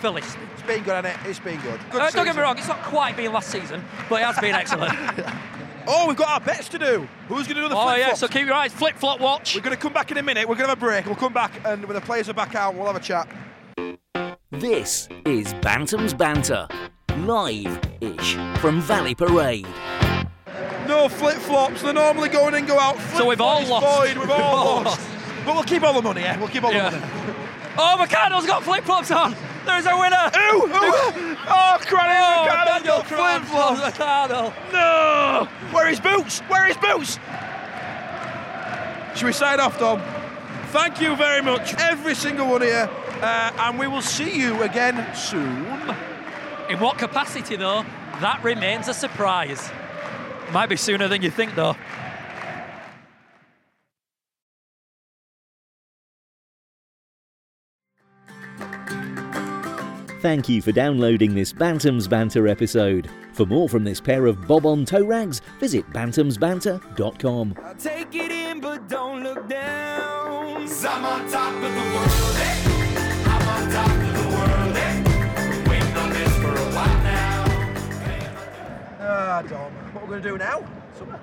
for 0.00 0.10
listening. 0.10 0.48
It's 0.54 0.62
been 0.62 0.82
good, 0.82 1.04
hasn't 1.04 1.26
it? 1.26 1.30
It's 1.30 1.38
been 1.38 1.60
good. 1.60 1.80
Good 1.90 2.02
Uh, 2.02 2.10
don't 2.10 2.24
get 2.24 2.36
me 2.36 2.42
wrong, 2.42 2.58
it's 2.58 2.68
not 2.68 2.82
quite 2.82 3.16
been 3.16 3.32
last 3.32 3.50
season, 3.50 3.84
but 4.08 4.20
it 4.20 4.24
has 4.24 4.38
been 4.38 4.54
excellent. 4.54 4.94
Oh, 5.88 6.08
we've 6.08 6.16
got 6.16 6.28
our 6.30 6.40
bets 6.40 6.68
to 6.70 6.80
do. 6.80 7.06
Who's 7.28 7.46
going 7.46 7.54
to 7.54 7.62
do 7.62 7.68
the 7.68 7.76
oh, 7.76 7.84
flip 7.84 7.98
yeah, 7.98 8.14
so 8.14 8.26
keep 8.26 8.44
your 8.44 8.56
eyes 8.56 8.72
flip 8.72 8.96
flop 8.96 9.20
watch. 9.20 9.54
We're 9.54 9.60
going 9.60 9.76
to 9.76 9.80
come 9.80 9.92
back 9.92 10.10
in 10.10 10.18
a 10.18 10.22
minute. 10.22 10.48
We're 10.48 10.56
going 10.56 10.64
to 10.64 10.70
have 10.70 10.78
a 10.78 10.80
break. 10.80 11.06
We'll 11.06 11.14
come 11.14 11.32
back, 11.32 11.52
and 11.64 11.84
when 11.84 11.94
the 11.94 12.00
players 12.00 12.28
are 12.28 12.34
back 12.34 12.56
out, 12.56 12.74
we'll 12.74 12.86
have 12.86 12.96
a 12.96 12.98
chat. 12.98 13.28
This 14.50 15.08
is 15.24 15.54
Bantam's 15.54 16.12
Banter, 16.12 16.66
live-ish 17.16 18.34
from 18.60 18.80
Valley 18.80 19.14
Parade. 19.14 19.66
No 20.86 21.08
flip 21.08 21.36
flops. 21.38 21.82
They're 21.82 21.92
normally 21.92 22.28
going 22.28 22.54
in, 22.54 22.66
go 22.66 22.78
out. 22.78 22.98
So 23.16 23.26
we've 23.26 23.40
all 23.40 23.56
Flip-flop 23.58 23.82
is 23.82 23.86
lost. 23.86 24.14
void, 24.14 24.18
We've 24.18 24.30
all 24.30 24.82
lost. 24.84 25.08
But 25.44 25.54
we'll 25.54 25.64
keep 25.64 25.82
all 25.82 25.92
the 25.94 26.02
money, 26.02 26.22
yeah? 26.22 26.38
We'll 26.38 26.48
keep 26.48 26.64
all 26.64 26.72
Yeah. 26.72 26.90
the 26.90 26.98
money. 27.00 27.12
Oh, 27.78 27.96
McCandl's 28.00 28.46
got 28.46 28.62
flip 28.62 28.84
flops 28.84 29.10
on. 29.10 29.36
There's 29.66 29.84
a 29.84 29.94
winner. 29.98 30.30
Ooh, 30.34 30.64
ooh. 30.64 31.36
Oh, 31.46 31.76
Cranny 31.82 32.14
Oh, 32.16 32.46
McCann's 32.48 32.66
Daniel 32.82 32.96
got 33.02 33.06
flip 33.06 33.42
flops. 33.50 33.80
McCandle. 33.98 34.72
No! 34.72 35.48
Where 35.72 35.84
are 35.84 35.88
his 35.90 36.00
boots? 36.00 36.40
Where 36.48 36.62
are 36.62 36.66
his 36.68 36.76
boots? 36.78 37.18
Should 39.14 39.26
we 39.26 39.32
sign 39.34 39.60
off, 39.60 39.78
Tom? 39.78 40.00
Thank 40.68 41.02
you 41.02 41.16
very 41.16 41.42
much, 41.42 41.74
every 41.74 42.14
single 42.14 42.48
one 42.48 42.62
here, 42.62 42.88
uh, 43.20 43.52
and 43.58 43.78
we 43.78 43.86
will 43.88 44.00
see 44.00 44.38
you 44.40 44.62
again 44.62 45.06
soon. 45.14 45.66
In 46.68 46.80
what 46.80 46.98
capacity, 46.98 47.56
though? 47.56 47.84
That 48.20 48.40
remains 48.42 48.88
a 48.88 48.94
surprise. 48.94 49.70
Might 50.52 50.68
be 50.68 50.76
sooner 50.76 51.06
than 51.08 51.22
you 51.22 51.30
think, 51.30 51.54
though. 51.54 51.76
Thank 60.20 60.48
you 60.48 60.60
for 60.60 60.72
downloading 60.72 61.36
this 61.36 61.52
Bantam's 61.52 62.08
Banter 62.08 62.48
episode. 62.48 63.08
For 63.32 63.46
more 63.46 63.68
from 63.68 63.84
this 63.84 64.00
pair 64.00 64.26
of 64.26 64.48
bob 64.48 64.66
on 64.66 64.84
toe 64.84 65.04
rags, 65.04 65.40
visit 65.60 65.88
bantamsbanter.com. 65.92 67.54
Take 67.78 68.14
it 68.14 68.32
in, 68.32 68.60
but 68.60 68.88
don't 68.88 69.22
look 69.22 69.48
down. 69.48 70.66
Ah, 79.08 79.40
Dom, 79.42 79.70
what 79.92 80.02
we're 80.02 80.20
going 80.20 80.22
to 80.22 80.28
do 80.30 80.36
now? 80.36 80.64
Summer. 80.98 81.20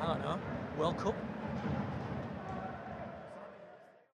I 0.00 0.06
don't 0.06 0.22
know. 0.22 0.38
World 0.78 0.96
Cup. 0.96 1.27